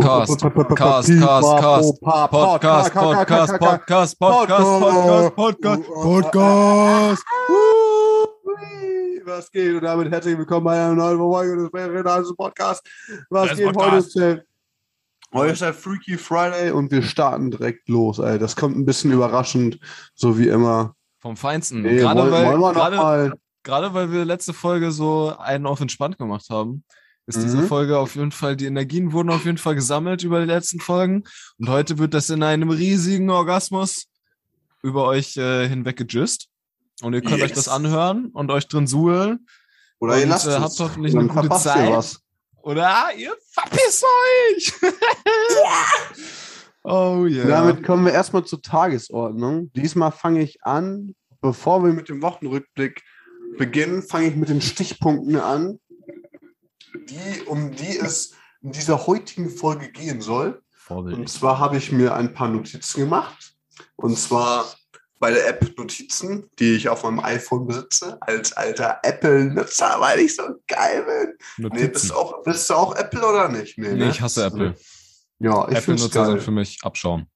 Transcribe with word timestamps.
Cast, 0.00 0.40
Cast, 0.40 0.54
Cast, 0.76 0.76
Cast, 0.76 2.00
Podcast, 2.00 2.00
Podcast, 2.30 2.94
Podcast, 2.94 3.58
Podcast, 3.58 4.18
Podcast, 4.18 5.34
Podcast, 5.34 5.82
Podcast. 5.88 7.24
Was 9.24 9.50
geht? 9.50 9.74
Und 9.74 9.82
damit 9.82 10.12
herzlich 10.12 10.38
willkommen 10.38 10.66
bei 10.66 10.78
einer 10.78 10.94
neuen 10.94 11.18
Folge 11.18 11.56
des 11.56 11.72
Vegetarianischen 11.72 12.36
Podcast. 12.36 12.88
Was 13.30 13.56
geht? 13.56 13.66
Heute 13.66 13.72
Podcast. 13.72 14.16
heute 15.34 15.52
ist 15.52 15.62
der 15.62 15.74
Freaky 15.74 16.16
Friday 16.16 16.70
und 16.70 16.92
wir 16.92 17.02
starten 17.02 17.50
direkt 17.50 17.88
los. 17.88 18.20
Ey. 18.20 18.38
Das 18.38 18.54
kommt 18.54 18.76
ein 18.76 18.84
bisschen 18.84 19.10
überraschend, 19.10 19.80
so 20.14 20.38
wie 20.38 20.46
immer. 20.46 20.94
Vom 21.18 21.36
Feinsten. 21.36 21.82
Nee, 21.82 21.96
gerade, 21.96 22.20
wollen, 22.20 22.32
weil, 22.32 22.46
wollen 22.46 22.60
wir 22.60 22.68
noch 22.68 22.74
gerade, 22.74 22.96
mal. 22.96 23.32
gerade 23.64 23.92
weil 23.94 24.12
wir 24.12 24.24
letzte 24.24 24.52
Folge 24.52 24.92
so 24.92 25.34
einen 25.38 25.66
auf 25.66 25.80
entspannt 25.80 26.18
gemacht 26.18 26.46
haben, 26.50 26.84
ist 27.28 27.42
diese 27.42 27.58
Mhm. 27.58 27.66
Folge 27.68 27.98
auf 27.98 28.14
jeden 28.16 28.32
Fall, 28.32 28.56
die 28.56 28.64
Energien 28.64 29.12
wurden 29.12 29.28
auf 29.30 29.44
jeden 29.44 29.58
Fall 29.58 29.74
gesammelt 29.74 30.22
über 30.24 30.40
die 30.40 30.46
letzten 30.46 30.80
Folgen. 30.80 31.24
Und 31.58 31.68
heute 31.68 31.98
wird 31.98 32.14
das 32.14 32.30
in 32.30 32.42
einem 32.42 32.70
riesigen 32.70 33.28
Orgasmus 33.30 34.06
über 34.82 35.04
euch 35.04 35.36
äh, 35.36 35.68
hinweg 35.68 35.96
gejist. 35.96 36.48
Und 37.02 37.12
ihr 37.12 37.20
könnt 37.20 37.42
euch 37.42 37.50
Yes. 37.50 37.64
das 37.64 37.68
anhören 37.68 38.26
und 38.32 38.50
euch 38.50 38.66
drin 38.66 38.86
suhlen. 38.86 39.46
Oder 40.00 40.14
und, 40.14 40.20
ihr 40.20 40.26
lasst 40.26 40.46
äh, 40.46 40.50
es. 40.50 40.58
habt 40.58 40.78
hoffentlich 40.80 41.12
Dann 41.14 41.30
eine 41.30 41.42
gute 41.48 41.56
Zeit. 41.60 42.16
Oder 42.62 43.08
ihr 43.16 43.34
verpisst 43.52 44.04
euch! 44.04 44.72
oh 46.84 47.24
yeah. 47.26 47.46
Damit 47.46 47.84
kommen 47.84 48.04
wir 48.04 48.12
erstmal 48.12 48.44
zur 48.44 48.62
Tagesordnung. 48.62 49.70
Diesmal 49.74 50.12
fange 50.12 50.42
ich 50.42 50.62
an, 50.64 51.14
bevor 51.40 51.84
wir 51.84 51.92
mit 51.92 52.08
dem 52.08 52.22
Wochenrückblick 52.22 53.02
beginnen, 53.58 54.02
fange 54.02 54.28
ich 54.28 54.36
mit 54.36 54.48
den 54.48 54.60
Stichpunkten 54.60 55.36
an, 55.36 55.78
die, 56.94 57.42
um 57.46 57.72
die 57.72 57.96
es 57.98 58.32
in 58.62 58.72
dieser 58.72 59.06
heutigen 59.06 59.50
Folge 59.50 59.90
gehen 59.90 60.20
soll. 60.20 60.46
Und 60.48 60.62
Vorbildlich. 60.72 61.28
zwar 61.28 61.58
habe 61.58 61.76
ich 61.76 61.92
mir 61.92 62.14
ein 62.14 62.32
paar 62.32 62.48
Notizen 62.48 63.00
gemacht. 63.00 63.54
Und 63.96 64.18
zwar 64.18 64.66
bei 65.18 65.32
der 65.32 65.48
App 65.48 65.76
Notizen, 65.76 66.48
die 66.58 66.76
ich 66.76 66.88
auf 66.88 67.02
meinem 67.02 67.20
iPhone 67.20 67.66
besitze, 67.66 68.18
als 68.20 68.52
alter 68.52 69.00
Apple-Nutzer, 69.02 69.96
weil 69.98 70.20
ich 70.20 70.36
so 70.36 70.44
geil 70.66 71.04
bin. 71.56 71.70
Nee, 71.72 71.88
bist 71.88 72.10
du 72.10 72.14
auch, 72.14 72.42
bist 72.42 72.70
du 72.70 72.74
auch 72.74 72.94
Apple 72.94 73.26
oder 73.26 73.48
nicht? 73.48 73.78
Nee, 73.78 73.94
ne? 73.94 74.10
ich 74.10 74.20
hasse 74.20 74.44
Apple. 74.44 74.74
Ja, 75.40 75.68
ich 75.68 75.78
Apple-Nutzer 75.78 76.26
sind 76.26 76.42
für 76.42 76.50
mich 76.50 76.78
Abschaum. 76.82 77.26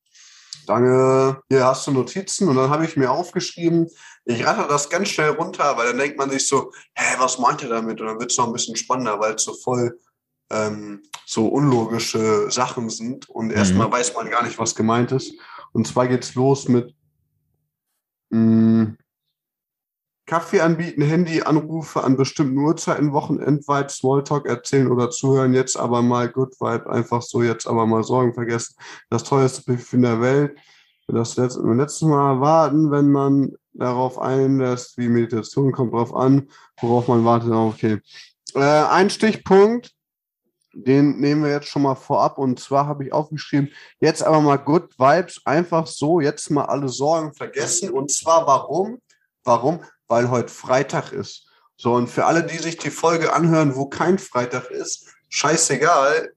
Danke. 0.66 1.42
Hier 1.48 1.66
hast 1.66 1.87
du 1.87 1.91
Notizen 1.91 2.48
und 2.48 2.56
dann 2.56 2.70
habe 2.70 2.84
ich 2.84 2.97
mir 2.97 3.11
aufgeschrieben, 3.11 3.89
ich 4.25 4.47
ratter 4.47 4.69
das 4.69 4.89
ganz 4.89 5.09
schnell 5.09 5.31
runter, 5.31 5.77
weil 5.77 5.89
dann 5.89 5.98
denkt 5.98 6.19
man 6.19 6.31
sich 6.31 6.47
so, 6.47 6.73
hä, 6.95 7.17
was 7.19 7.39
meint 7.39 7.62
er 7.62 7.70
damit? 7.70 8.01
Und 8.01 8.06
dann 8.06 8.20
wird 8.20 8.31
es 8.31 8.39
noch 8.39 8.47
ein 8.47 8.53
bisschen 8.53 8.77
spannender, 8.77 9.19
weil 9.19 9.34
es 9.34 9.42
so 9.45 9.55
voll 9.55 9.98
ähm, 10.51 11.03
so 11.27 11.48
unlogische 11.48 12.50
Sachen 12.50 12.91
sind 12.91 13.28
und 13.28 13.50
erstmal 13.50 13.91
weiß 13.91 14.15
man 14.15 14.31
gar 14.31 14.45
nicht, 14.45 14.59
was 14.59 14.75
gemeint 14.75 15.11
ist. 15.12 15.34
Und 15.73 15.87
zwar 15.87 16.06
geht's 16.06 16.34
los 16.34 16.69
mit 16.69 16.95
mh, 18.31 18.95
Kaffee 20.27 20.61
anbieten, 20.61 21.03
Handyanrufe 21.03 22.05
an 22.05 22.17
bestimmten 22.17 22.59
Uhrzeiten, 22.59 23.12
Wochenendweit, 23.12 23.91
Smalltalk 23.91 24.47
erzählen 24.47 24.91
oder 24.91 25.11
zuhören, 25.11 25.55
jetzt 25.55 25.77
aber 25.77 26.03
mal 26.03 26.28
Good 26.28 26.61
Vibe, 26.61 26.91
einfach 26.91 27.23
so, 27.23 27.43
jetzt 27.43 27.67
aber 27.67 27.87
mal 27.87 28.05
Sorgen 28.05 28.34
vergessen 28.34 28.77
das 29.11 29.25
teuerste 29.25 29.62
Buffet 29.65 29.97
in 29.97 30.03
der 30.03 30.20
Welt. 30.20 30.59
Das 31.09 31.37
letzte, 31.37 31.62
beim 31.62 31.78
letzten 31.78 32.09
Mal 32.09 32.41
warten, 32.41 32.91
wenn 32.91 33.11
man 33.11 33.53
darauf 33.75 34.19
einlässt, 34.19 34.99
wie 34.99 35.09
Meditation 35.09 35.72
kommt 35.72 35.93
drauf 35.93 36.15
an, 36.15 36.49
worauf 36.81 37.09
man 37.09 37.25
wartet. 37.25 37.50
Okay. 37.50 38.00
Äh, 38.55 38.60
ein 38.60 39.10
Stichpunkt, 39.10 39.93
den 40.75 41.19
nehmen 41.21 41.44
wir 41.44 41.50
jetzt 41.50 41.69
schon 41.69 41.82
mal 41.82 41.94
vorab. 41.94 42.38
Und 42.38 42.61
zwar 42.61 42.87
habe 42.87 43.05
ich 43.05 43.12
aufgeschrieben, 43.12 43.71
jetzt 44.00 44.22
aber 44.22 44.41
mal 44.41 44.56
Good 44.56 44.99
Vibes, 44.99 45.41
einfach 45.44 45.87
so, 45.87 46.21
jetzt 46.21 46.50
mal 46.50 46.65
alle 46.65 46.88
Sorgen 46.88 47.34
vergessen. 47.34 47.91
Und 47.91 48.11
zwar 48.11 48.47
warum? 48.47 48.99
Warum? 49.44 49.81
Weil 50.09 50.31
heute 50.31 50.49
Freitag 50.49 51.12
ist. 51.12 51.49
So, 51.77 51.94
und 51.94 52.09
für 52.09 52.27
alle, 52.27 52.44
die 52.44 52.59
sich 52.59 52.77
die 52.77 52.91
Folge 52.91 53.32
anhören, 53.32 53.75
wo 53.75 53.87
kein 53.87 54.19
Freitag 54.19 54.71
ist, 54.71 55.09
scheißegal, 55.31 56.32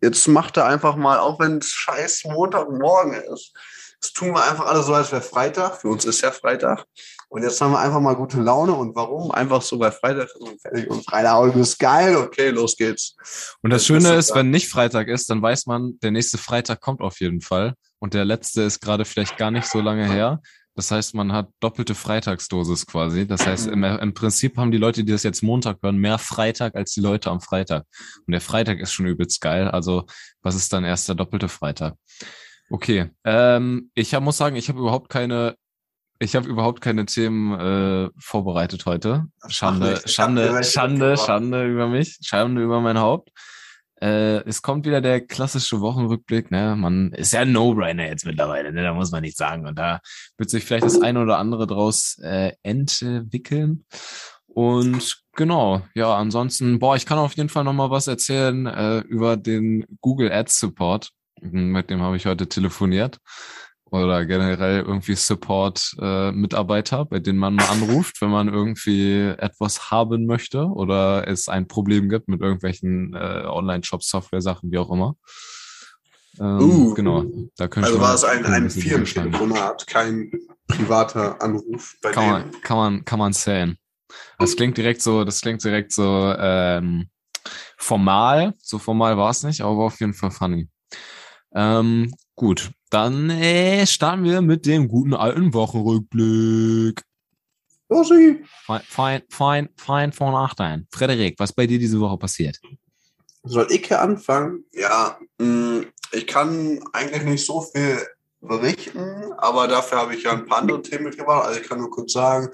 jetzt 0.00 0.26
macht 0.26 0.56
er 0.56 0.66
einfach 0.66 0.96
mal, 0.96 1.18
auch 1.18 1.38
wenn 1.38 1.58
es 1.58 1.70
scheiß 1.70 2.24
Montagmorgen 2.24 3.12
ist, 3.12 3.54
das 4.00 4.12
tun 4.12 4.32
wir 4.32 4.44
einfach 4.44 4.66
alle 4.66 4.82
so, 4.82 4.94
als 4.94 5.10
wäre 5.10 5.22
Freitag. 5.22 5.80
Für 5.80 5.88
uns 5.88 6.04
ist 6.04 6.20
ja 6.20 6.30
Freitag. 6.30 6.84
Und 7.28 7.42
jetzt 7.42 7.60
haben 7.60 7.72
wir 7.72 7.80
einfach 7.80 8.00
mal 8.00 8.14
gute 8.14 8.40
Laune. 8.40 8.72
Und 8.72 8.94
warum? 8.94 9.30
Einfach 9.30 9.60
so, 9.60 9.78
weil 9.80 9.92
Freitag 9.92 10.26
ist 10.26 10.36
und 10.36 10.60
fertig. 10.60 10.88
Und 10.88 11.04
Freitag 11.04 11.56
ist 11.56 11.78
geil. 11.78 12.16
Okay, 12.16 12.50
los 12.50 12.76
geht's. 12.76 13.16
Und 13.62 13.70
das 13.70 13.82
Das 13.82 13.86
Schöne 13.86 14.14
ist 14.14 14.30
ist, 14.30 14.34
wenn 14.34 14.50
nicht 14.50 14.68
Freitag 14.68 15.08
ist, 15.08 15.28
dann 15.30 15.42
weiß 15.42 15.66
man, 15.66 15.98
der 16.00 16.12
nächste 16.12 16.38
Freitag 16.38 16.80
kommt 16.80 17.00
auf 17.00 17.20
jeden 17.20 17.40
Fall. 17.40 17.74
Und 17.98 18.14
der 18.14 18.24
letzte 18.24 18.62
ist 18.62 18.80
gerade 18.80 19.04
vielleicht 19.04 19.36
gar 19.36 19.50
nicht 19.50 19.66
so 19.66 19.80
lange 19.80 20.08
her. 20.08 20.40
Das 20.76 20.92
heißt, 20.92 21.12
man 21.16 21.32
hat 21.32 21.48
doppelte 21.58 21.96
Freitagsdosis 21.96 22.86
quasi. 22.86 23.26
Das 23.26 23.44
heißt, 23.44 23.66
im, 23.66 23.82
im 23.82 24.14
Prinzip 24.14 24.56
haben 24.56 24.70
die 24.70 24.78
Leute, 24.78 25.02
die 25.02 25.10
das 25.10 25.24
jetzt 25.24 25.42
Montag 25.42 25.78
hören, 25.82 25.96
mehr 25.96 26.18
Freitag 26.18 26.76
als 26.76 26.92
die 26.92 27.00
Leute 27.00 27.30
am 27.30 27.40
Freitag. 27.40 27.84
Und 28.24 28.30
der 28.30 28.40
Freitag 28.40 28.78
ist 28.78 28.92
schon 28.92 29.06
übelst 29.06 29.40
geil. 29.40 29.66
Also, 29.66 30.06
was 30.40 30.54
ist 30.54 30.72
dann 30.72 30.84
erst 30.84 31.08
der 31.08 31.16
doppelte 31.16 31.48
Freitag? 31.48 31.94
Okay. 32.70 33.10
Ähm, 33.24 33.90
ich 33.94 34.14
hab, 34.14 34.22
muss 34.22 34.36
sagen, 34.36 34.56
ich 34.56 34.68
habe 34.68 34.78
überhaupt 34.78 35.08
keine, 35.08 35.56
ich 36.18 36.36
habe 36.36 36.48
überhaupt 36.48 36.80
keine 36.80 37.06
Themen 37.06 37.58
äh, 37.58 38.10
vorbereitet 38.18 38.86
heute. 38.86 39.26
Schande, 39.48 40.00
Schande, 40.06 40.62
Schande. 40.64 41.16
Schande 41.16 41.66
über 41.66 41.88
mich, 41.88 42.18
Schande 42.22 42.62
über 42.62 42.80
mein 42.80 42.98
Haupt. 42.98 43.30
Äh, 44.00 44.44
es 44.44 44.62
kommt 44.62 44.86
wieder 44.86 45.00
der 45.00 45.20
klassische 45.26 45.80
Wochenrückblick, 45.80 46.50
ne? 46.50 46.76
Man 46.76 47.12
ist 47.12 47.32
ja 47.32 47.40
ein 47.40 47.52
No-Brainer 47.52 48.06
jetzt 48.06 48.26
mittlerweile, 48.26 48.72
ne? 48.72 48.82
Da 48.82 48.94
muss 48.94 49.10
man 49.10 49.22
nichts 49.22 49.38
sagen. 49.38 49.66
Und 49.66 49.76
da 49.76 50.00
wird 50.36 50.50
sich 50.50 50.64
vielleicht 50.64 50.84
das 50.84 51.00
eine 51.00 51.20
oder 51.20 51.38
andere 51.38 51.66
draus 51.66 52.16
äh, 52.22 52.52
entwickeln. 52.62 53.84
Und 54.46 55.18
genau, 55.34 55.82
ja, 55.94 56.16
ansonsten, 56.16 56.78
boah, 56.78 56.96
ich 56.96 57.06
kann 57.06 57.18
auf 57.18 57.36
jeden 57.36 57.48
Fall 57.48 57.64
noch 57.64 57.72
mal 57.72 57.90
was 57.90 58.06
erzählen 58.06 58.66
äh, 58.66 58.98
über 59.00 59.36
den 59.36 59.84
Google 60.00 60.32
Ads 60.32 60.60
Support. 60.60 61.10
Mit 61.40 61.90
dem 61.90 62.02
habe 62.02 62.16
ich 62.16 62.26
heute 62.26 62.48
telefoniert. 62.48 63.18
Oder 63.90 64.26
generell 64.26 64.80
irgendwie 64.80 65.14
Support-Mitarbeiter, 65.14 67.06
bei 67.06 67.20
denen 67.20 67.38
man 67.38 67.54
mal 67.54 67.64
anruft, 67.70 68.20
wenn 68.20 68.28
man 68.28 68.48
irgendwie 68.48 69.20
etwas 69.38 69.90
haben 69.90 70.26
möchte 70.26 70.66
oder 70.66 71.26
es 71.26 71.48
ein 71.48 71.66
Problem 71.68 72.10
gibt 72.10 72.28
mit 72.28 72.42
irgendwelchen 72.42 73.14
äh, 73.14 73.44
Online-Shop-Software-Sachen, 73.46 74.70
wie 74.70 74.78
auch 74.78 74.90
immer. 74.90 75.16
Ähm, 76.38 76.60
Uh. 76.60 76.94
genau, 76.94 77.24
da 77.56 77.66
könnte 77.68 77.88
Also 77.88 78.00
war 78.00 78.14
es 78.14 78.24
ein, 78.24 78.44
ein. 78.44 78.68
Firmentelefonat, 78.68 79.86
kein 79.86 80.30
privater 80.66 81.40
Anruf 81.42 81.96
bei 82.02 82.10
Kann 82.12 82.30
man, 82.30 82.50
kann 82.60 82.76
man, 82.76 83.04
kann 83.06 83.18
man 83.18 83.32
zählen. 83.32 83.78
Das 84.38 84.54
klingt 84.54 84.76
direkt 84.76 85.02
so, 85.02 85.24
das 85.24 85.40
klingt 85.40 85.64
direkt 85.64 85.92
so 85.92 86.34
ähm, 86.38 87.08
formal. 87.76 88.54
So 88.58 88.78
formal 88.78 89.16
war 89.16 89.30
es 89.30 89.42
nicht, 89.42 89.62
aber 89.62 89.78
war 89.78 89.86
auf 89.86 90.00
jeden 90.00 90.14
Fall 90.14 90.30
funny. 90.30 90.68
Ähm, 91.54 92.14
gut, 92.36 92.70
dann 92.90 93.30
äh, 93.30 93.86
starten 93.86 94.24
wir 94.24 94.40
mit 94.42 94.66
dem 94.66 94.88
guten 94.88 95.14
alten 95.14 95.54
Wochenrückblick. 95.54 97.02
Rosi. 97.90 98.44
Fein, 98.66 98.82
fein, 98.86 99.22
fein, 99.30 99.68
fein 99.76 100.12
von 100.12 100.34
Achtein. 100.34 100.86
Frederik, 100.90 101.36
was 101.38 101.52
bei 101.52 101.66
dir 101.66 101.78
diese 101.78 101.98
Woche 102.00 102.18
passiert? 102.18 102.60
Soll 103.44 103.66
ich 103.70 103.86
hier 103.86 104.02
anfangen? 104.02 104.64
Ja, 104.72 105.18
mh, 105.38 105.86
ich 106.12 106.26
kann 106.26 106.80
eigentlich 106.92 107.24
nicht 107.24 107.46
so 107.46 107.62
viel 107.62 107.98
berichten, 108.40 109.32
aber 109.38 109.66
dafür 109.68 109.98
habe 109.98 110.14
ich 110.14 110.24
ja 110.24 110.32
ein 110.32 110.46
paar 110.46 110.58
andere 110.58 110.82
Themen 110.82 111.04
mitgebracht. 111.04 111.46
Also 111.46 111.60
ich 111.60 111.68
kann 111.68 111.78
nur 111.78 111.90
kurz 111.90 112.12
sagen, 112.12 112.48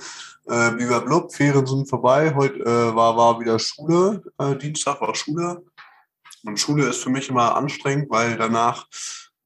äh, 0.47 0.71
Biber 0.73 1.01
Blub, 1.01 1.35
Ferien 1.35 1.67
sind 1.67 1.89
vorbei. 1.89 2.33
Heute 2.35 2.61
äh, 2.61 2.95
war, 2.95 3.17
war 3.17 3.41
wieder 3.41 3.59
Schule. 3.59 4.23
Äh, 4.39 4.57
Dienstag 4.57 5.01
war 5.01 5.15
Schule. 5.15 5.65
Und 6.45 6.61
Schule 6.61 6.89
ist 6.89 7.03
für 7.03 7.11
mich 7.11 7.29
immer 7.29 7.57
anstrengend, 7.57 8.11
weil 8.11 8.37
danach 8.37 8.87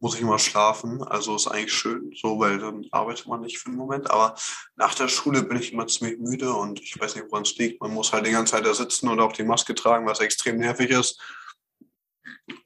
muss 0.00 0.14
ich 0.14 0.20
immer 0.20 0.38
schlafen. 0.38 1.02
Also 1.02 1.36
ist 1.36 1.46
eigentlich 1.46 1.72
schön, 1.72 2.12
so, 2.14 2.38
weil 2.38 2.58
dann 2.58 2.86
arbeitet 2.90 3.26
man 3.26 3.40
nicht 3.40 3.58
für 3.58 3.68
einen 3.68 3.78
Moment. 3.78 4.10
Aber 4.10 4.34
nach 4.76 4.94
der 4.94 5.08
Schule 5.08 5.42
bin 5.42 5.58
ich 5.58 5.72
immer 5.72 5.86
ziemlich 5.86 6.18
müde 6.18 6.52
und 6.52 6.80
ich 6.80 6.98
weiß 6.98 7.14
nicht, 7.14 7.26
woran 7.30 7.42
es 7.42 7.56
liegt. 7.56 7.80
Man 7.80 7.94
muss 7.94 8.12
halt 8.12 8.26
die 8.26 8.30
ganze 8.30 8.52
Zeit 8.52 8.66
da 8.66 8.74
sitzen 8.74 9.08
und 9.08 9.20
auch 9.20 9.32
die 9.32 9.44
Maske 9.44 9.74
tragen, 9.74 10.06
was 10.06 10.20
extrem 10.20 10.58
nervig 10.58 10.90
ist. 10.90 11.20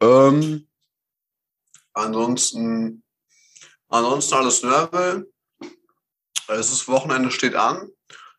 Ähm, 0.00 0.68
ansonsten, 1.92 3.02
ansonsten 3.88 4.34
alles 4.34 4.62
Level. 4.62 5.32
Es 6.48 6.72
ist 6.72 6.88
Wochenende 6.88 7.30
steht 7.30 7.54
an. 7.54 7.90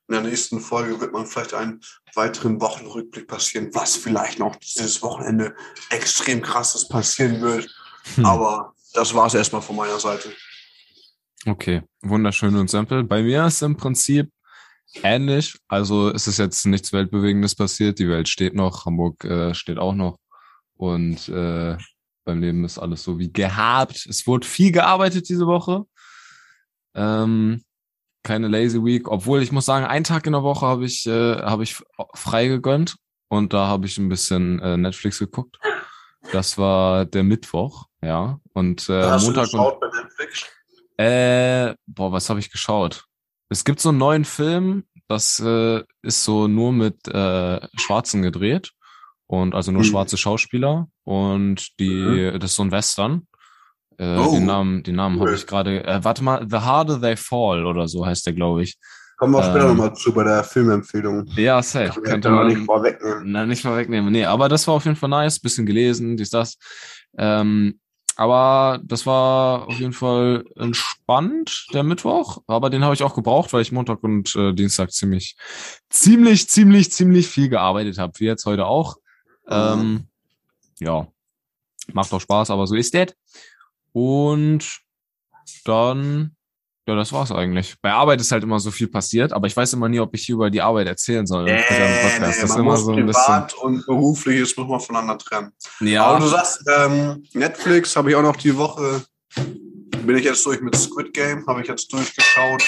In 0.07 0.13
der 0.15 0.21
nächsten 0.21 0.59
Folge 0.59 0.99
wird 0.99 1.13
man 1.13 1.25
vielleicht 1.25 1.53
einen 1.53 1.81
weiteren 2.15 2.61
Wochenrückblick 2.61 3.27
passieren, 3.27 3.69
was 3.73 3.95
vielleicht 3.95 4.39
noch 4.39 4.55
dieses 4.57 5.01
Wochenende 5.01 5.55
extrem 5.89 6.41
krasses 6.41 6.87
passieren 6.87 7.41
wird. 7.41 7.67
Hm. 8.15 8.25
Aber 8.25 8.73
das 8.93 9.13
war 9.13 9.27
es 9.27 9.33
erstmal 9.33 9.61
von 9.61 9.75
meiner 9.75 9.99
Seite. 9.99 10.31
Okay, 11.45 11.81
wunderschön 12.01 12.55
und 12.55 12.69
simpel. 12.69 13.03
Bei 13.03 13.21
mir 13.21 13.45
ist 13.45 13.61
im 13.61 13.75
Prinzip 13.75 14.31
ähnlich. 15.01 15.57
Also 15.67 16.09
es 16.09 16.27
ist 16.27 16.37
jetzt 16.37 16.65
nichts 16.65 16.93
Weltbewegendes 16.93 17.55
passiert. 17.55 17.99
Die 17.99 18.07
Welt 18.07 18.29
steht 18.29 18.53
noch, 18.53 18.85
Hamburg 18.85 19.23
äh, 19.25 19.53
steht 19.53 19.77
auch 19.79 19.95
noch. 19.95 20.17
Und 20.75 21.27
äh, 21.29 21.77
beim 22.25 22.39
Leben 22.41 22.63
ist 22.63 22.77
alles 22.77 23.03
so 23.03 23.19
wie 23.19 23.31
gehabt. 23.31 24.05
Es 24.07 24.25
wurde 24.27 24.47
viel 24.47 24.71
gearbeitet 24.71 25.27
diese 25.27 25.47
Woche. 25.47 25.85
Ähm, 26.95 27.63
keine 28.23 28.47
Lazy 28.47 28.83
Week, 28.83 29.07
obwohl 29.09 29.41
ich 29.41 29.51
muss 29.51 29.65
sagen, 29.65 29.85
einen 29.85 30.03
Tag 30.05 30.25
in 30.25 30.33
der 30.33 30.43
Woche 30.43 30.65
habe 30.65 30.85
ich, 30.85 31.05
äh, 31.05 31.41
habe 31.41 31.63
ich 31.63 31.75
frei 32.13 32.47
gegönnt 32.47 32.95
und 33.29 33.53
da 33.53 33.67
habe 33.67 33.85
ich 33.85 33.97
ein 33.97 34.09
bisschen 34.09 34.59
äh, 34.59 34.77
Netflix 34.77 35.19
geguckt. 35.19 35.57
Das 36.31 36.57
war 36.57 37.05
der 37.05 37.23
Mittwoch, 37.23 37.87
ja. 38.01 38.39
Und 38.53 38.87
äh, 38.89 39.03
Hast 39.03 39.25
Montag 39.25 39.45
du 39.45 39.51
geschaut 39.57 39.79
bei 39.81 39.87
Netflix? 39.87 40.45
und 40.97 41.03
äh, 41.05 41.75
boah, 41.87 42.11
was 42.11 42.29
habe 42.29 42.39
ich 42.39 42.51
geschaut? 42.51 43.05
Es 43.49 43.63
gibt 43.65 43.79
so 43.81 43.89
einen 43.89 43.97
neuen 43.97 44.25
Film, 44.25 44.85
das 45.07 45.39
äh, 45.39 45.83
ist 46.01 46.23
so 46.23 46.47
nur 46.47 46.71
mit 46.71 47.07
äh, 47.07 47.59
Schwarzen 47.77 48.21
gedreht 48.21 48.71
und 49.27 49.53
also 49.53 49.71
nur 49.71 49.81
Mhm. 49.81 49.87
schwarze 49.87 50.17
Schauspieler 50.17 50.87
und 51.03 51.77
die, 51.79 52.31
das 52.39 52.51
ist 52.51 52.55
so 52.55 52.63
ein 52.63 52.71
Western. 52.71 53.27
Äh, 53.97 54.17
Oh, 54.17 54.33
den 54.33 54.45
Namen, 54.45 54.83
den 54.83 54.95
Namen 54.95 55.19
habe 55.19 55.29
cool. 55.31 55.35
ich 55.35 55.47
gerade. 55.47 55.83
Äh, 55.85 56.03
warte 56.03 56.23
mal, 56.23 56.45
The 56.49 56.57
Harder 56.57 56.99
They 57.01 57.15
Fall 57.17 57.65
oder 57.65 57.87
so 57.87 58.05
heißt 58.05 58.25
der, 58.25 58.33
glaube 58.33 58.63
ich. 58.63 58.77
Kommen 59.17 59.33
wir 59.33 59.43
später 59.43 59.61
Ähm, 59.69 59.77
nochmal 59.77 59.95
zu 59.95 60.11
bei 60.13 60.23
der 60.23 60.43
Filmempfehlung. 60.43 61.25
Ja, 61.35 61.61
safe. 61.61 61.91
Kann 62.01 62.03
Könnte 62.03 62.29
man 62.31 62.47
nicht 62.47 62.65
vorwegnehmen. 62.65 63.23
na, 63.31 63.45
nicht 63.45 63.63
mal 63.63 63.77
wegnehmen. 63.77 64.11
Nee, 64.11 64.25
aber 64.25 64.49
das 64.49 64.67
war 64.67 64.73
auf 64.75 64.85
jeden 64.85 64.95
Fall 64.97 65.09
nice. 65.09 65.39
Bisschen 65.39 65.65
gelesen, 65.65 66.17
dies, 66.17 66.29
das. 66.29 66.57
Ähm, 67.17 67.79
aber 68.15 68.79
das 68.83 69.05
war 69.05 69.67
auf 69.67 69.79
jeden 69.79 69.93
Fall 69.93 70.43
entspannt, 70.55 71.67
der 71.73 71.83
Mittwoch. 71.83 72.39
Aber 72.47 72.69
den 72.69 72.83
habe 72.83 72.93
ich 72.93 73.03
auch 73.03 73.15
gebraucht, 73.15 73.53
weil 73.53 73.61
ich 73.61 73.71
Montag 73.71 74.03
und 74.03 74.35
äh, 74.35 74.53
Dienstag 74.53 74.91
ziemlich, 74.91 75.35
ziemlich, 75.89 76.47
ziemlich, 76.49 76.91
ziemlich 76.91 77.27
viel 77.27 77.49
gearbeitet 77.49 77.97
habe. 77.97 78.13
Wie 78.17 78.25
jetzt 78.25 78.45
heute 78.45 78.65
auch. 78.65 78.97
Ähm, 79.47 80.07
ja, 80.79 81.07
macht 81.93 82.13
auch 82.13 82.21
Spaß, 82.21 82.49
aber 82.51 82.67
so 82.67 82.75
ist 82.75 82.93
das. 82.93 83.13
Und 83.93 84.79
dann, 85.65 86.35
ja, 86.87 86.95
das 86.95 87.13
war's 87.13 87.31
eigentlich. 87.31 87.75
Bei 87.81 87.91
Arbeit 87.93 88.19
ist 88.19 88.31
halt 88.31 88.43
immer 88.43 88.59
so 88.59 88.71
viel 88.71 88.87
passiert, 88.87 89.31
aber 89.31 89.47
ich 89.47 89.55
weiß 89.55 89.73
immer 89.73 89.87
nie, 89.87 89.99
ob 89.99 90.13
ich 90.13 90.25
hier 90.25 90.35
über 90.35 90.49
die 90.49 90.61
Arbeit 90.61 90.87
erzählen 90.87 91.25
soll. 91.25 91.45
Nee, 91.45 91.63
nee, 91.69 92.19
das 92.19 92.43
ist 92.43 92.55
immer 92.55 92.75
so 92.75 92.91
ein 92.91 93.05
bisschen. 93.05 93.23
privat 93.23 93.53
und 93.55 93.85
berufliches 93.85 94.57
muss 94.57 94.67
man 94.67 94.79
voneinander 94.79 95.17
trennen. 95.17 95.51
Ja, 95.79 96.05
Aber 96.05 96.19
du 96.19 96.27
sagst, 96.27 96.61
ähm, 96.75 97.23
Netflix 97.33 97.95
habe 97.95 98.09
ich 98.09 98.15
auch 98.15 98.23
noch 98.23 98.35
die 98.35 98.57
Woche, 98.57 99.03
bin 99.35 100.17
ich 100.17 100.25
jetzt 100.25 100.45
durch 100.45 100.59
mit 100.59 100.75
Squid 100.75 101.13
Game, 101.13 101.45
habe 101.47 101.61
ich 101.61 101.67
jetzt 101.67 101.91
durchgeschaut. 101.93 102.63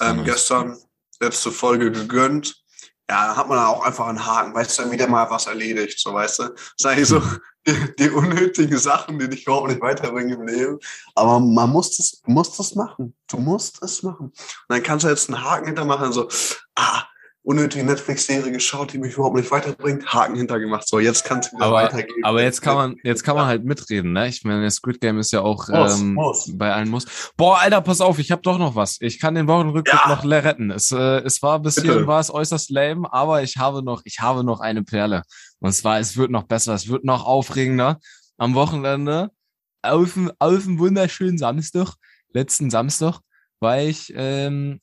Ähm, 0.00 0.16
Nice. 0.16 0.26
Gestern 0.26 0.76
letzte 1.20 1.52
Folge 1.52 1.92
gegönnt. 1.92 2.56
Ja, 3.08 3.28
da 3.28 3.36
hat 3.36 3.48
man 3.48 3.58
dann 3.58 3.66
auch 3.66 3.84
einfach 3.84 4.06
einen 4.06 4.24
Haken, 4.24 4.54
weißt 4.54 4.78
du, 4.78 4.82
dann 4.82 4.92
wieder 4.92 5.06
mal 5.06 5.30
was 5.30 5.46
erledigt, 5.46 6.00
so 6.00 6.14
weißt 6.14 6.38
du. 6.38 6.48
Das 6.78 6.86
eigentlich 6.86 7.08
so 7.08 7.22
die, 7.98 8.10
unnötigen 8.10 8.78
Sachen, 8.78 9.18
die 9.18 9.28
dich 9.28 9.46
überhaupt 9.46 9.68
nicht 9.68 9.80
weiterbringen 9.80 10.40
im 10.40 10.46
Leben. 10.46 10.78
Aber 11.14 11.40
man 11.40 11.70
muss 11.70 11.96
das, 11.96 12.22
muss 12.26 12.56
das 12.56 12.74
machen. 12.74 13.14
Du 13.28 13.38
musst 13.38 13.82
es 13.82 14.02
machen. 14.02 14.26
Und 14.26 14.34
dann 14.68 14.82
kannst 14.82 15.04
du 15.04 15.08
jetzt 15.08 15.30
einen 15.30 15.42
Haken 15.42 15.66
hintermachen, 15.66 16.12
so, 16.12 16.28
ah, 16.74 17.04
unnötige 17.44 17.84
Netflix-Serie 17.84 18.50
geschaut, 18.52 18.94
die 18.94 18.98
mich 18.98 19.14
überhaupt 19.14 19.36
nicht 19.36 19.50
weiterbringt, 19.50 20.06
Haken 20.12 20.34
hintergemacht. 20.34 20.88
So, 20.88 20.98
jetzt 20.98 21.24
kannst 21.24 21.52
du 21.52 21.56
wieder 21.56 21.66
Aber- 21.66 21.76
weitergehen. 21.76 22.24
aber 22.24 22.42
jetzt 22.42 22.62
kann 22.62 22.74
man, 22.74 22.96
jetzt 23.04 23.22
kann 23.22 23.36
man 23.36 23.46
halt 23.46 23.64
mitreden, 23.64 24.12
ne? 24.12 24.28
Ich 24.28 24.44
meine, 24.44 24.70
Squid 24.70 24.98
Game 25.00 25.18
ist 25.18 25.30
ja 25.30 25.42
auch 25.42 25.68
Muss, 25.68 26.00
ähm, 26.00 26.14
muss. 26.14 26.50
bei 26.56 26.72
allen 26.72 26.88
muss. 26.88 27.04
Boah, 27.36 27.58
Alter, 27.60 27.82
pass 27.82 28.00
auf, 28.00 28.18
ich 28.18 28.30
habe 28.32 28.40
doch 28.40 28.58
noch 28.58 28.74
was. 28.74 28.96
Ich 29.00 29.20
kann 29.20 29.34
den 29.34 29.46
Wochenrückblick 29.46 29.94
Ja. 30.04 30.08
noch 30.08 30.24
retten. 30.24 30.70
Es, 30.70 30.90
äh, 30.90 31.18
es 31.20 31.42
war 31.42 31.60
bis 31.60 31.74
Bitte. 31.74 31.88
hierhin 31.88 32.06
war 32.06 32.18
es 32.20 32.32
äußerst 32.32 32.70
lame, 32.70 33.12
aber 33.12 33.42
ich 33.42 33.58
habe 33.58 33.82
noch, 33.82 34.00
ich 34.04 34.20
habe 34.20 34.42
noch 34.42 34.60
eine 34.60 34.82
Perle. 34.82 35.22
Und 35.60 35.72
zwar, 35.74 35.98
es 36.00 36.16
wird 36.16 36.30
noch 36.30 36.44
besser, 36.44 36.72
es 36.74 36.88
wird 36.88 37.04
noch 37.04 37.26
aufregender. 37.26 38.00
Am 38.38 38.54
Wochenende, 38.54 39.30
auf 39.82 40.14
dem, 40.14 40.32
auf 40.38 40.64
dem 40.64 40.78
wunderschönen 40.78 41.36
Samstag, 41.36 41.92
letzten 42.32 42.70
Samstag, 42.70 43.20
war 43.60 43.78
ich 43.80 44.12
ähm, 44.16 44.80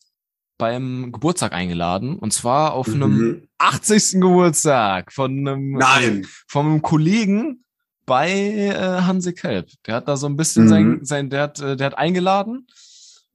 beim 0.62 1.12
Geburtstag 1.12 1.54
eingeladen. 1.54 2.18
Und 2.20 2.34
zwar 2.34 2.74
auf 2.74 2.88
einem 2.88 3.18
Mhm. 3.18 3.48
80. 3.58 4.22
Geburtstag 4.22 5.12
von 5.12 5.32
einem, 5.32 5.72
Nein. 5.72 6.28
von 6.48 6.66
einem 6.68 6.82
Kollegen 6.84 7.66
bei 8.06 8.30
äh, 8.30 9.02
Hanse 9.02 9.34
Kelb. 9.34 9.70
Der 9.88 9.96
hat 9.96 10.08
da 10.08 10.18
so 10.18 10.28
ein 10.28 10.38
bisschen 10.38 10.66
Mhm. 10.66 10.70
sein, 10.70 11.00
sein, 11.04 11.30
der 11.32 11.42
hat, 11.42 11.60
äh, 11.60 11.76
der 11.76 11.88
hat 11.88 11.98
eingeladen. 11.98 12.68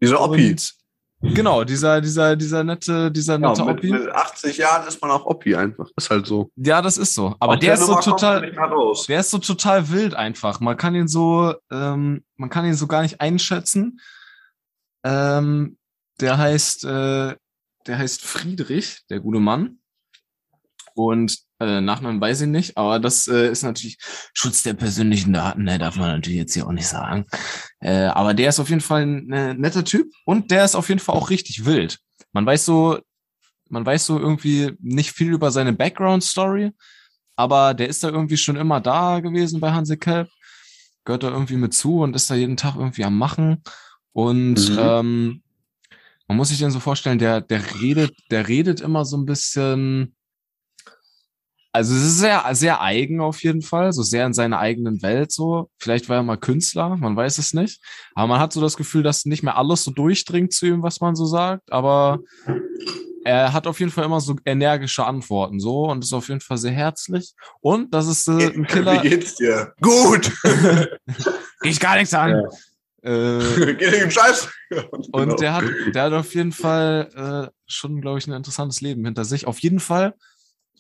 Dieser 0.01 0.21
Oppi. 0.21 0.51
Und 0.53 1.35
genau, 1.35 1.65
dieser, 1.65 2.01
dieser, 2.01 2.37
dieser 2.37 2.63
nette, 2.63 3.11
dieser 3.11 3.39
nette 3.39 3.59
Ja, 3.61 3.65
mit, 3.65 3.79
Oppi. 3.79 3.91
mit 3.91 4.09
80 4.09 4.59
Jahren 4.59 4.87
ist 4.87 5.03
man 5.03 5.11
auch 5.11 5.27
Oppi 5.27 5.57
einfach. 5.57 5.89
Ist 5.97 6.11
halt 6.11 6.27
so. 6.27 6.51
Ja, 6.55 6.81
das 6.81 6.97
ist 6.97 7.15
so. 7.15 7.35
Aber 7.41 7.55
Aus 7.55 7.59
der 7.61 7.75
ist 7.75 7.87
so 7.87 7.97
total, 8.01 8.53
der 9.09 9.21
ist 9.21 9.31
so 9.31 9.39
total 9.39 9.91
wild 9.91 10.15
einfach. 10.15 10.61
Man 10.61 10.77
kann 10.77 10.95
ihn 10.95 11.09
so, 11.09 11.55
ähm, 11.73 12.23
man 12.37 12.51
kann 12.51 12.65
ihn 12.67 12.75
so 12.75 12.87
gar 12.87 13.03
nicht 13.03 13.21
einschätzen. 13.21 13.99
Ähm, 15.05 15.77
der 16.21 16.39
heißt, 16.39 16.85
äh, 16.85 17.37
der 17.87 17.99
heißt 17.99 18.23
Friedrich, 18.23 19.01
der 19.11 19.21
gute 19.21 19.41
Mann. 19.41 19.79
Und 20.95 21.39
äh, 21.61 21.81
Nachnamen 21.83 22.21
weiß 22.21 22.43
ich 22.43 22.49
nicht, 22.49 22.77
aber 22.79 22.99
das 22.99 23.29
äh, 23.29 23.51
ist 23.51 23.63
natürlich 23.63 23.99
Schutz 24.33 24.63
der 24.63 24.73
persönlichen 24.75 25.33
Daten, 25.33 25.65
ne, 25.65 25.79
darf 25.79 25.97
man 25.97 26.09
natürlich 26.09 26.39
jetzt 26.39 26.55
hier 26.55 26.67
auch 26.67 26.73
nicht 26.73 26.89
sagen. 26.89 27.27
Äh, 27.81 28.07
aber 28.07 28.33
der 28.33 28.49
ist 28.49 28.61
auf 28.61 28.71
jeden 28.71 28.81
Fall 28.81 29.03
ein 29.03 29.33
äh, 29.33 29.55
netter 29.55 29.85
Typ 29.85 30.11
und 30.25 30.51
der 30.51 30.65
ist 30.65 30.75
auf 30.75 30.89
jeden 30.89 31.01
Fall 31.01 31.15
auch 31.15 31.29
richtig 31.31 31.67
wild. 31.67 31.99
Man 32.33 32.47
weiß 32.47 32.65
so, 32.65 32.99
man 33.69 33.85
weiß 33.85 34.07
so 34.07 34.19
irgendwie 34.19 34.73
nicht 34.81 35.13
viel 35.13 35.33
über 35.33 35.51
seine 35.51 35.75
Background-Story, 35.75 36.73
aber 37.37 37.75
der 37.75 37.89
ist 37.89 38.03
da 38.03 38.09
irgendwie 38.09 38.39
schon 38.39 38.57
immer 38.57 38.81
da 38.81 39.21
gewesen 39.21 39.61
bei 39.61 39.73
Hanse 39.73 39.99
Kelp, 39.99 40.31
gehört 41.05 41.25
da 41.25 41.29
irgendwie 41.29 41.57
mit 41.57 41.75
zu 41.75 42.01
und 42.01 42.17
ist 42.17 42.31
da 42.31 42.35
jeden 42.35 42.57
Tag 42.57 42.77
irgendwie 42.77 43.05
am 43.05 43.19
Machen. 43.19 43.63
Und 44.13 44.71
Mhm. 44.71 44.79
ähm, 44.79 45.43
man 46.29 46.37
muss 46.37 46.49
sich 46.49 46.59
den 46.59 46.71
so 46.71 46.81
vorstellen, 46.81 47.19
der, 47.19 47.41
der 47.41 47.63
redet, 47.81 48.15
der 48.31 48.49
redet 48.49 48.81
immer 48.81 49.05
so 49.05 49.17
ein 49.17 49.27
bisschen, 49.27 50.17
also 51.73 51.95
es 51.95 52.03
ist 52.03 52.19
sehr, 52.19 52.43
sehr 52.53 52.81
eigen 52.81 53.21
auf 53.21 53.43
jeden 53.43 53.63
Fall, 53.63 53.93
so 53.93 54.03
sehr 54.03 54.27
in 54.27 54.33
seiner 54.33 54.59
eigenen 54.59 55.03
Welt 55.03 55.31
so. 55.31 55.71
Vielleicht 55.79 56.09
war 56.09 56.17
er 56.17 56.23
mal 56.23 56.39
Künstler, 56.39 56.97
man 56.97 57.17
weiß 57.17 57.39
es 57.39 57.55
nicht. 57.55 57.81
Aber 58.15 58.27
man 58.29 58.41
hat 58.41 58.53
so 58.53 58.61
das 58.61 58.77
Gefühl, 58.77 59.03
dass 59.03 59.27
nicht 59.27 59.43
mehr 59.43 59.57
alles 59.57 59.85
so 59.85 59.91
durchdringt 59.91 60.53
zu 60.53 60.67
ihm, 60.67 60.83
was 60.83 61.01
man 61.01 61.15
so 61.15 61.27
sagt. 61.27 61.71
Aber 61.71 62.21
er 63.25 63.53
hat 63.53 63.67
auf 63.67 63.81
jeden 63.81 63.91
Fall 63.91 64.05
immer 64.05 64.21
so 64.21 64.37
energische 64.45 65.05
Antworten 65.05 65.59
so 65.59 65.91
und 65.91 66.03
ist 66.03 66.13
auf 66.13 66.29
jeden 66.29 66.41
Fall 66.41 66.59
sehr 66.59 66.73
herzlich. 66.73 67.35
Und 67.61 67.93
das 67.93 68.07
ist 68.07 68.29
äh, 68.29 68.53
ein 68.55 68.67
Killer. 68.67 69.03
Wie 69.03 69.09
geht's 69.09 69.37
dir? 69.37 69.75
Gut. 69.81 70.33
Ich 71.63 71.81
gar 71.81 71.97
nichts 71.97 72.15
an. 72.15 72.45
Äh, 73.07 74.11
Scheiß. 74.11 74.49
Und 75.13 75.13
Genau. 75.13 75.37
der 75.37 75.55
hat, 75.55 75.65
der 75.95 76.03
hat 76.05 76.13
auf 76.13 76.35
jeden 76.35 76.53
Fall 76.53 77.09
äh, 77.51 77.55
schon, 77.67 78.01
glaube 78.01 78.19
ich, 78.19 78.27
ein 78.27 78.33
interessantes 78.33 78.81
Leben 78.81 79.05
hinter 79.05 79.25
sich. 79.25 79.47
Auf 79.47 79.59
jeden 79.61 79.81
Fall 79.81 80.15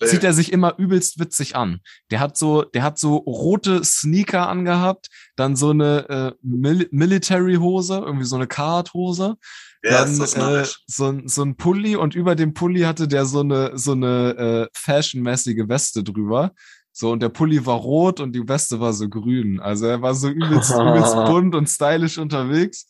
zieht 0.04 0.24
er 0.24 0.34
sich 0.34 0.52
immer 0.52 0.74
übelst 0.78 1.18
witzig 1.18 1.56
an. 1.56 1.80
Der 2.10 2.20
hat 2.20 2.36
so, 2.36 2.60
der 2.62 2.82
hat 2.82 2.98
so 2.98 3.16
rote 3.16 3.82
Sneaker 3.82 4.46
angehabt, 4.46 5.06
dann 5.36 5.56
so 5.56 5.70
eine 5.70 6.08
äh, 6.10 6.32
Mil 6.42 6.86
Military-Hose, 6.90 8.02
irgendwie 8.04 8.26
so 8.26 8.36
eine 8.36 8.46
Card-Hose, 8.46 9.36
ja, 9.82 9.90
dann 10.04 10.20
äh, 10.20 10.64
so, 10.86 11.06
ein- 11.06 11.28
so 11.28 11.42
ein 11.42 11.56
Pulli 11.56 11.96
und 11.96 12.14
über 12.14 12.34
dem 12.34 12.52
Pulli 12.52 12.80
hatte 12.82 13.08
der 13.08 13.24
so 13.24 13.40
eine, 13.40 13.78
so 13.78 13.92
eine 13.92 14.66
äh, 14.66 14.68
fashionmäßige 14.74 15.66
Weste 15.68 16.02
drüber. 16.04 16.52
So, 16.98 17.12
und 17.12 17.20
der 17.20 17.28
Pulli 17.28 17.66
war 17.66 17.76
rot 17.76 18.20
und 18.20 18.32
die 18.32 18.48
Weste 18.48 18.80
war 18.80 18.94
so 18.94 19.06
grün. 19.06 19.60
Also 19.60 19.84
er 19.84 20.00
war 20.00 20.14
so 20.14 20.30
übelst, 20.30 20.70
übelst 20.80 21.14
bunt 21.14 21.54
und 21.54 21.68
stylisch 21.68 22.16
unterwegs. 22.16 22.86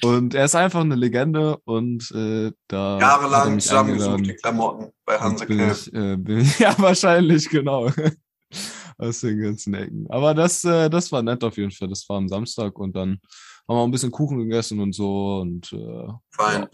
Und 0.00 0.32
er 0.32 0.46
ist 0.46 0.54
einfach 0.54 0.80
eine 0.80 0.94
Legende 0.94 1.58
und 1.64 2.10
äh, 2.12 2.52
da 2.66 2.94
hat 2.94 3.00
er 3.02 3.06
Jahrelang 3.06 3.54
mich 3.56 3.64
zusammengesucht, 3.64 4.26
die 4.26 4.34
Klamotten 4.36 4.90
bei 5.04 5.18
Hanse 5.18 5.44
ich, 5.44 5.92
äh, 5.92 6.16
bin 6.16 6.38
ich, 6.38 6.58
ja, 6.60 6.74
wahrscheinlich, 6.78 7.50
genau. 7.50 7.90
Aus 8.96 9.20
den 9.20 9.42
ganzen 9.42 9.74
Ecken. 9.74 10.06
Aber 10.08 10.32
das, 10.32 10.64
äh, 10.64 10.88
das 10.88 11.12
war 11.12 11.22
nett 11.22 11.44
auf 11.44 11.58
jeden 11.58 11.72
Fall. 11.72 11.88
Das 11.88 12.08
war 12.08 12.16
am 12.16 12.28
Samstag 12.28 12.78
und 12.78 12.96
dann 12.96 13.20
haben 13.68 13.76
wir 13.76 13.84
ein 13.84 13.90
bisschen 13.90 14.12
Kuchen 14.12 14.38
gegessen 14.38 14.80
und 14.80 14.94
so. 14.94 15.40
Und 15.42 15.74
äh, 15.74 16.08
Fein. 16.30 16.62
ja. 16.62 16.68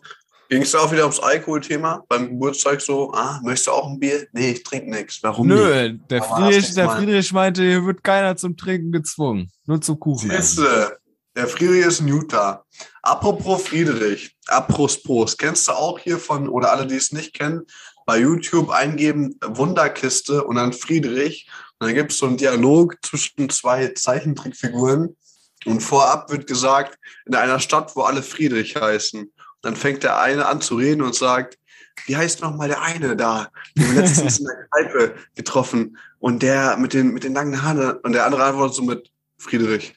Ging 0.53 0.61
es 0.61 0.75
auch 0.75 0.93
wieder 0.93 1.05
ums 1.05 1.19
Alkoholthema 1.19 2.05
beim 2.09 2.29
Geburtstag 2.29 2.83
so? 2.83 3.11
Ah, 3.13 3.41
möchtest 3.43 3.69
du 3.69 3.71
auch 3.71 3.89
ein 3.89 3.99
Bier? 3.99 4.27
Nee, 4.33 4.51
ich 4.51 4.63
trinke 4.63 4.91
nichts. 4.91 5.23
Warum 5.23 5.47
nicht? 5.47 5.57
Nö, 5.57 5.99
der 6.11 6.23
Aber 6.23 6.37
Friedrich, 6.37 6.75
der 6.75 6.91
Friedrich 6.91 7.33
meinte, 7.33 7.63
hier 7.63 7.87
wird 7.87 8.05
keiner 8.05 8.37
zum 8.37 8.55
Trinken 8.55 8.93
gezwungen. 8.93 9.51
Nur 9.65 9.81
zum 9.81 9.99
Kuchen. 9.99 10.29
Siehste, 10.29 10.99
der 11.35 11.47
Friedrich 11.47 11.87
ist 11.87 12.01
in 12.01 12.09
Utah. 12.09 12.67
Apropos 13.01 13.63
Friedrich, 13.63 14.37
apropos, 14.47 15.39
kennst 15.39 15.69
du 15.69 15.73
auch 15.73 15.99
hier 15.99 16.19
von, 16.19 16.51
oder 16.51 16.71
alle, 16.71 16.87
die 16.87 16.97
es 16.97 17.13
nicht 17.13 17.33
kennen, 17.33 17.63
bei 18.05 18.19
YouTube 18.19 18.69
eingeben 18.69 19.39
Wunderkiste 19.43 20.45
und 20.45 20.57
dann 20.57 20.75
Friedrich. 20.75 21.49
Und 21.79 21.87
dann 21.87 21.95
gibt 21.95 22.13
es 22.13 22.19
so 22.19 22.27
einen 22.27 22.37
Dialog 22.37 22.99
zwischen 23.01 23.49
zwei 23.49 23.89
Zeichentrickfiguren. 23.89 25.17
Und 25.65 25.81
vorab 25.81 26.31
wird 26.31 26.47
gesagt, 26.47 26.99
in 27.25 27.35
einer 27.37 27.59
Stadt, 27.59 27.97
wo 27.97 28.03
alle 28.03 28.23
Friedrich 28.23 28.77
heißen. 28.77 29.33
Dann 29.63 29.77
fängt 29.77 30.03
der 30.03 30.21
eine 30.21 30.47
an 30.47 30.61
zu 30.61 30.77
reden 30.77 31.03
und 31.03 31.15
sagt, 31.15 31.59
wie 32.07 32.17
heißt 32.17 32.41
nochmal 32.41 32.69
der 32.69 32.83
eine 32.83 33.17
da, 33.17 33.49
den 33.77 33.95
wir 33.95 34.03
letztens 34.03 34.39
in 34.41 34.47
der 34.47 34.67
Kneipe 34.69 35.15
getroffen 35.35 35.97
und 36.19 36.43
der 36.43 36.77
mit 36.77 36.95
den, 36.95 37.13
mit 37.13 37.25
den 37.25 37.35
langen 37.35 37.63
Haaren 37.63 37.99
und 37.99 38.13
der 38.13 38.27
andere 38.27 38.45
antwortet 38.45 38.75
so 38.75 38.83
mit 38.83 39.11
Friedrich. 39.39 39.95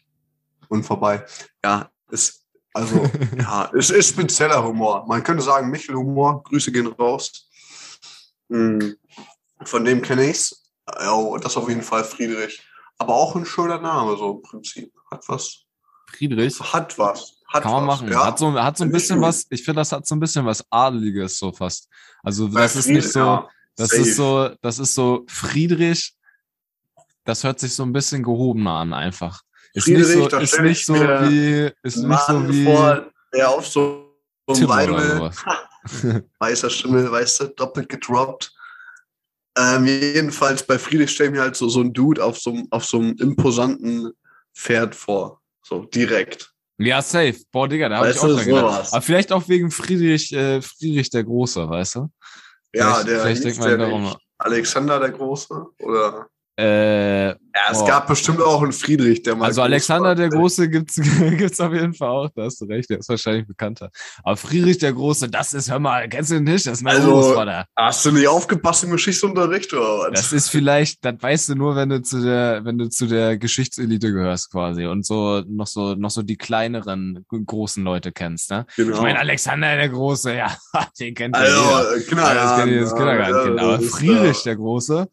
Und 0.67 0.83
vorbei. 0.83 1.23
Ja, 1.63 1.91
ist, 2.09 2.43
also, 2.73 3.09
ja, 3.37 3.71
es 3.77 3.91
ist 3.91 4.09
spezieller 4.09 4.63
Humor. 4.63 5.05
Man 5.07 5.23
könnte 5.23 5.43
sagen, 5.43 5.69
Michel-Humor. 5.69 6.43
Grüße 6.43 6.71
gehen 6.71 6.87
raus. 6.87 7.47
Hm, 8.49 8.95
Von 9.63 9.85
dem 9.85 10.01
kenne 10.01 10.29
ich's. 10.29 10.63
Ja, 10.87 11.37
das 11.37 11.57
auf 11.57 11.69
jeden 11.69 11.83
Fall 11.83 12.03
Friedrich. 12.03 12.63
Aber 12.97 13.13
auch 13.13 13.35
ein 13.35 13.45
schöner 13.45 13.79
Name, 13.79 14.17
so 14.17 14.31
im 14.31 14.41
Prinzip. 14.41 14.91
Hat 15.11 15.23
was. 15.27 15.65
Friedrich. 16.07 16.59
Hat 16.59 16.97
was. 16.97 17.34
Hat 17.55 17.63
Kann 17.63 17.71
man 17.71 17.87
was. 17.87 18.01
machen. 18.01 18.11
Ja. 18.11 18.25
Hat 18.25 18.37
so, 18.37 18.53
hat 18.61 18.77
so 18.77 18.83
ein 18.83 18.91
bisschen 18.91 19.21
was, 19.21 19.45
ich 19.49 19.63
finde, 19.63 19.79
das 19.79 19.93
hat 19.93 20.05
so 20.05 20.13
ein 20.13 20.19
bisschen 20.19 20.45
was 20.45 20.61
Adeliges 20.69 21.39
so 21.39 21.53
fast. 21.53 21.87
Also 22.21 22.49
Bei 22.49 22.63
das 22.63 22.75
ist 22.75 22.87
nicht 22.87 23.09
so, 23.09 23.19
ja, 23.19 23.49
das 23.77 23.91
safe. 23.91 24.01
ist 24.01 24.15
so, 24.17 24.49
das 24.61 24.79
ist 24.79 24.93
so 24.93 25.23
Friedrich, 25.29 26.13
das 27.23 27.45
hört 27.45 27.61
sich 27.61 27.73
so 27.73 27.83
ein 27.83 27.93
bisschen 27.93 28.23
gehobener 28.23 28.71
an 28.73 28.93
einfach. 28.93 29.41
Ist 29.73 29.87
nicht 29.87 30.05
Friedrich, 30.05 30.23
so, 30.23 30.27
da 30.27 30.39
ist 30.39 30.59
nicht 30.59 30.79
ich 30.79 30.85
so 30.85 30.95
wie, 30.95 31.71
ist 31.81 31.95
nicht 31.95 32.21
so 32.27 32.33
Mann 32.33 32.49
wie 32.51 32.65
vor, 32.65 33.05
der 33.33 33.49
auf 33.49 33.65
so, 33.65 34.17
so 34.49 34.53
einem 34.53 34.67
Weidel, 34.67 35.31
weißer 36.39 36.69
Schimmel, 36.69 37.09
weißt 37.09 37.39
du, 37.39 37.47
doppelt 37.47 37.87
gedroppt. 37.87 38.53
Ähm, 39.57 39.85
jedenfalls 39.85 40.61
bei 40.61 40.77
Friedrich 40.77 41.11
stelle 41.11 41.29
ich 41.29 41.35
mir 41.35 41.41
halt 41.41 41.55
so, 41.55 41.69
so 41.69 41.79
ein 41.79 41.93
Dude 41.93 42.21
auf 42.21 42.37
so, 42.37 42.53
auf 42.71 42.83
so 42.83 42.97
einem 42.97 43.15
imposanten 43.15 44.11
Pferd 44.53 44.93
vor. 44.93 45.39
So 45.63 45.85
direkt. 45.85 46.53
Ja, 46.77 47.01
safe. 47.01 47.35
Boah, 47.51 47.67
Digga, 47.67 47.87
da 47.89 47.97
habe 47.97 48.09
ich 48.11 48.19
auch 48.19 48.27
dran 48.27 48.45
gedacht. 48.45 48.91
Aber 48.91 49.01
vielleicht 49.01 49.31
auch 49.31 49.47
wegen 49.47 49.71
Friedrich, 49.71 50.33
äh, 50.33 50.61
Friedrich 50.61 51.09
der 51.09 51.23
Große, 51.23 51.69
weißt 51.69 51.95
du? 51.95 52.09
Ja, 52.73 52.95
Vielleicht- 52.95 53.07
der 53.07 53.19
vielleicht 53.21 53.43
denkt 53.45 53.59
man 53.59 53.79
darum- 53.79 54.15
Alexander 54.37 54.99
der 54.99 55.11
Große? 55.11 55.65
Oder? 55.79 56.27
Äh, 56.57 57.27
Ja, 57.29 57.35
es 57.71 57.79
Boah. 57.79 57.87
gab 57.87 58.07
bestimmt 58.07 58.41
auch 58.41 58.61
einen 58.61 58.71
Friedrich, 58.71 59.23
der 59.23 59.35
mal. 59.35 59.45
also 59.45 59.61
Alexander 59.61 60.09
war. 60.09 60.15
der 60.15 60.29
Große 60.29 60.69
gibt's 60.69 60.95
gibt's 61.37 61.59
auf 61.59 61.73
jeden 61.73 61.93
Fall 61.93 62.09
auch, 62.09 62.29
da 62.35 62.43
hast 62.43 62.59
du 62.61 62.65
recht, 62.65 62.89
der 62.89 62.99
ist 62.99 63.09
wahrscheinlich 63.09 63.45
bekannter. 63.47 63.89
Aber 64.23 64.35
Friedrich 64.37 64.77
der 64.77 64.93
Große, 64.93 65.29
das 65.29 65.53
ist, 65.53 65.69
hör 65.69 65.79
mal, 65.79 66.07
kennst 66.09 66.31
du 66.31 66.35
den 66.35 66.43
nicht? 66.45 66.65
Das 66.65 66.73
ist 66.73 66.81
mein 66.83 66.95
Also, 66.97 67.11
Großvater. 67.11 67.65
Hast 67.77 68.05
du 68.05 68.11
nicht 68.11 68.27
aufgepasst 68.27 68.83
im 68.85 68.91
Geschichtsunterricht 68.91 69.73
oder 69.73 69.99
was? 70.09 70.11
Das 70.13 70.33
ist 70.33 70.49
vielleicht, 70.49 71.03
das 71.03 71.15
weißt 71.19 71.49
du 71.49 71.55
nur, 71.55 71.75
wenn 71.75 71.89
du 71.89 72.01
zu 72.01 72.21
der, 72.21 72.63
wenn 72.63 72.77
du 72.77 72.89
zu 72.89 73.07
der 73.07 73.37
Geschichtselite 73.37 74.11
gehörst 74.13 74.51
quasi 74.51 74.85
und 74.85 75.05
so 75.05 75.41
noch 75.47 75.67
so 75.67 75.95
noch 75.95 76.09
so 76.11 76.21
die 76.23 76.37
kleineren 76.37 77.25
großen 77.29 77.83
Leute 77.83 78.11
kennst, 78.11 78.49
ne? 78.51 78.65
genau. 78.75 78.95
Ich 78.95 79.01
meine 79.01 79.19
Alexander 79.19 79.75
der 79.75 79.89
Große, 79.89 80.35
ja, 80.37 80.55
den 80.99 81.13
kennt 81.15 81.35
ja 81.35 81.41
also, 81.41 81.61
jeder. 81.61 81.95
äh, 81.95 82.15
Ja, 82.15 82.33
das 82.33 82.55
kennt 82.59 82.71
jedes 82.71 82.95
Kindergartenkind. 82.95 83.57
ja, 83.59 83.63
Aber 83.63 83.77
das 83.77 83.85
Friedrich 83.87 84.43
der 84.43 84.55
Große, 84.55 85.07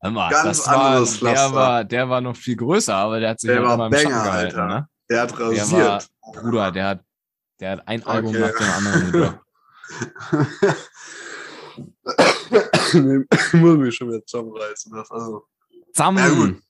hör 0.00 0.10
mal, 0.10 0.30
Ganz 0.30 0.58
das 0.58 0.66
war, 0.66 0.84
anderes 0.86 1.10
der 1.10 1.18
Pflaster. 1.18 1.54
war, 1.54 1.84
der 1.84 2.08
war 2.08 2.20
noch 2.20 2.36
viel 2.36 2.56
größer, 2.56 2.94
aber 2.94 3.20
der 3.20 3.30
hat 3.30 3.40
sich 3.40 3.48
Der 3.50 3.62
war 3.62 3.74
immer 3.74 3.86
im 3.86 3.90
Banger, 3.92 4.08
gehalten, 4.24 4.58
Alter. 4.60 4.66
ne? 4.66 4.88
Der 5.10 5.20
hat 5.22 5.30
Der 5.32 5.38
war, 5.38 5.50
rasiert. 5.50 6.08
Bruder, 6.34 6.72
der 6.72 6.86
hat, 6.86 7.04
der 7.60 7.70
hat 7.72 7.88
ein 7.88 8.02
Album 8.04 8.30
Okay. 8.34 8.40
nach 8.40 8.58
dem 8.58 8.86
anderen 8.86 9.40
nee, 12.94 13.24
muss 13.60 13.76
mich 13.78 13.94
schon 13.94 14.08
wieder 14.08 14.24
zusammenreißen. 14.24 14.92
Das, 14.92 15.10
also. 15.10 15.44
Zusammen! 15.92 16.62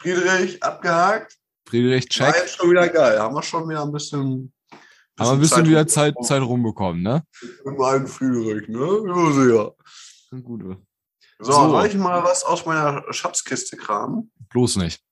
Friedrich, 0.00 0.62
abgehakt. 0.62 1.36
Friedrich, 1.68 2.04
War 2.20 2.32
check. 2.32 2.42
jetzt 2.42 2.56
schon 2.56 2.70
wieder 2.70 2.88
geil. 2.88 3.18
Haben 3.18 3.34
wir 3.34 3.42
schon 3.42 3.68
wieder 3.68 3.82
ein 3.82 3.92
bisschen. 3.92 4.52
Haben 5.18 5.28
wir 5.28 5.32
ein 5.32 5.40
bisschen 5.40 5.68
wieder 5.68 5.86
Zeit, 5.86 6.14
rumbekommen. 6.16 6.28
Zeit 6.28 6.42
rumbekommen, 6.42 7.02
ne? 7.02 7.22
Mit 7.64 7.78
meinem 7.78 8.06
Friedrich, 8.06 8.68
ne? 8.68 9.02
Ja, 9.06 9.32
sehr. 9.32 9.74
Gute. 10.42 10.78
So, 11.40 11.52
So. 11.52 11.70
soll 11.70 11.86
ich 11.86 11.94
mal 11.94 12.22
was 12.22 12.44
aus 12.44 12.66
meiner 12.66 13.02
Schatzkiste 13.12 13.76
kramen? 13.76 14.30
Bloß 14.50 14.76
nicht. 14.76 15.02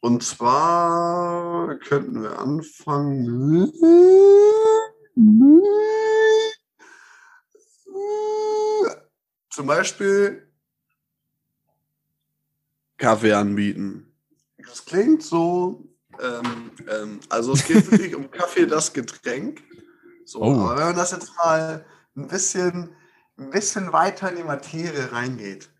Und 0.00 0.22
zwar 0.22 1.76
könnten 1.80 2.22
wir 2.22 2.38
anfangen. 2.38 3.70
Zum 9.50 9.66
Beispiel 9.66 10.48
Kaffee 12.96 13.32
anbieten. 13.32 14.14
Das 14.66 14.84
klingt 14.84 15.22
so. 15.22 15.86
Ähm, 16.20 16.70
ähm, 16.88 17.20
also 17.28 17.52
es 17.54 17.66
geht 17.66 17.90
wirklich 17.90 18.14
um 18.14 18.30
Kaffee, 18.30 18.66
das 18.66 18.92
Getränk. 18.92 19.62
So, 20.24 20.40
Oh. 20.42 20.52
aber 20.60 20.76
wenn 20.76 20.84
man 20.86 20.96
das 20.96 21.12
jetzt 21.12 21.34
mal 21.36 21.84
ein 22.16 22.28
bisschen, 22.28 22.94
ein 23.40 23.50
bisschen 23.50 23.92
weiter 23.92 24.30
in 24.30 24.36
die 24.36 24.44
Materie 24.44 25.12
reingeht. 25.12 25.70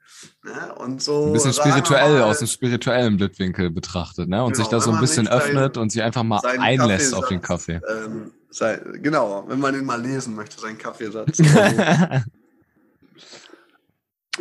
Ne? 0.45 0.75
Und 0.75 1.03
so 1.03 1.27
Ein 1.27 1.33
bisschen 1.33 1.53
spirituell, 1.53 2.21
mal, 2.21 2.23
aus 2.25 2.39
dem 2.39 2.49
spirituellen 2.49 3.17
Blickwinkel 3.17 3.71
betrachtet, 3.71 4.29
ne? 4.29 4.43
Und 4.43 4.53
Genau, 4.53 4.65
sich 4.65 4.71
da 4.71 4.81
so 4.81 4.93
ein 4.93 5.01
bisschen 5.01 5.29
öffnet 5.29 5.77
und 5.77 5.91
sich 5.91 6.03
einfach 6.03 6.23
mal 6.23 6.41
einlässt 6.45 7.15
auf 7.15 7.29
den 7.29 7.41
Kaffee. 7.41 7.81
Ähm, 7.89 8.33
sei, 8.51 8.81
genau, 8.95 9.45
wenn 9.49 9.61
man 9.61 9.75
ihn 9.75 9.85
mal 9.85 10.01
lesen 10.01 10.35
möchte, 10.35 10.61
seinen 10.61 10.79
Kaffeesatz. 10.79 11.39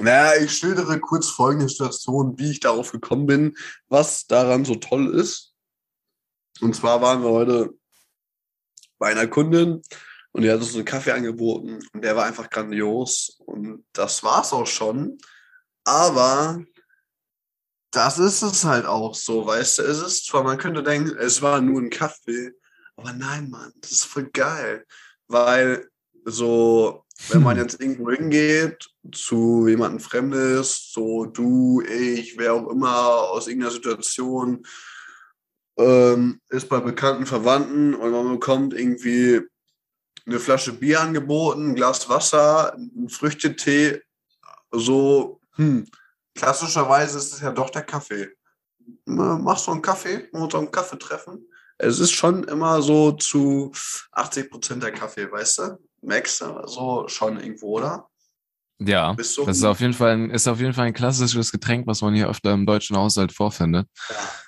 Naja, 0.02 0.42
ich 0.42 0.52
schildere 0.58 1.00
kurz 1.00 1.28
folgende 1.28 1.68
Situation, 1.68 2.38
wie 2.38 2.52
ich 2.52 2.60
darauf 2.60 2.92
gekommen 2.92 3.26
bin, 3.26 3.58
was 3.90 4.28
daran 4.28 4.64
so 4.64 4.76
toll 4.76 5.14
ist. 5.14 5.54
Und 6.62 6.76
zwar 6.76 7.02
waren 7.02 7.22
wir 7.22 7.30
heute 7.30 7.74
bei 8.98 9.08
einer 9.08 9.28
Kundin 9.28 9.82
und 10.32 10.44
die 10.44 10.52
hat 10.52 10.60
uns 10.60 10.76
einen 10.76 10.86
Kaffee 10.86 11.12
angeboten 11.12 11.80
und 11.94 12.04
der 12.04 12.16
war 12.16 12.26
einfach 12.26 12.50
grandios 12.50 13.40
und 13.46 13.86
das 13.94 14.24
war's 14.24 14.54
auch 14.54 14.68
schon. 14.68 15.18
Aber 15.84 16.64
das 17.92 18.20
ist 18.20 18.42
es 18.44 18.64
halt 18.64 18.86
auch 18.86 19.16
so, 19.16 19.46
weißt 19.46 19.80
du, 19.80 19.84
es 19.84 20.02
ist 20.02 20.26
zwar, 20.26 20.44
man 20.44 20.58
könnte 20.58 20.84
denken, 20.84 21.18
es 21.18 21.42
war 21.42 21.62
nur 21.62 21.82
ein 21.82 21.90
Kaffee, 21.90 22.52
aber 22.96 23.14
nein, 23.14 23.50
Mann, 23.50 23.74
das 23.82 23.92
ist 23.92 24.06
voll 24.06 24.30
geil, 24.32 24.86
weil 25.28 25.90
so, 26.26 27.06
wenn 27.30 27.42
man 27.42 27.58
Hm. 27.58 27.64
jetzt 27.64 27.82
irgendwo 27.82 28.12
hingeht, 28.12 28.90
zu 29.12 29.68
jemandem 29.68 30.00
Fremdes, 30.00 30.92
so 30.92 31.26
du, 31.26 31.82
ich, 31.82 32.38
wer 32.38 32.54
auch 32.54 32.70
immer 32.70 33.30
aus 33.32 33.48
irgendeiner 33.48 33.74
Situation, 33.74 34.66
ähm, 35.78 36.42
ist 36.50 36.70
bei 36.70 36.80
bekannten 36.82 37.26
Verwandten 37.26 37.96
und 37.96 38.12
man 38.12 38.32
bekommt 38.32 38.74
irgendwie 38.74 39.42
eine 40.30 40.40
Flasche 40.40 40.74
Bier 40.74 41.02
angeboten, 41.02 41.72
ein 41.72 41.76
Glas 41.76 42.08
Wasser, 42.08 42.76
ein 42.76 43.10
Früchtetee, 43.10 44.02
so, 44.72 45.42
hm, 45.56 45.88
klassischerweise 46.36 47.18
ist 47.18 47.34
es 47.34 47.42
ja 47.42 47.52
doch 47.52 47.70
der 47.70 47.84
Kaffee. 47.84 48.30
Machst 49.06 49.68
du 49.68 49.72
einen 49.72 49.82
Kaffee, 49.82 50.30
uns 50.32 50.56
einen 50.56 50.72
Kaffee 50.72 50.98
treffen? 50.98 51.48
Es 51.78 52.00
ist 52.00 52.12
schon 52.12 52.44
immer 52.44 52.82
so 52.82 53.14
zu 53.14 53.72
80 54.12 54.52
Prozent 54.52 54.84
der 54.84 54.92
Kaffee, 54.92 55.32
weißt 55.32 55.58
du? 55.60 55.80
Max, 56.02 56.44
so 56.66 57.08
schon 57.08 57.40
irgendwo, 57.40 57.78
oder? 57.78 58.09
Ja, 58.82 59.14
das 59.14 59.38
ist 59.38 59.64
auf 59.66 59.82
jeden 59.82 59.94
Fall 59.94 60.12
ein, 60.14 60.30
ist 60.30 60.48
auf 60.48 60.60
jeden 60.62 60.74
Fall 60.74 60.88
ein 60.88 60.94
klassisches 60.94 61.52
Getränk, 61.52 61.86
was 61.86 62.02
man 62.02 62.14
hier 62.16 62.30
öfter 62.30 62.54
im 62.54 62.66
deutschen 62.66 62.96
Haushalt 62.96 63.34
vorfindet. 63.34 63.88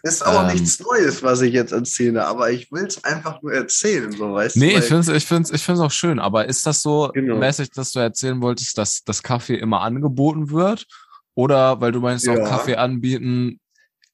Ist 0.03 0.21
aber 0.25 0.47
Ähm. 0.49 0.53
nichts 0.53 0.79
Neues, 0.79 1.21
was 1.21 1.41
ich 1.41 1.53
jetzt 1.53 1.73
erzähle, 1.73 2.25
aber 2.25 2.49
ich 2.49 2.71
will 2.71 2.85
es 2.85 3.03
einfach 3.03 3.41
nur 3.41 3.51
erzählen, 3.51 4.09
so 4.13 4.33
weißt 4.33 4.55
Nee, 4.55 4.67
du? 4.67 4.69
ich 4.71 4.75
weil- 4.75 4.81
finde 4.83 4.99
es 5.01 5.07
ich 5.09 5.25
find's, 5.25 5.51
ich 5.51 5.61
find's 5.61 5.81
auch 5.81 5.91
schön, 5.91 6.17
aber 6.19 6.45
ist 6.45 6.65
das 6.65 6.81
so 6.81 7.09
Genau. 7.13 7.35
mäßig, 7.37 7.71
dass 7.71 7.91
du 7.91 7.99
erzählen 7.99 8.41
wolltest, 8.41 8.77
dass 8.77 9.03
das 9.03 9.21
Kaffee 9.21 9.55
immer 9.57 9.81
angeboten 9.81 10.49
wird? 10.51 10.85
Oder 11.35 11.79
weil 11.81 11.91
du 11.91 11.99
meinst, 11.99 12.27
auch 12.29 12.35
Ja. 12.37 12.47
Kaffee 12.47 12.75
anbieten, 12.77 13.59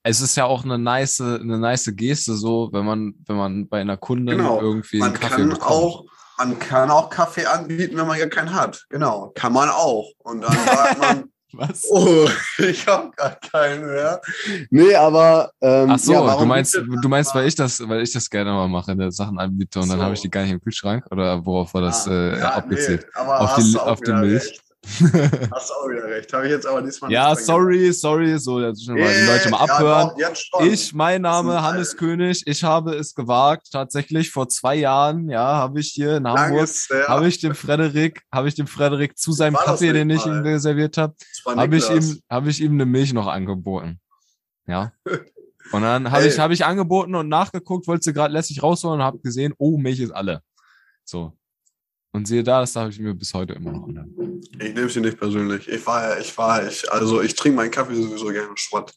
es 0.03 0.21
ist 0.21 0.35
ja 0.35 0.45
auch 0.45 0.63
eine 0.63 0.79
nice, 0.79 1.21
eine 1.21 1.59
nice 1.59 1.91
Geste 1.95 2.33
so, 2.35 2.69
wenn 2.71 2.85
man, 2.85 3.13
wenn 3.27 3.35
man 3.35 3.67
bei 3.67 3.81
einer 3.81 3.97
Kundin 3.97 4.37
Genau. 4.37 4.61
irgendwie 4.61 4.97
man 4.99 5.09
einen 5.09 5.19
Kaffee 5.19 5.35
kann 5.41 5.49
bekommt. 5.49 5.63
auch, 5.71 6.05
man 6.37 6.59
kann 6.59 6.89
auch 6.91 7.09
Kaffee 7.09 7.45
anbieten, 7.45 7.97
wenn 7.97 8.07
man 8.07 8.19
ja 8.19 8.27
keinen 8.27 8.53
hat. 8.53 8.85
Genau, 8.89 9.31
kann 9.35 9.53
man 9.53 9.69
auch. 9.69 10.09
Und 10.19 10.41
dann 10.41 10.53
sagt 10.53 10.99
man, 10.99 11.23
Was? 11.53 11.85
oh, 11.89 12.27
ich 12.57 12.85
habe 12.87 13.09
gar 13.15 13.35
keinen 13.39 13.85
mehr. 13.87 14.21
Nee, 14.69 14.93
aber 14.95 15.49
ähm, 15.61 15.89
Ach 15.91 15.97
so, 15.97 16.11
ja, 16.11 16.35
du 16.37 16.45
meinst, 16.45 16.75
du 16.75 17.09
meinst, 17.09 17.33
weil 17.33 17.47
ich 17.47 17.55
das, 17.55 17.79
weil 17.87 18.01
ich 18.01 18.11
das 18.11 18.29
gerne 18.29 18.51
mal 18.51 18.67
mache, 18.67 18.93
ne, 18.95 19.11
Sachen 19.11 19.39
anbiete 19.39 19.79
und 19.79 19.89
dann 19.89 19.97
So. 19.97 20.03
habe 20.03 20.13
ich 20.13 20.21
die 20.21 20.29
gar 20.29 20.41
nicht 20.43 20.51
im 20.51 20.61
Kühlschrank 20.61 21.05
oder 21.09 21.43
worauf 21.45 21.73
war 21.73 21.81
das 21.81 22.05
Ah, 22.07 22.11
äh, 22.11 22.39
ja, 22.39 22.49
abgezielt? 22.51 23.01
Nee, 23.05 23.19
aber 23.21 23.39
Auf 23.39 23.55
die- 23.55 23.77
auf 23.79 24.01
die 24.01 24.11
Milch. 24.11 24.43
Recht. 24.43 24.61
Hast 25.51 25.69
du 25.69 25.73
auch 25.73 25.89
wieder 25.89 26.05
recht. 26.05 26.31
Habe 26.31 26.45
ich 26.45 26.51
jetzt 26.51 26.65
aber 26.65 26.81
diesmal 26.81 27.11
ja, 27.11 27.29
nicht 27.29 27.39
dran 27.39 27.45
sorry, 27.45 27.91
sorry, 27.91 28.39
so, 28.39 28.61
jetzt 28.61 28.87
mal 28.87 28.95
die 28.95 29.25
Leute 29.25 29.49
mal 29.49 29.65
Ja, 29.65 29.73
abhören. 29.73 30.09
doch, 30.09 30.17
jetzt 30.17 30.47
schon. 30.47 30.71
Ich, 30.71 30.93
mein 30.93 31.21
Name 31.23 31.61
Hannes 31.61 31.89
Alter. 31.89 31.99
König, 31.99 32.43
ich 32.45 32.63
habe 32.63 32.95
es 32.95 33.13
gewagt, 33.13 33.67
tatsächlich 33.71 34.31
vor 34.31 34.47
zwei 34.47 34.75
Jahren, 34.75 35.29
ja, 35.29 35.43
habe 35.43 35.79
ich 35.79 35.89
hier 35.89 36.17
in 36.17 36.27
Hamburg, 36.27 36.51
Langes 36.51 36.87
her. 36.89 37.07
habe 37.07 37.27
ich 37.27 37.39
dem 37.39 37.53
Frederik, 37.53 38.21
habe 38.33 38.47
ich 38.47 38.55
dem 38.55 38.67
Frederik 38.67 39.17
zu 39.17 39.33
seinem 39.33 39.55
Kaffee, 39.55 39.91
den 39.91 40.09
ich 40.09 40.25
ihm 40.25 40.41
mal? 40.41 40.59
serviert 40.59 40.97
habe, 40.97 41.15
habe 41.45 41.75
ich 41.75 41.89
ihm, 41.89 42.19
habe 42.29 42.49
ich 42.49 42.61
ihm 42.61 42.71
eine 42.73 42.85
Milch 42.85 43.13
noch 43.13 43.27
angeboten. 43.27 43.99
Ja. 44.65 44.93
Und 45.73 45.81
dann 45.81 46.09
habe 46.11 46.25
ich, 46.25 46.39
habe 46.39 46.53
ich 46.53 46.63
angeboten 46.63 47.13
und 47.13 47.27
nachgeguckt, 47.27 47.87
wollte 47.87 48.05
sie 48.05 48.13
gerade 48.13 48.33
lässig 48.33 48.63
rausholen 48.63 49.01
und 49.01 49.05
habe 49.05 49.19
gesehen, 49.19 49.53
oh, 49.57 49.77
Milch 49.77 49.99
ist 49.99 50.11
alle. 50.11 50.41
So. 51.03 51.36
Und 52.17 52.27
sehe 52.27 52.43
da, 52.43 52.61
das 52.61 52.75
habe 52.75 52.89
ich 52.89 52.99
mir 52.99 53.13
bis 53.13 53.31
heute 53.35 53.53
immer 53.53 53.71
noch. 53.71 53.87
Ich 54.59 54.73
nehme 54.73 54.89
sie 54.89 55.01
nicht 55.01 55.19
persönlich. 55.19 55.67
Ich 55.67 55.85
war 55.85 56.01
ja, 56.15 56.19
ich 56.19 56.35
war, 56.35 56.65
ich, 56.67 56.91
also 56.91 57.21
ich 57.21 57.35
trinke 57.35 57.57
meinen 57.57 57.69
Kaffee 57.69 57.93
sowieso 57.93 58.25
gerne 58.27 58.49
Schrott. 58.55 58.91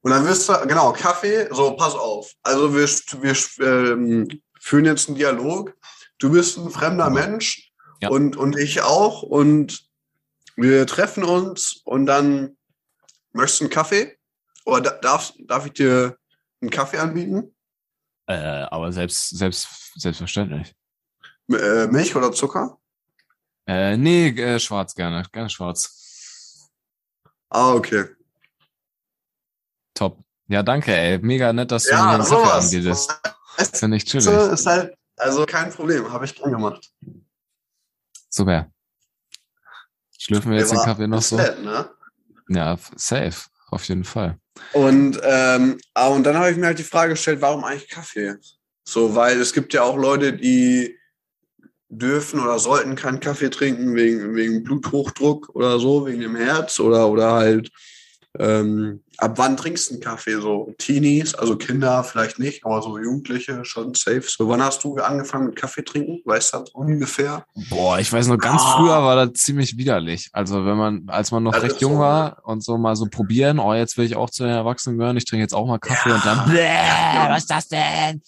Und 0.00 0.12
dann 0.12 0.24
wirst 0.26 0.48
du, 0.48 0.54
genau, 0.66 0.92
Kaffee, 0.92 1.46
so, 1.52 1.72
pass 1.76 1.94
auf. 1.94 2.32
Also 2.42 2.74
wir, 2.74 2.86
wir 2.86 3.66
ähm, 3.92 4.28
führen 4.60 4.86
jetzt 4.86 5.08
einen 5.08 5.18
Dialog. 5.18 5.76
Du 6.18 6.30
bist 6.32 6.56
ein 6.56 6.70
fremder 6.70 7.10
Mensch 7.10 7.70
Ja. 8.00 8.08
und, 8.08 8.34
und 8.36 8.56
ich 8.56 8.80
auch. 8.80 9.22
Und 9.22 9.86
wir 10.56 10.86
treffen 10.86 11.24
uns 11.24 11.82
und 11.84 12.06
dann 12.06 12.56
möchtest 13.32 13.60
du 13.60 13.64
einen 13.64 13.72
Kaffee? 13.72 14.16
Oder 14.64 14.80
da- 14.80 14.98
darf, 15.02 15.34
darf 15.46 15.66
ich 15.66 15.72
dir 15.74 16.16
einen 16.62 16.70
Kaffee 16.70 16.96
anbieten? 16.98 17.54
Äh, 18.26 18.36
aber 18.70 18.90
selbst, 18.92 19.36
selbst, 19.36 19.68
selbstverständlich. 19.96 20.74
Äh, 21.50 21.86
Milch 21.86 22.14
oder 22.14 22.32
Zucker? 22.32 22.78
Äh, 23.66 23.96
nee, 23.96 24.28
äh, 24.28 24.58
schwarz 24.60 24.94
gerne. 24.94 25.22
Gerne 25.32 25.50
schwarz. 25.50 26.68
Ah, 27.50 27.72
okay. 27.74 28.04
Top. 29.94 30.18
Ja, 30.48 30.62
danke, 30.62 30.94
ey. 30.94 31.18
Mega 31.18 31.52
nett, 31.52 31.70
dass 31.70 31.84
du 31.84 31.92
mir 31.94 31.98
Ja, 31.98 32.10
einen 32.10 32.18
Kaffee 32.24 32.34
sowas. 32.34 32.64
anbietest. 32.64 33.20
Es 33.56 33.70
Finde 33.80 33.96
ich 33.96 34.04
chillig. 34.04 34.26
ist 34.26 34.66
halt, 34.66 34.94
also 35.16 35.44
kein 35.46 35.70
Problem, 35.72 36.10
habe 36.12 36.24
ich 36.24 36.34
dran 36.34 36.52
gemacht. 36.52 36.90
Super. 38.30 38.70
Schlürfen 40.16 40.52
wir 40.52 40.58
jetzt 40.58 40.70
den 40.72 40.78
Kaffee 40.78 41.06
noch 41.06 41.18
ist 41.18 41.30
so? 41.30 41.36
nett, 41.36 41.62
ne? 41.62 41.90
Ja, 42.48 42.78
safe. 42.96 43.48
Auf 43.70 43.84
jeden 43.84 44.04
Fall. 44.04 44.38
Und, 44.72 45.20
ähm, 45.22 45.78
ah, 45.94 46.08
und 46.08 46.24
dann 46.24 46.36
habe 46.36 46.50
ich 46.50 46.56
mir 46.56 46.66
halt 46.66 46.78
die 46.78 46.84
Frage 46.84 47.10
gestellt, 47.12 47.40
warum 47.42 47.64
eigentlich 47.64 47.88
Kaffee? 47.88 48.36
So, 48.84 49.14
weil 49.14 49.38
es 49.40 49.52
gibt 49.52 49.74
ja 49.74 49.82
auch 49.82 49.96
Leute, 49.96 50.32
die 50.32 50.97
dürfen 51.90 52.40
oder 52.40 52.58
sollten 52.58 52.94
keinen 52.96 53.20
Kaffee 53.20 53.50
trinken 53.50 53.94
wegen, 53.94 54.34
wegen 54.34 54.62
Bluthochdruck 54.62 55.50
oder 55.54 55.78
so, 55.78 56.06
wegen 56.06 56.20
dem 56.20 56.36
Herz 56.36 56.78
oder, 56.80 57.08
oder 57.08 57.32
halt, 57.32 57.70
ähm, 58.38 59.02
ab 59.16 59.32
wann 59.36 59.56
trinkst 59.56 59.88
du 59.88 59.94
einen 59.94 60.02
Kaffee? 60.02 60.34
So 60.38 60.72
Teenies, 60.78 61.34
also 61.34 61.56
Kinder 61.56 62.04
vielleicht 62.04 62.38
nicht, 62.38 62.64
aber 62.64 62.82
so 62.82 62.98
Jugendliche 62.98 63.64
schon 63.64 63.94
safe. 63.94 64.22
So, 64.26 64.48
wann 64.48 64.62
hast 64.62 64.84
du 64.84 64.96
angefangen 64.98 65.46
mit 65.46 65.56
Kaffee 65.56 65.82
trinken? 65.82 66.20
Weißt 66.26 66.52
du 66.54 66.58
das 66.58 66.68
ungefähr? 66.70 67.44
Boah, 67.70 67.98
ich 67.98 68.12
weiß 68.12 68.26
noch, 68.28 68.38
ganz 68.38 68.60
Ah. 68.62 68.76
früher 68.76 69.02
war 69.02 69.16
das 69.26 69.40
ziemlich 69.42 69.76
widerlich. 69.78 70.28
Also 70.32 70.66
wenn 70.66 70.76
man, 70.76 71.04
als 71.08 71.30
man 71.32 71.42
noch 71.42 71.54
Das 71.54 71.62
recht 71.62 71.80
jung 71.80 71.94
so, 71.94 71.98
war 72.00 72.36
und 72.44 72.62
so 72.62 72.76
mal 72.76 72.94
so 72.96 73.06
probieren, 73.10 73.58
oh, 73.58 73.72
jetzt 73.74 73.96
will 73.96 74.04
ich 74.04 74.14
auch 74.14 74.30
zu 74.30 74.44
den 74.44 74.52
Erwachsenen 74.52 74.98
gehören, 74.98 75.16
ich 75.16 75.24
trinke 75.24 75.42
jetzt 75.42 75.54
auch 75.54 75.66
mal 75.66 75.78
Kaffee 75.78 76.10
Ja. 76.10 76.14
und 76.16 76.26
dann, 76.26 76.44
bläh, 76.50 77.30
was 77.30 77.38
ist 77.44 77.50
das 77.50 77.68
denn? 77.68 78.22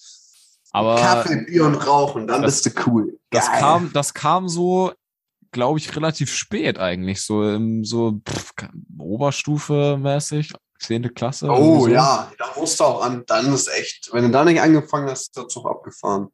Aber 0.73 0.97
Kaffee, 0.97 1.45
Bier 1.47 1.65
und 1.65 1.75
Rauchen, 1.75 2.27
dann 2.27 2.43
das- 2.43 2.63
bist 2.63 2.77
du 2.79 2.83
cool. 2.87 3.19
das 3.31 3.47
Geil. 3.49 3.61
kam, 3.61 3.93
das 3.93 4.15
kam 4.15 4.49
so, 4.49 4.93
glaube 5.53 5.79
ich, 5.79 5.95
relativ 5.97 6.33
spät 6.33 6.79
eigentlich, 6.79 7.23
so 7.23 7.49
im, 7.49 7.85
so 7.85 8.21
pff, 8.29 8.53
Oberstufe 8.99 9.97
mäßig, 10.01 10.53
zehnte 10.79 11.11
Klasse. 11.11 11.49
Oh 11.51 11.81
so. 11.81 11.89
ja, 11.89 12.31
da 12.39 12.47
musst 12.57 12.79
du 12.81 12.85
auch 12.85 13.03
an. 13.03 13.25
Dann 13.27 13.53
ist 13.53 13.69
echt, 13.69 14.11
wenn 14.13 14.25
du 14.25 14.31
da 14.31 14.45
nicht 14.45 14.61
angefangen 14.61 15.09
hast, 15.11 15.23
ist 15.23 15.37
der 15.37 15.49
Zug 15.49 15.67
abgefahren. 15.67 16.29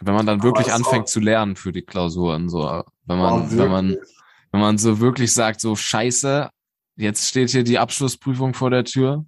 Wenn 0.00 0.14
man 0.14 0.26
dann 0.26 0.40
Aber 0.40 0.48
wirklich 0.48 0.72
anfängt 0.72 1.08
zu 1.08 1.20
lernen 1.20 1.56
für 1.56 1.72
die 1.72 1.82
Klausuren, 1.82 2.48
so, 2.48 2.82
wenn 3.06 3.18
man, 3.18 3.42
Oh, 3.42 3.46
wenn 3.50 3.70
man, 3.70 3.96
wenn 4.52 4.60
man 4.60 4.78
so 4.78 5.00
wirklich 5.00 5.32
sagt, 5.32 5.60
so 5.60 5.74
Scheiße, 5.76 6.50
jetzt 6.96 7.28
steht 7.28 7.50
hier 7.50 7.64
die 7.64 7.78
Abschlussprüfung 7.78 8.54
vor 8.54 8.70
der 8.70 8.84
Tür. 8.84 9.24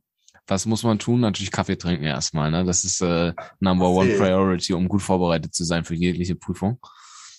Was 0.46 0.66
muss 0.66 0.82
man 0.82 0.98
tun? 0.98 1.20
Natürlich 1.20 1.50
Kaffee 1.50 1.76
trinken 1.76 2.04
erstmal, 2.04 2.50
ne? 2.50 2.64
Das 2.64 2.84
ist 2.84 3.00
äh, 3.00 3.32
Number 3.60 3.90
One. 3.90 4.14
Priority, 4.14 4.74
um 4.74 4.88
gut 4.88 5.02
vorbereitet 5.02 5.54
zu 5.54 5.64
sein 5.64 5.84
für 5.84 5.94
jegliche 5.94 6.36
Prüfung. 6.36 6.78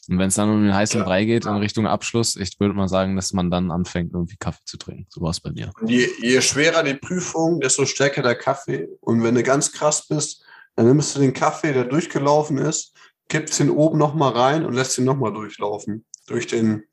Und 0.10 0.19
wenn 0.19 0.29
es 0.29 0.36
dann 0.36 0.49
um 0.49 0.63
den 0.63 0.73
heißen 0.73 0.99
Ja, 0.99 1.05
Brei 1.05 1.25
geht 1.25 1.45
in. 1.45 1.51
Richtung 1.55 1.86
Abschluss, 1.86 2.38
ich 2.38 2.60
würde 2.60 2.73
mal 2.73 2.88
sagen, 2.88 3.15
dass 3.15 3.34
man 3.34 3.51
dann 3.51 3.71
anfängt, 3.71 4.13
irgendwie 4.13 4.38
Kaffee 4.38 4.63
zu 4.65 4.77
trinken. 4.77 5.05
So 5.10 5.21
war 5.21 5.32
es 5.32 5.41
bei 5.41 5.51
mir. 5.51 5.71
Und 5.79 5.89
je, 5.89 6.08
je 6.21 6.41
schwerer 6.41 6.84
die 6.84 6.93
Prüfung, 6.93 7.60
desto 7.60 7.86
stärker 7.86 8.21
der 8.21 8.36
Kaffee. 8.36 8.88
Und 9.01 9.23
wenn 9.23 9.36
du 9.36 9.43
ganz 9.43 9.71
krass 9.73 10.08
bist, 10.08 10.43
dann 10.75 10.88
nimmst 10.88 11.15
du 11.15 11.19
den 11.19 11.34
Kaffee, 11.34 11.73
der 11.73 11.84
durchgelaufen 11.84 12.58
ist, 12.58 12.93
kippst 13.27 13.60
ihn 13.60 13.69
oben 13.69 13.97
nochmal 13.97 14.32
rein 14.32 14.65
und 14.65 14.73
lässt 14.73 14.97
ihn 14.97 15.03
nochmal 15.03 15.34
durchlaufen. 15.34 16.05
Durch 16.27 16.47
den, 16.47 16.84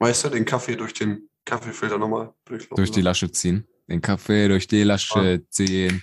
weißt 0.00 0.24
du, 0.24 0.28
den 0.30 0.44
Kaffee 0.44 0.76
durch 0.76 0.94
den 0.94 1.28
Kaffeefilter 1.44 1.98
nochmal 1.98 2.32
durchlaufen. 2.44 2.76
Durch 2.76 2.90
die 2.90 3.02
Lasche 3.02 3.30
ziehen. 3.30 3.68
Den 3.88 4.00
Kaffee 4.00 4.48
durch 4.48 4.66
die 4.66 4.82
Lasche 4.84 5.42
ziehen. 5.50 6.02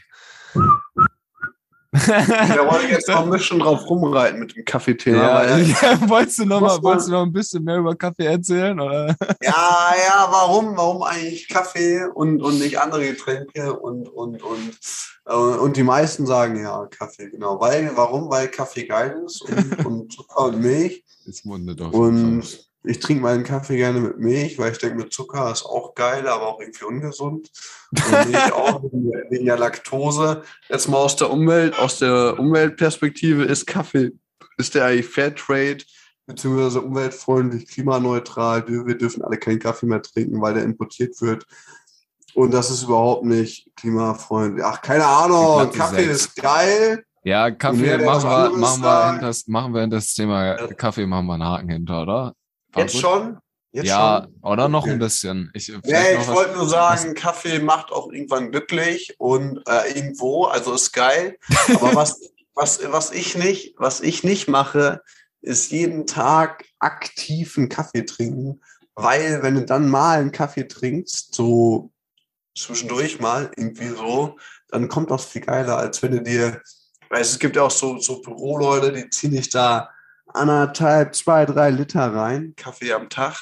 Da 1.91 2.67
wollte 2.67 2.85
ich 2.85 2.91
jetzt 2.91 3.07
noch 3.07 3.23
ein 3.23 3.31
bisschen 3.31 3.59
drauf 3.59 3.89
rumreiten 3.89 4.39
mit 4.39 4.55
dem 4.55 4.63
Kaffeethema. 4.63 5.43
Ja, 5.43 5.57
ja, 5.57 6.09
wolltest 6.09 6.39
du 6.39 6.45
noch 6.45 6.61
mal, 6.61 6.81
wolltest 6.83 7.07
du 7.07 7.13
noch 7.13 7.23
ein 7.23 7.33
bisschen 7.33 7.63
mehr 7.63 7.77
über 7.77 7.95
Kaffee 7.95 8.25
erzählen, 8.25 8.79
oder? 8.79 9.15
Ja, 9.41 9.93
ja, 10.07 10.27
warum? 10.29 10.77
Warum 10.77 11.01
eigentlich 11.01 11.47
Kaffee 11.47 12.05
und, 12.13 12.41
und 12.41 12.59
nicht 12.59 12.79
andere 12.79 13.07
Getränke 13.07 13.73
und, 13.73 14.07
und, 14.07 14.43
und, 14.43 14.77
äh, 15.25 15.33
und 15.33 15.77
die 15.77 15.83
meisten 15.83 16.27
sagen 16.27 16.61
ja 16.61 16.85
Kaffee, 16.87 17.29
genau. 17.29 17.59
Weil, 17.59 17.91
warum? 17.95 18.29
Weil 18.29 18.49
Kaffee 18.49 18.85
geil 18.85 19.23
ist 19.25 19.41
und, 19.41 19.85
und 19.85 20.13
Zucker 20.13 20.45
und 20.45 20.61
Milch. 20.61 21.03
Das 21.25 21.43
mundet 21.43 21.79
Fall. 21.79 21.89
Und 21.89 22.68
ich 22.83 22.99
trinke 22.99 23.23
meinen 23.23 23.43
Kaffee 23.43 23.77
gerne 23.77 23.99
mit 23.99 24.19
Milch, 24.19 24.57
weil 24.57 24.71
ich 24.71 24.77
denke, 24.77 24.97
mit 24.97 25.13
Zucker 25.13 25.51
ist 25.51 25.65
auch 25.65 25.93
geil, 25.95 26.27
aber 26.27 26.47
auch 26.47 26.59
irgendwie 26.61 26.85
ungesund. 26.85 27.49
Und 27.91 28.25
Milch 28.31 28.53
auch 28.53 28.83
wegen 28.83 29.45
der- 29.45 29.57
Laktose. 29.57 30.43
Jetzt 30.69 30.87
mal 30.87 30.97
aus 30.97 31.15
der 31.17 31.29
Umwelt, 31.29 31.77
aus 31.77 31.99
der 31.99 32.39
Umweltperspektive 32.39 33.43
ist 33.43 33.67
Kaffee, 33.67 34.11
ist 34.57 34.75
der 34.75 34.85
eigentlich 34.85 35.07
Fairtrade, 35.07 35.83
beziehungsweise 36.25 36.81
umweltfreundlich, 36.81 37.67
klimaneutral. 37.67 38.65
Wir 38.67 38.97
dürfen 38.97 39.23
alle 39.23 39.37
keinen 39.37 39.59
Kaffee 39.59 39.85
mehr 39.87 40.01
trinken, 40.01 40.41
weil 40.41 40.53
der 40.53 40.63
importiert 40.63 41.19
wird. 41.21 41.45
Und 42.35 42.53
das 42.53 42.69
ist 42.71 42.83
überhaupt 42.83 43.25
nicht 43.25 43.67
klimafreundlich. 43.75 44.63
Ach, 44.63 44.81
keine 44.81 45.05
Ahnung. 45.05 45.71
Kaffee 45.71 46.05
sechs. 46.05 46.25
ist 46.27 46.35
geil. 46.35 47.03
Ja, 47.23 47.51
Kaffee 47.51 47.97
machen 47.97 48.23
wir, 48.23 48.57
machen 48.57 48.81
wir, 48.83 49.11
hinter 49.11 49.27
das, 49.27 49.47
machen 49.47 49.73
wir 49.73 49.81
hinter 49.81 49.97
das 49.97 50.13
Thema. 50.13 50.55
Kaffee, 50.75 51.05
machen 51.05 51.25
wir 51.25 51.33
einen 51.33 51.43
Haken 51.43 51.69
hinter, 51.69 52.03
oder? 52.03 52.33
Jetzt 52.75 52.93
gut? 52.93 53.01
schon? 53.01 53.37
Jetzt 53.71 53.87
ja, 53.87 54.23
schon? 54.23 54.35
oder 54.41 54.67
noch 54.67 54.83
Okay. 54.83 54.91
ein 54.93 54.99
bisschen. 54.99 55.51
Ich, 55.53 55.69
Nee, 55.69 56.13
ich 56.13 56.17
was- 56.19 56.27
wollte 56.27 56.55
nur 56.55 56.67
sagen, 56.67 57.13
Kaffee 57.13 57.59
macht 57.59 57.91
auch 57.91 58.11
irgendwann 58.11 58.51
glücklich 58.51 59.15
und 59.19 59.61
äh, 59.67 59.91
irgendwo, 59.95 60.45
also 60.45 60.73
ist 60.73 60.91
geil. 60.91 61.37
Aber 61.75 61.95
was, 61.95 62.19
was, 62.55 62.79
was 62.91 63.11
ich 63.11 63.37
nicht, 63.37 63.75
was 63.77 64.01
ich 64.01 64.23
nicht 64.23 64.47
mache, 64.47 65.01
ist 65.41 65.71
jeden 65.71 66.05
Tag 66.07 66.65
aktiv 66.79 67.57
einen 67.57 67.69
Kaffee 67.69 68.05
trinken, 68.05 68.61
weil 68.95 69.41
wenn 69.43 69.55
du 69.55 69.65
dann 69.65 69.87
mal 69.87 70.19
einen 70.19 70.31
Kaffee 70.31 70.67
trinkst, 70.67 71.33
so 71.33 71.91
zwischendurch 72.57 73.19
mal 73.21 73.51
irgendwie 73.55 73.87
so, 73.89 74.37
dann 74.67 74.89
kommt 74.89 75.11
das 75.11 75.25
viel 75.25 75.41
geiler, 75.41 75.77
als 75.77 76.01
wenn 76.03 76.11
du 76.11 76.21
dir, 76.21 76.61
weil 77.09 77.21
es 77.21 77.39
gibt 77.39 77.55
ja 77.55 77.61
auch 77.63 77.71
so, 77.71 77.97
so 77.99 78.21
Büroleute, 78.21 78.91
die 78.91 79.09
ziehen 79.09 79.31
dich 79.31 79.49
da 79.49 79.89
anderthalb, 80.33 81.15
zwei, 81.15 81.45
drei 81.45 81.69
Liter 81.69 82.13
rein, 82.13 82.53
Kaffee 82.55 82.93
am 82.93 83.09
Tag. 83.09 83.37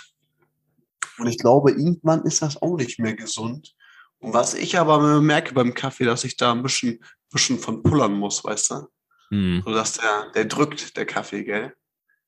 Und 1.17 1.27
ich 1.27 1.37
glaube, 1.37 1.71
irgendwann 1.71 2.23
ist 2.23 2.41
das 2.41 2.61
auch 2.61 2.77
nicht 2.77 2.99
mehr 2.99 3.15
gesund. 3.15 3.75
Und 4.19 4.33
was 4.33 4.53
ich 4.53 4.77
aber 4.77 5.21
merke 5.21 5.53
beim 5.53 5.73
Kaffee, 5.73 6.05
dass 6.05 6.23
ich 6.23 6.37
da 6.37 6.51
ein 6.51 6.63
bisschen, 6.63 7.03
bisschen 7.31 7.59
von 7.59 7.83
pullern 7.83 8.13
muss, 8.13 8.43
weißt 8.43 8.71
du? 8.71 8.87
Hm. 9.29 9.63
So 9.65 9.73
dass 9.73 9.93
der, 9.93 10.31
der 10.33 10.45
drückt, 10.45 10.95
der 10.97 11.05
Kaffee, 11.05 11.43
gell? 11.43 11.73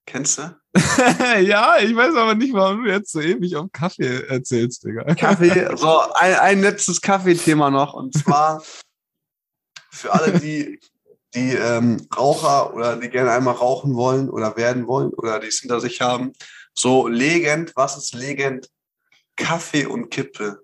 Kennst 0.05 0.39
du? 0.39 0.55
ja, 1.41 1.77
ich 1.77 1.95
weiß 1.95 2.15
aber 2.15 2.33
nicht, 2.33 2.53
warum 2.53 2.83
du 2.83 2.91
jetzt 2.91 3.11
so 3.11 3.21
ewig 3.21 3.55
auf 3.55 3.71
Kaffee 3.71 4.23
erzählst, 4.27 4.83
Digga. 4.83 5.03
Kaffee, 5.15 5.69
so 5.75 6.01
ein, 6.13 6.35
ein 6.35 6.61
letztes 6.61 6.99
Kaffeethema 6.99 7.69
noch. 7.69 7.93
Und 7.93 8.17
zwar 8.17 8.63
für 9.91 10.11
alle, 10.11 10.39
die, 10.39 10.79
die 11.35 11.53
ähm, 11.53 12.07
Raucher 12.15 12.73
oder 12.73 12.95
die 12.95 13.09
gerne 13.09 13.31
einmal 13.31 13.55
rauchen 13.55 13.95
wollen 13.95 14.29
oder 14.29 14.55
werden 14.57 14.87
wollen 14.87 15.09
oder 15.11 15.39
die 15.39 15.47
es 15.47 15.59
hinter 15.59 15.79
sich 15.79 16.01
haben. 16.01 16.33
So 16.73 17.07
legend, 17.07 17.73
was 17.75 17.97
ist 17.97 18.13
legend? 18.13 18.69
Kaffee 19.35 19.85
und 19.85 20.09
Kippe. 20.09 20.61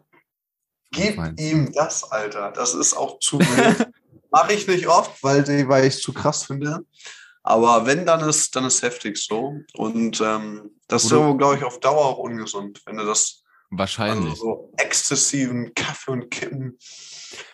Gib 0.91 1.17
ihm 1.39 1.71
das, 1.73 2.03
Alter. 2.11 2.51
Das 2.51 2.73
ist 2.73 2.93
auch 2.95 3.19
zu 3.19 3.39
wild. 3.39 3.89
Mache 4.31 4.53
ich 4.53 4.67
nicht 4.67 4.87
oft, 4.87 5.21
weil, 5.23 5.43
die- 5.43 5.67
weil 5.67 5.85
ich 5.85 5.95
es 5.95 6.01
zu 6.01 6.13
krass 6.13 6.43
finde. 6.45 6.81
Aber 7.43 7.85
wenn, 7.85 8.05
dann 8.05 8.27
ist, 8.27 8.55
dann 8.55 8.65
ist 8.65 8.81
heftig 8.81 9.17
so. 9.23 9.53
Und 9.75 10.19
ähm, 10.21 10.71
das 10.87 11.05
ist, 11.05 11.13
Oder- 11.13 11.37
glaube 11.37 11.57
ich, 11.57 11.63
auf 11.63 11.79
Dauer 11.79 12.05
auch 12.05 12.17
ungesund, 12.17 12.81
wenn 12.85 12.97
du 12.97 13.05
das 13.05 13.43
Wahrscheinlich. 13.69 14.31
also 14.31 14.35
so 14.43 14.73
exzessiven 14.77 15.73
Kaffee 15.75 16.11
und 16.11 16.29
Kippen. 16.31 16.77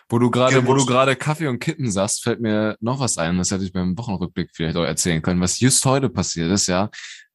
Wo 0.08 0.18
du 0.18 0.30
gerade, 0.30 0.66
wo 0.66 0.74
du 0.74 0.86
gerade 0.86 1.16
Kaffee 1.16 1.48
und 1.48 1.58
Kippen 1.58 1.90
sagst, 1.90 2.22
fällt 2.22 2.40
mir 2.40 2.76
noch 2.80 3.00
was 3.00 3.18
ein. 3.18 3.38
Das 3.38 3.50
hätte 3.50 3.64
ich 3.64 3.72
beim 3.72 3.96
Wochenrückblick 3.96 4.50
vielleicht 4.52 4.76
auch 4.76 4.84
erzählen 4.84 5.22
können, 5.22 5.40
was 5.40 5.60
just 5.60 5.84
heute 5.84 6.08
passiert 6.08 6.50
ist, 6.50 6.66
ja. 6.66 6.90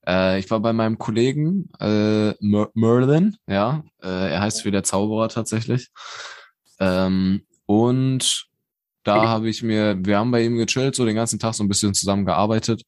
Äh, 0.07 0.39
ich 0.39 0.49
war 0.49 0.59
bei 0.59 0.73
meinem 0.73 0.97
Kollegen 0.97 1.69
äh, 1.79 2.33
Mer 2.39 2.69
Merlin, 2.73 3.37
ja. 3.47 3.83
Äh, 4.01 4.31
er 4.31 4.41
heißt 4.41 4.65
wie 4.65 4.71
der 4.71 4.83
Zauberer 4.83 5.29
tatsächlich. 5.29 5.89
Ähm, 6.79 7.43
und 7.65 8.47
da 9.03 9.27
habe 9.27 9.49
ich 9.49 9.63
mir, 9.63 9.97
wir 10.05 10.17
haben 10.17 10.31
bei 10.31 10.43
ihm 10.43 10.57
gechillt, 10.57 10.95
so 10.95 11.05
den 11.05 11.15
ganzen 11.15 11.39
Tag 11.39 11.53
so 11.53 11.63
ein 11.63 11.69
bisschen 11.69 11.93
zusammen 11.93 12.25
gearbeitet. 12.25 12.83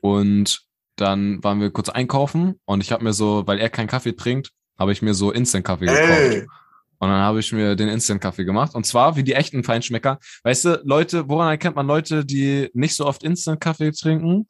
Und 0.00 0.60
dann 0.96 1.42
waren 1.42 1.60
wir 1.60 1.70
kurz 1.70 1.88
einkaufen 1.88 2.60
und 2.64 2.80
ich 2.82 2.92
habe 2.92 3.04
mir 3.04 3.12
so, 3.12 3.46
weil 3.46 3.58
er 3.58 3.68
keinen 3.68 3.88
Kaffee 3.88 4.14
trinkt, 4.14 4.52
habe 4.78 4.92
ich 4.92 5.02
mir 5.02 5.14
so 5.14 5.32
Instant-Kaffee 5.32 5.86
gekauft. 5.86 6.46
Und 7.00 7.08
dann 7.08 7.20
habe 7.20 7.40
ich 7.40 7.52
mir 7.52 7.76
den 7.76 7.88
Instant-Kaffee 7.88 8.44
gemacht. 8.44 8.74
Und 8.74 8.84
zwar 8.84 9.16
wie 9.16 9.22
die 9.22 9.34
echten 9.34 9.62
Feinschmecker. 9.64 10.18
Weißt 10.42 10.64
du, 10.64 10.80
Leute, 10.84 11.28
woran 11.28 11.48
erkennt 11.48 11.76
man 11.76 11.86
Leute, 11.86 12.24
die 12.24 12.70
nicht 12.74 12.96
so 12.96 13.06
oft 13.06 13.22
Instant-Kaffee 13.22 13.92
trinken? 13.92 14.48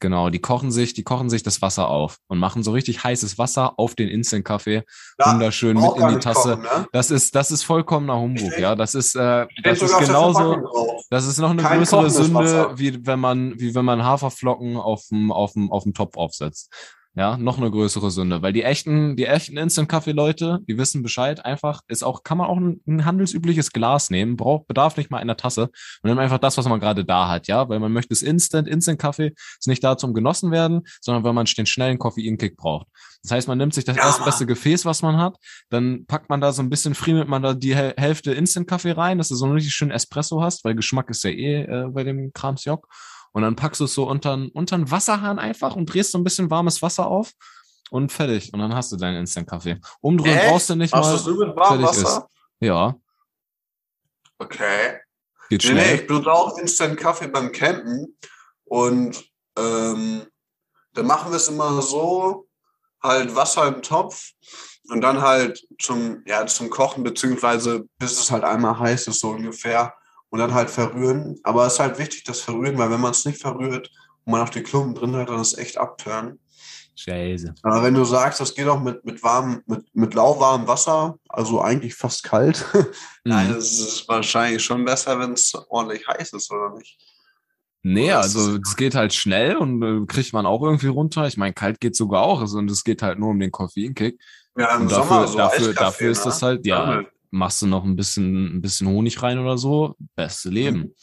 Genau, 0.00 0.28
die 0.28 0.40
kochen 0.40 0.70
sich, 0.70 0.92
die 0.92 1.04
kochen 1.04 1.30
sich 1.30 1.42
das 1.42 1.62
Wasser 1.62 1.88
auf 1.88 2.18
und 2.26 2.38
machen 2.38 2.62
so 2.62 2.72
richtig 2.72 3.02
heißes 3.04 3.38
Wasser 3.38 3.78
auf 3.78 3.94
den 3.94 4.08
Instant-Kaffee. 4.08 4.82
Ja, 5.18 5.32
Wunderschön 5.32 5.80
mit 5.80 5.96
in 5.96 6.08
die 6.08 6.18
Tasse. 6.18 6.56
kochen, 6.58 6.62
ne? 6.62 6.86
Das 6.92 7.10
ist, 7.10 7.34
das 7.34 7.50
ist 7.50 7.62
vollkommener 7.62 8.18
Humbug, 8.20 8.48
Steht- 8.52 8.58
ja. 8.60 8.74
Das 8.74 8.94
ist, 8.94 9.14
äh, 9.14 9.46
das 9.62 9.80
ist 9.80 9.96
genauso, 9.98 11.04
das 11.08 11.24
ist 11.26 11.38
noch 11.38 11.50
eine 11.50 11.62
Kein 11.62 11.78
größere 11.78 12.10
Sünde, 12.10 12.34
Wasser. 12.34 12.78
wie 12.78 13.06
wenn 13.06 13.20
man, 13.20 13.58
wie 13.58 13.74
wenn 13.74 13.84
man 13.86 14.04
Haferflocken 14.04 14.76
auf 14.76 15.06
dem, 15.10 15.32
auf 15.32 15.52
dem, 15.54 15.70
auf 15.72 15.84
dem 15.84 15.94
Topf 15.94 16.16
aufsetzt. 16.18 16.70
Ja, 17.16 17.36
noch 17.36 17.58
eine 17.58 17.70
größere 17.70 18.10
Sünde, 18.10 18.42
weil 18.42 18.52
die 18.52 18.64
echten, 18.64 19.14
die 19.14 19.26
echten 19.26 19.56
Instant-Kaffee-Leute, 19.56 20.58
die 20.66 20.78
wissen 20.78 21.04
Bescheid, 21.04 21.44
einfach, 21.44 21.82
ist 21.86 22.02
auch, 22.02 22.24
kann 22.24 22.38
man 22.38 22.48
auch 22.48 22.56
ein, 22.56 22.80
ein 22.88 23.04
handelsübliches 23.04 23.70
Glas 23.70 24.10
nehmen, 24.10 24.36
braucht, 24.36 24.66
bedarf 24.66 24.96
nicht 24.96 25.12
mal 25.12 25.18
einer 25.18 25.36
Tasse 25.36 25.70
und 26.02 26.08
nimmt 26.08 26.18
einfach 26.18 26.38
das, 26.38 26.58
was 26.58 26.68
man 26.68 26.80
gerade 26.80 27.04
da 27.04 27.28
hat, 27.28 27.46
ja, 27.46 27.68
weil 27.68 27.78
man 27.78 27.92
möchte 27.92 28.12
es 28.12 28.22
Instant, 28.22 28.66
Instant-Kaffee 28.66 29.32
ist 29.36 29.68
nicht 29.68 29.84
da 29.84 29.96
zum 29.96 30.12
genossen 30.12 30.50
werden, 30.50 30.82
sondern 31.00 31.22
weil 31.22 31.34
man 31.34 31.46
den 31.46 31.66
schnellen 31.66 31.98
Koffeinkick 32.00 32.56
braucht. 32.56 32.88
Das 33.22 33.30
heißt, 33.30 33.46
man 33.46 33.58
nimmt 33.58 33.74
sich 33.74 33.84
das 33.84 33.96
Ja, 33.96 34.06
erstbeste 34.06 34.44
Gefäß, 34.44 34.84
was 34.84 35.02
man 35.02 35.16
hat, 35.16 35.36
dann 35.70 36.06
packt 36.06 36.28
man 36.28 36.40
da 36.40 36.50
so 36.52 36.62
ein 36.62 36.68
bisschen, 36.68 36.96
friemelt 36.96 37.28
man 37.28 37.42
da 37.42 37.54
die 37.54 37.76
Häl- 37.76 37.94
Hälfte 37.96 38.32
Instant-Kaffee 38.32 38.90
rein, 38.90 39.18
dass 39.18 39.28
du 39.28 39.36
so 39.36 39.44
einen 39.44 39.54
richtig 39.54 39.72
schönen 39.72 39.92
Espresso 39.92 40.42
hast, 40.42 40.64
weil 40.64 40.74
Geschmack 40.74 41.08
ist 41.10 41.22
ja 41.22 41.30
eh 41.30 41.62
äh, 41.62 41.88
bei 41.90 42.02
dem 42.02 42.32
Kramsjock. 42.34 42.88
Und 43.34 43.42
dann 43.42 43.56
packst 43.56 43.80
du 43.80 43.84
es 43.84 43.92
so 43.94 44.08
unter, 44.08 44.32
einen 44.32 44.90
Wasserhahn 44.90 45.38
einfach 45.38 45.76
und 45.76 45.86
drehst 45.92 46.12
so 46.12 46.18
ein 46.18 46.24
bisschen 46.24 46.50
warmes 46.50 46.80
Wasser 46.80 47.06
auf 47.06 47.32
und 47.90 48.10
fertig. 48.10 48.52
Und 48.54 48.60
dann 48.60 48.74
hast 48.74 48.90
du 48.92 48.96
deinen 48.96 49.18
Instant-Kaffee. 49.18 49.80
Umdrehen 50.00 50.38
Echt? 50.38 50.48
brauchst 50.48 50.70
du 50.70 50.76
nicht 50.76 50.94
Machst 50.94 51.10
mal. 51.10 51.10
du 51.10 51.16
das 51.18 51.26
nur 51.26 51.46
mit 51.48 51.56
warmem 51.56 51.84
fertig 51.84 52.04
Wasser? 52.04 52.28
Ja, 52.60 52.94
Okay. 54.38 54.98
geht 55.48 55.64
Nee, 55.64 55.72
nee, 55.72 55.80
schnell. 55.80 55.94
ich 55.96 56.06
benutze 56.06 56.32
auch 56.32 56.58
Instant 56.58 56.98
Kaffee 56.98 57.28
beim 57.28 57.52
Campen. 57.52 58.16
Und 58.64 59.24
ähm, 59.56 60.26
dann 60.94 61.06
machen 61.06 61.30
wir 61.32 61.36
es 61.36 61.48
immer 61.48 61.80
so, 61.82 62.48
halt 63.02 63.34
Wasser 63.36 63.66
im 63.68 63.82
Topf 63.82 64.30
und 64.88 65.00
dann 65.00 65.20
halt 65.20 65.66
zum, 65.80 66.22
ja, 66.26 66.46
zum 66.46 66.70
Kochen, 66.70 67.04
beziehungsweise 67.04 67.84
bis 67.98 68.18
es 68.18 68.30
halt 68.30 68.44
einmal 68.44 68.78
heiß 68.78 69.08
ist, 69.08 69.20
so 69.20 69.30
ungefähr. 69.30 69.94
Und 70.34 70.40
dann 70.40 70.52
halt 70.52 70.68
verrühren. 70.68 71.38
Aber 71.44 71.64
es 71.64 71.74
ist 71.74 71.78
halt 71.78 71.96
wichtig, 72.00 72.24
das 72.24 72.40
Verrühren, 72.40 72.76
weil 72.76 72.90
wenn 72.90 73.00
man 73.00 73.12
es 73.12 73.24
nicht 73.24 73.40
verrührt 73.40 73.88
und 74.24 74.32
man 74.32 74.40
auch 74.42 74.48
die 74.48 74.64
Klumpen 74.64 74.96
drin 74.96 75.14
hat, 75.14 75.28
dann 75.28 75.40
ist 75.40 75.52
es 75.52 75.58
echt 75.60 75.78
abtören. 75.78 76.40
Scheiße. 76.96 77.54
Aber 77.62 77.84
wenn 77.84 77.94
du 77.94 78.02
sagst, 78.04 78.40
das 78.40 78.52
geht 78.52 78.66
auch 78.66 78.80
mit, 78.80 79.04
mit 79.04 79.22
warmem, 79.22 79.62
mit, 79.66 79.84
mit 79.94 80.12
lauwarmem 80.14 80.66
Wasser, 80.66 81.20
also 81.28 81.60
eigentlich 81.60 81.94
fast 81.94 82.24
kalt, 82.24 82.64
nein, 83.24 83.48
Mhm. 83.52 83.56
es 83.58 83.78
ist 83.78 84.08
wahrscheinlich 84.08 84.64
schon 84.64 84.84
besser, 84.84 85.20
wenn 85.20 85.34
es 85.34 85.54
ordentlich 85.68 86.04
heiß 86.08 86.32
ist, 86.32 86.50
oder 86.50 86.74
nicht? 86.76 86.98
Nee, 87.84 88.06
Oder 88.06 88.18
also 88.22 88.58
das- 88.58 88.70
es 88.70 88.76
geht 88.76 88.96
halt 88.96 89.14
schnell 89.14 89.54
und 89.56 89.82
äh, 89.84 90.04
kriegt 90.06 90.32
man 90.32 90.46
auch 90.46 90.62
irgendwie 90.64 90.88
runter. 90.88 91.28
Ich 91.28 91.36
meine, 91.36 91.54
kalt 91.54 91.78
geht 91.80 91.94
sogar 91.94 92.22
auch 92.22 92.40
also, 92.40 92.58
und 92.58 92.68
es 92.72 92.82
geht 92.82 93.02
halt 93.02 93.20
nur 93.20 93.28
um 93.30 93.38
den 93.38 93.52
Koffeinkick. 93.52 94.20
Ja, 94.58 94.74
im 94.74 94.82
Und 94.82 94.90
dafür, 94.90 95.04
Sommer 95.04 95.26
so 95.28 95.38
dafür, 95.38 95.74
dafür 95.74 96.10
ist 96.10 96.18
ne? 96.18 96.24
das 96.24 96.42
halt, 96.42 96.66
ja, 96.66 96.78
Sommer. 96.86 97.02
Machst 97.34 97.60
du 97.62 97.66
noch 97.66 97.84
ein 97.84 97.96
bisschen, 97.96 98.56
ein 98.56 98.62
bisschen 98.62 98.86
Honig 98.88 99.22
rein 99.22 99.38
oder 99.38 99.58
so, 99.58 99.94
beste 100.14 100.50
Leben. 100.50 100.78
Mhm. 100.78 100.94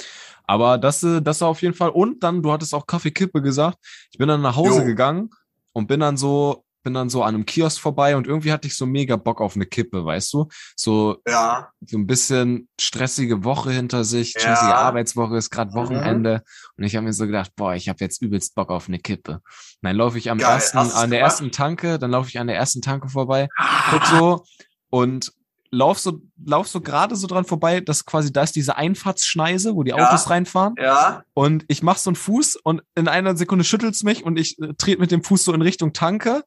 Aber 0.45 0.77
das, 0.77 1.03
äh, 1.03 1.21
das 1.21 1.41
auf 1.41 1.61
jeden 1.61 1.73
Fall. 1.75 1.89
Und 1.89 2.23
dann, 2.23 2.41
du 2.41 2.51
hattest 2.51 2.73
auch 2.73 2.87
Kaffeekippe 2.87 3.41
gesagt. 3.41 3.77
Ich 4.11 4.17
bin 4.17 4.27
dann 4.27 4.41
nach 4.41 4.55
Hause 4.55 4.79
Jo. 4.79 4.85
gegangen 4.85 5.29
und 5.73 5.87
bin 5.87 5.99
dann 5.99 6.17
so, 6.17 6.65
bin 6.83 6.93
dann 6.95 7.09
so 7.09 7.21
an 7.21 7.35
einem 7.35 7.45
Kiosk 7.45 7.79
vorbei 7.79 8.15
und 8.15 8.25
irgendwie 8.25 8.51
hatte 8.51 8.67
ich 8.67 8.75
so 8.75 8.87
mega 8.87 9.15
Bock 9.15 9.39
auf 9.39 9.55
eine 9.55 9.67
Kippe, 9.67 10.03
weißt 10.03 10.33
du? 10.33 10.47
So, 10.75 11.17
Ja, 11.27 11.69
so 11.85 11.97
ein 11.97 12.07
bisschen 12.07 12.67
stressige 12.79 13.43
Woche 13.43 13.71
hinter 13.71 14.03
sich, 14.03 14.33
Ja. 14.33 14.41
stressige 14.41 14.75
Arbeitswoche, 14.75 15.37
ist 15.37 15.51
gerade 15.51 15.71
Mhm. 15.71 15.75
Wochenende. 15.75 16.43
Und 16.77 16.83
ich 16.83 16.95
habe 16.95 17.05
mir 17.05 17.13
so 17.13 17.27
gedacht, 17.27 17.51
boah, 17.55 17.75
ich 17.75 17.87
habe 17.87 17.99
jetzt 17.99 18.21
übelst 18.21 18.55
Bock 18.55 18.71
auf 18.71 18.87
eine 18.87 18.97
Kippe. 18.99 19.33
Und 19.33 19.43
dann 19.83 19.95
laufe 19.95 20.17
ich 20.17 20.31
am 20.31 20.39
Geil, 20.39 20.49
ersten, 20.53 20.77
an 20.79 20.87
der 21.11 21.19
gemacht? 21.19 21.33
ersten 21.33 21.51
Tanke, 21.51 21.99
dann 21.99 22.09
laufe 22.11 22.29
ich 22.29 22.39
an 22.39 22.47
der 22.47 22.55
ersten 22.57 22.81
Tanke 22.81 23.09
vorbei, 23.09 23.47
guck 23.91 24.05
so 24.07 24.43
und 24.89 25.31
lauf 25.71 25.99
so, 25.99 26.21
lauf 26.43 26.67
so 26.67 26.81
gerade 26.81 27.15
so 27.15 27.27
dran 27.27 27.45
vorbei, 27.45 27.79
dass 27.79 28.05
quasi 28.05 28.31
da 28.33 28.43
ist 28.43 28.55
diese 28.55 28.75
Einfahrtsschneise, 28.75 29.73
wo 29.75 29.83
die 29.83 29.91
Ja. 29.91 30.05
Autos 30.07 30.29
reinfahren. 30.29 30.75
ja, 30.77 31.23
Und 31.33 31.63
ich 31.69 31.81
mach 31.81 31.97
so 31.97 32.09
einen 32.09 32.15
Fuß 32.17 32.57
und 32.57 32.81
in 32.95 33.07
einer 33.07 33.35
Sekunde 33.37 33.63
schüttelt's 33.63 34.03
mich 34.03 34.23
und 34.25 34.37
ich 34.37 34.59
äh, 34.59 34.73
trete 34.77 34.99
mit 34.99 35.11
dem 35.11 35.23
Fuß 35.23 35.45
so 35.45 35.53
in 35.53 35.61
Richtung 35.61 35.93
Tanke 35.93 36.43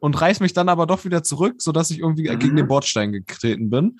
und 0.00 0.20
reiß 0.20 0.40
mich 0.40 0.52
dann 0.52 0.68
aber 0.68 0.86
doch 0.86 1.04
wieder 1.04 1.22
zurück, 1.22 1.54
sodass 1.58 1.90
ich 1.90 2.00
irgendwie 2.00 2.28
Mhm. 2.30 2.38
gegen 2.40 2.56
den 2.56 2.66
Bordstein 2.68 3.12
getreten 3.12 3.70
bin. 3.70 3.98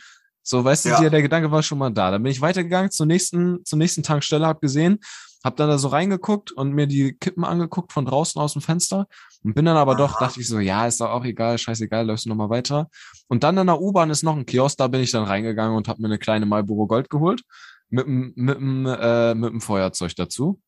So, 0.48 0.62
weißt 0.64 0.85
du, 0.85 0.88
Ja. 0.90 1.11
der, 1.11 1.22
Gedanke 1.22 1.50
war 1.50 1.61
schon 1.64 1.78
mal 1.78 1.90
da. 1.90 2.12
Dann 2.12 2.22
bin 2.22 2.30
ich 2.30 2.40
weitergegangen 2.40 2.92
zur 2.92 3.06
nächsten, 3.06 3.64
zur 3.64 3.78
nächsten 3.78 4.04
Tankstelle, 4.04 4.46
hab 4.46 4.61
gesehen, 4.61 5.00
hab 5.42 5.56
dann 5.56 5.68
da 5.68 5.76
so 5.76 5.88
reingeguckt 5.88 6.52
und 6.52 6.72
mir 6.72 6.87
die 6.87 7.14
Kippen 7.14 7.44
angeguckt 7.44 7.92
von 7.92 8.04
draußen 8.04 8.40
aus 8.40 8.52
dem 8.52 8.62
Fenster 8.62 9.09
und 9.42 9.54
bin 9.54 9.64
dann 9.64 9.76
aber 9.76 9.96
doch, 9.96 10.14
Aha. 10.14 10.26
dachte 10.26 10.40
ich 10.40 10.46
so, 10.46 10.61
ja, 10.61 10.87
ist 10.87 11.00
doch 11.00 11.11
auch 11.11 11.24
egal, 11.24 11.59
scheißegal, 11.59 12.06
läufst 12.06 12.26
du 12.26 12.28
noch 12.28 12.37
mal 12.37 12.48
weiter. 12.48 12.88
Und 13.26 13.42
dann 13.42 13.59
in 13.59 13.66
der 13.66 13.80
U-Bahn 13.80 14.09
ist 14.11 14.22
noch 14.22 14.37
ein 14.37 14.46
Kiosk, 14.46 14.78
da 14.78 14.87
bin 14.87 15.00
ich 15.00 15.11
dann 15.11 15.24
reingegangen 15.24 15.76
und 15.76 15.88
hab 15.88 15.98
mir 15.98 16.06
eine 16.06 16.18
kleine 16.18 16.46
Marlboro 16.46 16.87
Gold 16.87 17.11
geholt 17.11 17.42
mit 17.88 18.06
dem 18.06 18.32
mit 18.37 18.56
dem 18.56 18.87
äh, 18.87 19.35
mit 19.35 19.50
dem 19.50 19.61
Feuerzeug 19.61 20.14
dazu. 20.14 20.61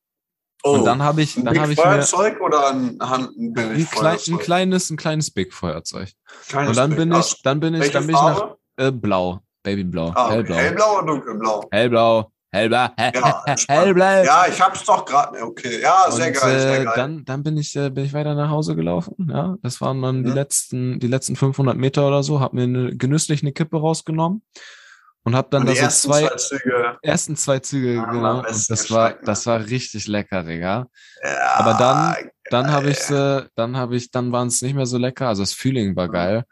oh. 0.64 0.78
Und 0.78 0.84
dann 0.86 1.02
habe 1.04 1.22
ich 1.22 1.34
dann 1.36 1.56
habe 1.56 1.72
ich 1.72 1.78
mir 1.78 1.84
Feuerzeug 1.84 2.40
oder 2.40 2.70
ein, 2.70 3.00
ein, 3.00 3.28
ein, 3.36 3.54
klein, 3.90 4.18
ein 4.26 4.38
kleines 4.38 4.90
ein 4.90 4.96
kleines 4.96 5.30
Big 5.30 5.54
Feuerzeug. 5.54 6.10
Kleines 6.48 6.70
Und 6.70 6.76
dann 6.76 6.90
Big. 6.90 6.98
bin 6.98 7.12
ich 7.12 7.42
dann 7.42 7.60
bin 7.60 7.74
ich 7.74 7.90
dann 7.92 8.06
bin 8.06 8.16
ich 8.16 8.20
nach 8.20 8.54
äh, 8.76 8.92
blau, 8.92 9.40
Babyblau, 9.62 10.12
Ah, 10.14 10.26
okay. 10.26 10.34
hellblau. 10.34 10.56
Hellblau 10.56 10.98
oder 10.98 11.06
dunkelblau? 11.06 11.68
Hellblau, 11.70 12.30
hellblau, 12.52 12.88
hell, 12.96 13.12
Ja, 13.14 13.44
hellblau. 13.68 14.24
Ja, 14.24 14.46
ich 14.48 14.60
hab's 14.60 14.84
doch 14.84 15.04
gerade. 15.04 15.42
Okay, 15.42 15.80
ja, 15.82 16.10
sehr 16.10 16.28
und, 16.28 16.32
geil, 16.34 16.60
sehr 16.60 16.80
äh, 16.80 16.84
geil. 16.84 16.92
Dann, 16.96 17.24
dann 17.24 17.42
bin 17.42 17.56
ich, 17.56 17.74
äh, 17.76 17.90
bin 17.90 18.04
ich 18.04 18.12
weiter 18.12 18.34
nach 18.34 18.50
Hause 18.50 18.76
gelaufen. 18.76 19.14
Ja, 19.30 19.56
das 19.62 19.80
waren 19.80 20.00
dann 20.02 20.22
die 20.24 20.30
Mhm. 20.30 20.36
letzten, 20.36 21.00
die 21.00 21.08
letzten 21.08 21.36
500 21.36 21.76
Meter 21.76 22.06
oder 22.06 22.22
so. 22.22 22.40
Hab 22.40 22.52
mir 22.52 22.62
eine, 22.62 22.96
genüsslich 22.96 23.42
eine 23.42 23.52
Kippe 23.52 23.78
rausgenommen 23.78 24.42
und 25.24 25.34
hab 25.36 25.50
dann 25.50 25.62
Und 25.62 25.66
da 25.66 25.72
die 25.72 25.78
so 25.78 25.84
ersten 25.84 26.08
zwei, 26.08 26.26
zwei 26.28 26.36
Züge. 26.36 26.96
ersten 27.02 27.36
zwei 27.36 27.58
Züge 27.58 28.00
Ah, 28.06 28.10
genau. 28.12 28.38
Und 28.38 28.70
das 28.70 28.90
war, 28.90 29.12
das 29.14 29.44
war 29.46 29.60
richtig 29.66 30.06
lecker, 30.06 30.44
Digga. 30.44 30.86
Ja, 31.22 31.30
Aber 31.56 31.74
dann- 31.74 32.16
Dann 32.50 32.70
habe 32.72 32.84
geil. 32.86 32.92
ich, 32.98 33.10
äh, 33.10 33.46
dann 33.56 33.76
habe 33.76 33.96
ich, 33.96 34.10
dann 34.10 34.32
waren 34.32 34.48
es 34.48 34.62
nicht 34.62 34.74
mehr 34.74 34.86
so 34.86 34.96
lecker. 34.96 35.28
Also 35.28 35.42
das 35.42 35.52
Feeling 35.52 35.94
war 35.96 36.06
Mhm. 36.08 36.12
geil. 36.12 36.44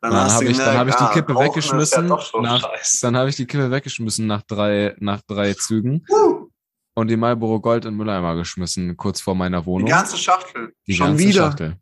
Dann 0.00 0.12
hast 0.14 0.34
hab 0.34 0.40
du 0.40 0.46
ich- 0.46 0.56
dann 0.58 0.78
hab 0.78 0.88
ich 0.88 0.94
die 0.94 1.02
ah, 1.04 1.12
Kippe 1.12 1.32
Rauchen 1.32 1.46
weggeschmissen 1.46 2.08
ja 2.08 2.40
nach-. 2.40 2.70
Dann 3.02 3.16
habe 3.16 3.28
ich 3.30 3.36
die 3.36 3.46
Kippe 3.46 3.70
weggeschmissen 3.70 4.26
nach 4.26 4.42
drei, 4.42 4.94
nach 4.98 5.20
drei 5.22 5.54
Zügen 5.54 6.04
Uh, 6.10 6.48
und 6.94 7.08
die 7.08 7.16
Marlboro 7.16 7.60
Gold 7.60 7.84
in 7.84 7.94
Mülleimer 7.94 8.34
geschmissen, 8.36 8.96
kurz 8.96 9.20
vor 9.20 9.34
meiner 9.34 9.60
die 9.60 9.66
Wohnung. 9.66 9.88
ganze 9.88 10.16
Schachtel. 10.16 10.74
Die 10.86 10.94
Schon 10.94 11.08
ganze 11.08 11.24
wieder. 11.24 11.42
Schachtel. 11.44 11.76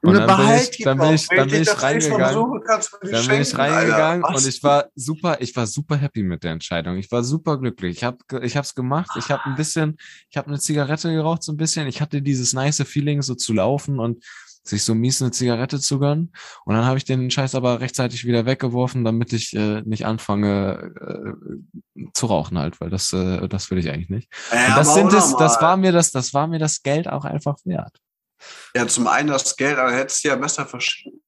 Und 0.00 0.14
dann 0.14 0.36
bin 0.36 0.56
ich, 0.56 0.70
die 0.70 0.84
dann 0.84 0.98
bin 0.98 1.12
ich, 1.14 1.26
dann 1.26 1.48
bin 1.50 1.62
ich 1.62 1.82
reingegangen. 1.82 2.60
die 3.02 3.10
Dann 3.10 3.26
bin 3.26 3.42
ich 3.42 3.58
reingegangen 3.58 4.24
und 4.24 4.46
ich 4.46 4.62
war 4.62 4.86
super, 4.94 5.38
ich 5.40 5.56
war 5.56 5.66
super 5.66 5.96
happy 5.96 6.22
mit 6.22 6.44
der 6.44 6.52
Entscheidung. 6.52 6.96
Ich 6.98 7.10
war 7.10 7.24
super 7.24 7.58
glücklich. 7.58 7.96
Ich 7.96 8.04
habe 8.04 8.18
ich 8.42 8.56
hab's 8.56 8.74
gemacht. 8.76 9.10
Ich 9.16 9.28
habe 9.30 9.44
ein 9.46 9.56
bisschen, 9.56 9.96
ich 10.30 10.36
habe 10.36 10.48
eine 10.48 10.60
Zigarette 10.60 11.12
geraucht 11.12 11.42
so 11.42 11.50
ein 11.52 11.56
bisschen. 11.56 11.88
Ich 11.88 12.00
hatte 12.00 12.22
dieses 12.22 12.52
nice 12.52 12.80
Feeling 12.86 13.22
so 13.22 13.34
zu 13.34 13.52
laufen 13.52 13.98
und 13.98 14.24
sich 14.68 14.84
so 14.84 14.94
mies 14.94 15.20
eine 15.22 15.30
Zigarette 15.30 15.80
zu 15.80 15.98
gönnen. 15.98 16.32
Und 16.64 16.74
dann 16.74 16.84
habe 16.84 16.98
ich 16.98 17.04
den 17.04 17.30
Scheiß 17.30 17.54
aber 17.54 17.80
rechtzeitig 17.80 18.24
wieder 18.24 18.46
weggeworfen, 18.46 19.04
damit 19.04 19.32
ich 19.32 19.54
äh, 19.54 19.82
nicht 19.82 20.06
anfange 20.06 20.92
äh, 21.96 22.08
zu 22.14 22.26
rauchen 22.26 22.58
halt, 22.58 22.80
weil 22.80 22.90
das 22.90 23.12
äh, 23.12 23.48
das 23.48 23.70
will 23.70 23.78
ich 23.78 23.90
eigentlich 23.90 24.10
nicht. 24.10 24.32
Ja, 24.52 24.76
das 24.76 24.94
sind 24.94 25.12
es, 25.12 25.34
das 25.36 25.60
war 25.60 25.76
mir 25.76 25.92
das, 25.92 26.10
das 26.10 26.34
war 26.34 26.46
mir 26.46 26.58
das 26.58 26.82
Geld 26.82 27.08
auch 27.08 27.24
einfach 27.24 27.56
wert. 27.64 27.98
Ja, 28.74 28.86
zum 28.86 29.06
einen 29.06 29.28
das 29.28 29.56
Geld, 29.56 29.78
aber 29.78 29.92
hättest 29.92 30.24
du 30.24 30.28
ja 30.28 30.36
besser 30.36 30.66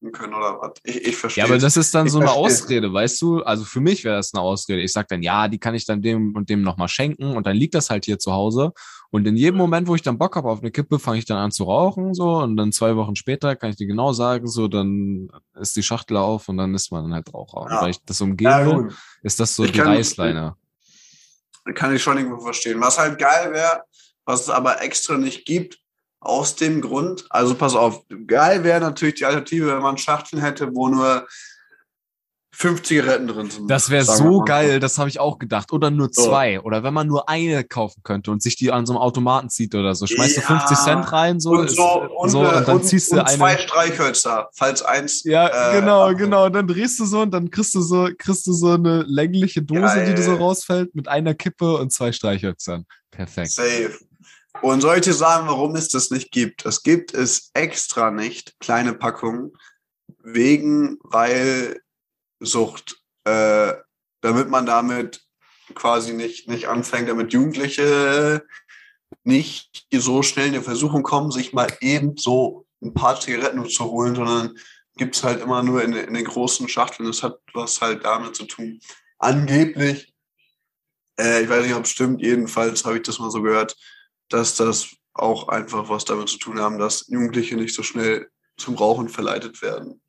verschenken 0.01 0.13
können, 0.13 0.35
oder 0.35 0.59
was? 0.61 0.73
Ich, 0.85 0.97
ich 1.07 1.17
verstehe. 1.17 1.45
Ja, 1.45 1.49
aber 1.51 1.59
das 1.59 1.77
ist 1.77 1.95
dann 1.95 2.07
Ich 2.07 2.13
so 2.13 2.19
eine 2.19 2.29
verstehe. 2.29 2.45
Ausrede, 2.47 2.93
weißt 2.93 3.21
du? 3.23 3.43
Also 3.43 3.65
für 3.65 3.81
mich 3.81 4.05
wäre 4.05 4.17
das 4.17 4.33
eine 4.35 4.43
Ausrede. 4.43 4.81
Ich 4.83 4.93
sag 4.93 5.09
dann, 5.09 5.23
ja, 5.23 5.49
die 5.49 5.59
kann 5.59 5.75
ich 5.75 5.85
dann 5.87 6.03
dem 6.03 6.35
und 6.35 6.49
dem 6.49 6.63
nochmal 6.63 6.89
schenken 6.89 7.37
und 7.37 7.47
dann 7.47 7.57
liegt 7.57 7.75
das 7.75 7.91
halt 7.91 8.05
hier 8.05 8.19
zu 8.19 8.33
Hause. 8.33 8.73
Und 9.13 9.27
in 9.27 9.37
jedem 9.37 9.57
Moment, 9.59 9.89
wo 9.89 9.95
ich 9.97 10.03
dann 10.03 10.19
Bock 10.19 10.37
habe 10.37 10.49
auf 10.49 10.61
eine 10.61 10.71
Kippe, 10.71 10.99
fange 11.01 11.19
ich 11.19 11.25
dann 11.25 11.39
an 11.39 11.51
zu 11.51 11.65
rauchen, 11.65 12.15
so. 12.15 12.37
Und 12.39 12.57
dann 12.57 12.71
zwei 12.73 12.95
Wochen 12.97 13.17
später 13.17 13.57
kann 13.57 13.71
ich 13.71 13.77
dir 13.77 13.87
genau 13.89 14.13
sagen, 14.13 14.47
so, 14.47 14.69
dann 14.69 15.29
ist 15.59 15.77
die 15.77 15.83
Schachtel 15.83 16.17
auf 16.17 16.49
und 16.49 16.57
dann 16.57 16.75
ist 16.75 16.93
man 16.93 17.05
dann 17.05 17.15
halt 17.15 17.33
Raucher. 17.35 17.67
Ja. 17.71 17.83
weil 17.83 17.91
ich 17.91 18.05
das 18.05 18.21
umgehen 18.21 18.49
ja, 18.51 18.67
will, 18.67 18.93
ist 19.23 19.41
das 19.41 19.55
so 19.57 19.65
Ich 19.65 19.73
die 19.73 19.79
kann- 19.79 19.89
Reißleine. 19.89 20.55
Kann 21.75 21.95
ich 21.95 22.03
schon 22.03 22.17
irgendwo 22.17 22.41
verstehen. 22.41 22.81
Was 22.81 22.99
halt 22.99 23.19
geil 23.19 23.53
wäre, 23.53 23.83
was 24.25 24.43
es 24.43 24.49
aber 24.51 24.83
extra 24.83 25.17
nicht 25.19 25.45
gibt, 25.45 25.79
aus 26.21 26.55
dem 26.57 26.81
Grund, 26.83 27.25
also 27.31 27.55
pass 27.55 27.75
auf, 27.75 28.03
geil 28.27 28.63
wäre 28.63 28.81
natürlich 28.81 29.15
die 29.17 29.25
Alternative, 29.25 29.69
wenn 29.75 29.83
man 29.83 29.97
Schachteln 29.99 30.43
hätte, 30.43 30.75
wo 30.75 30.89
nur 30.89 31.27
fünf 32.53 32.83
Zigaretten 32.83 33.27
drin 33.27 33.49
sind. 33.49 33.71
Das 33.71 33.89
wäre 33.89 34.05
so 34.05 34.41
geil, 34.43 34.81
das 34.81 34.99
habe 34.99 35.09
ich 35.09 35.19
auch 35.19 35.39
gedacht. 35.39 35.73
Oder 35.73 35.91
nur 35.91 36.09
So. 36.13 36.25
zwei. 36.29 36.61
Oder 36.61 36.83
wenn 36.83 36.93
man 36.93 37.07
nur 37.07 37.27
eine 37.29 37.65
kaufen 37.65 38.03
könnte 38.03 38.31
und 38.31 38.43
sich 38.43 38.57
die 38.57 38.71
an 38.71 38.85
so 38.85 38.93
einem 38.93 39.01
Automaten 39.01 39.49
zieht 39.49 39.75
oder 39.75 39.95
so. 39.95 40.07
Schmeißt 40.07 40.37
du 40.37 40.41
Ja. 40.43 40.47
50 40.47 40.77
Cent 40.77 41.11
rein, 41.13 41.41
so, 41.41 41.53
Und 41.53 41.71
so, 41.71 42.03
und, 42.19 42.29
so 42.29 42.43
äh, 42.45 42.49
und 42.59 42.69
dann 42.69 42.77
und, 42.77 42.85
ziehst 42.85 43.13
du 43.13 43.17
und 43.17 43.23
eine. 43.23 43.39
zwei 43.39 43.57
Streichhölzer, 43.57 44.51
falls 44.53 44.83
eins. 44.83 45.25
Ja, 45.25 45.71
äh, 45.73 45.81
genau, 45.81 46.13
genau. 46.15 46.47
Und 46.47 46.53
dann 46.53 46.67
drehst 46.67 47.01
du 47.01 47.07
so 47.07 47.21
und 47.23 47.31
dann 47.31 47.51
kriegst 47.51 47.75
du 47.75 47.81
so, 47.81 48.09
kriegst 48.19 48.47
du 48.47 48.53
so 48.53 48.73
eine 48.73 49.05
längliche 49.09 49.63
Dose, 49.63 50.05
die 50.05 50.15
du 50.15 50.23
so 50.23 50.33
Geil. 50.33 50.41
rausfällt, 50.41 50.95
mit 50.95 51.09
einer 51.09 51.33
Kippe 51.35 51.79
und 51.79 51.93
zwei 51.93 52.13
Streichhölzern. 52.13 52.85
Perfekt. 53.11 53.53
Safe. 53.53 53.97
Und 54.63 54.81
soll 54.81 54.97
ich 54.97 55.03
dir 55.03 55.15
sagen, 55.15 55.47
warum 55.47 55.77
es 55.77 55.89
das 55.89 56.11
nicht 56.11 56.33
gibt? 56.33 56.67
Es 56.67 56.83
gibt 56.83 57.15
es 57.15 57.51
extra 57.55 58.11
nicht, 58.11 58.59
kleine 58.61 58.95
Packungen, 58.95 59.53
wegen, 60.23 60.99
weil 61.03 61.81
Sucht, 62.41 63.01
äh, 63.25 63.75
damit 64.21 64.49
man 64.49 64.67
damit 64.67 65.23
quasi 65.75 66.13
nicht, 66.13 66.49
nicht 66.49 66.69
anfängt, 66.69 67.09
damit 67.09 67.33
Jugendliche 67.33 68.45
nicht 69.25 69.87
so 69.93 70.23
schnell 70.23 70.49
in 70.49 70.55
die 70.55 70.61
Versuchung 70.61 71.03
kommen, 71.03 71.31
sich 71.31 71.53
mal 71.53 71.69
eben 71.81 72.17
so 72.17 72.67
ein 72.83 72.95
paar 72.95 73.21
Zigaretten 73.21 73.69
zu 73.69 73.85
holen, 73.85 74.15
sondern 74.15 74.59
gibt 74.97 75.17
es 75.17 75.25
halt 75.25 75.41
immer 75.41 75.63
nur 75.63 75.83
in, 75.83 75.93
in 75.93 76.15
den 76.15 76.25
großen 76.25 76.69
Schachteln. 76.69 77.07
Das 77.07 77.23
hat 77.23 77.39
was 77.55 77.81
halt 77.81 78.05
damit 78.05 78.35
zu 78.35 78.45
tun. 78.45 78.81
Angeblich, 79.19 80.13
äh, 81.19 81.43
ich 81.43 81.49
weiß 81.49 81.65
nicht, 81.65 81.75
ob 81.75 81.85
es 81.85 81.91
stimmt, 81.91 82.23
jedenfalls 82.23 82.85
habe 82.85 82.97
ich 82.97 83.03
das 83.03 83.19
mal 83.19 83.31
so 83.31 83.43
gehört, 83.43 83.77
dass 84.31 84.55
das 84.55 84.89
auch 85.13 85.49
einfach 85.49 85.89
was 85.89 86.05
damit 86.05 86.29
zu 86.29 86.39
tun 86.39 86.61
haben, 86.61 86.79
dass 86.79 87.07
Jugendliche 87.09 87.57
nicht 87.57 87.75
so 87.75 87.83
schnell 87.83 88.31
zum 88.57 88.77
Rauchen 88.77 89.09
verleitet 89.09 89.61
werden. 89.63 90.01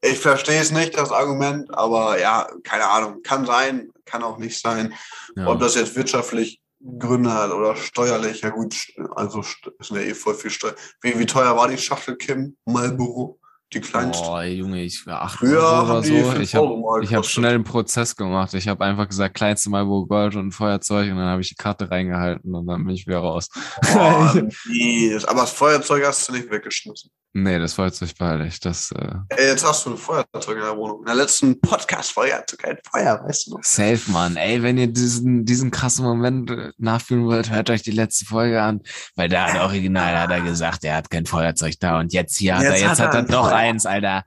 Ich 0.00 0.18
verstehe 0.18 0.60
es 0.60 0.72
nicht, 0.72 0.96
das 0.96 1.10
Argument, 1.10 1.72
aber 1.74 2.18
ja, 2.20 2.48
keine 2.62 2.88
Ahnung. 2.88 3.22
Kann 3.22 3.46
sein, 3.46 3.90
kann 4.04 4.22
auch 4.22 4.38
nicht 4.38 4.60
sein. 4.60 4.94
Ja. 5.34 5.48
Ob 5.48 5.60
das 5.60 5.74
jetzt 5.74 5.96
wirtschaftlich 5.96 6.60
Gründe 6.98 7.32
hat 7.32 7.50
oder 7.50 7.74
steuerlich, 7.74 8.42
ja 8.42 8.50
gut, 8.50 8.76
also 9.16 9.40
st- 9.40 9.72
ist 9.78 9.90
ja 9.90 9.96
eh 9.96 10.14
voll 10.14 10.34
viel 10.34 10.50
Steuer. 10.50 10.74
Wie, 11.00 11.18
wie 11.18 11.26
teuer 11.26 11.56
war 11.56 11.68
die 11.68 11.78
Schachtel 11.78 12.16
Kim 12.16 12.56
Marlboro? 12.66 13.40
Die 13.72 13.80
kleinste? 13.80 14.22
Boah, 14.22 14.44
Junge, 14.44 14.84
ich 14.84 15.04
war 15.06 15.22
8 15.22 15.38
Früher 15.38 15.58
Euro 15.58 15.82
oder 15.82 16.02
so. 16.02 16.40
Ich 16.40 16.54
habe 16.54 16.76
mal 16.76 17.04
hab 17.04 17.26
schnell 17.26 17.54
einen 17.54 17.64
Prozess 17.64 18.14
gemacht. 18.14 18.54
Ich 18.54 18.68
habe 18.68 18.84
einfach 18.84 19.08
gesagt, 19.08 19.34
kleinste 19.34 19.70
Marlboro 19.70 20.06
Gold 20.06 20.36
und 20.36 20.52
Feuerzeug 20.52 21.10
und 21.10 21.16
dann 21.16 21.26
habe 21.26 21.40
ich 21.40 21.48
die 21.48 21.56
Karte 21.56 21.90
reingehalten 21.90 22.54
und 22.54 22.66
dann 22.66 22.84
bin 22.84 22.94
ich 22.94 23.06
wieder 23.08 23.18
raus. 23.18 23.48
Boah, 23.92 24.34
aber 25.26 25.40
das 25.40 25.52
Feuerzeug 25.52 26.04
hast 26.06 26.28
du 26.28 26.32
nicht 26.32 26.48
weggeschmissen. 26.48 27.10
Nee, 27.38 27.58
das 27.58 27.74
Feuerzeug 27.74 28.16
behalte 28.16 28.46
ich. 28.46 28.60
Das 28.60 28.90
äh, 28.92 29.12
Ey, 29.28 29.48
jetzt 29.48 29.62
hast 29.62 29.84
du 29.84 29.90
ein 29.90 29.98
Feuerzeug 29.98 30.56
in 30.56 30.62
der 30.62 30.74
Wohnung. 30.74 31.00
In 31.00 31.04
der 31.04 31.16
letzten 31.16 31.60
Podcast-Folge 31.60 32.32
hatte 32.34 32.56
du 32.56 32.62
kein 32.62 32.78
Feuer, 32.90 33.22
weißt 33.22 33.46
du 33.48 33.50
noch? 33.56 33.62
safe, 33.62 34.10
Mann. 34.10 34.36
Ey, 34.36 34.62
wenn 34.62 34.78
ihr 34.78 34.86
diesen, 34.86 35.44
diesen 35.44 35.70
krassen 35.70 36.06
Moment 36.06 36.50
äh, 36.50 36.72
nachfühlen 36.78 37.26
wollt, 37.26 37.50
hört 37.50 37.68
euch 37.68 37.82
die 37.82 37.90
letzte 37.90 38.24
Folge 38.24 38.62
an. 38.62 38.80
Weil 39.16 39.28
da 39.28 39.52
hat 39.52 39.60
original 39.60 40.18
hat 40.18 40.30
er 40.30 40.40
gesagt, 40.40 40.82
er 40.84 40.96
hat 40.96 41.10
kein 41.10 41.26
Feuerzeug 41.26 41.74
da 41.78 41.98
und 42.00 42.14
jetzt 42.14 42.38
hier 42.38 42.54
hat 42.56 42.62
Jetzt 42.62 42.72
er, 42.72 42.78
jetzt 42.78 43.00
hat 43.00 43.08
hat 43.08 43.08
er 43.08 43.12
er 43.14 43.18
ein 43.18 43.26
doch 43.26 43.48
Feuer. 43.48 43.54
eins, 43.56 43.84
Alter. 43.84 44.24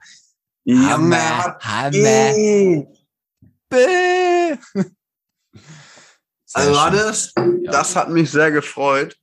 Hammer, 0.68 1.58
Hammer. 1.60 2.86
Bäh. 3.68 4.56
Also. 6.52 6.80
Hannes, 6.80 7.32
Ja. 7.36 7.72
das 7.72 7.96
hat 7.96 8.08
mich 8.10 8.30
sehr 8.30 8.52
gefreut, 8.52 9.16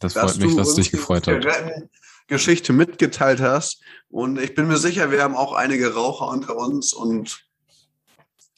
Das 0.00 0.14
freut 0.14 0.38
mich, 0.38 0.56
dass 0.56 0.68
es 0.68 0.74
dich 0.76 0.90
gefreut 0.90 1.26
hat. 1.26 1.44
Geschichte 2.26 2.72
mitgeteilt 2.72 3.40
hast. 3.40 3.82
Und 4.08 4.38
ich 4.40 4.54
bin 4.54 4.66
mir 4.68 4.78
sicher, 4.78 5.10
wir 5.10 5.22
haben 5.22 5.36
auch 5.36 5.52
einige 5.52 5.94
Raucher 5.94 6.28
unter 6.28 6.56
uns 6.56 6.92
und 6.92 7.44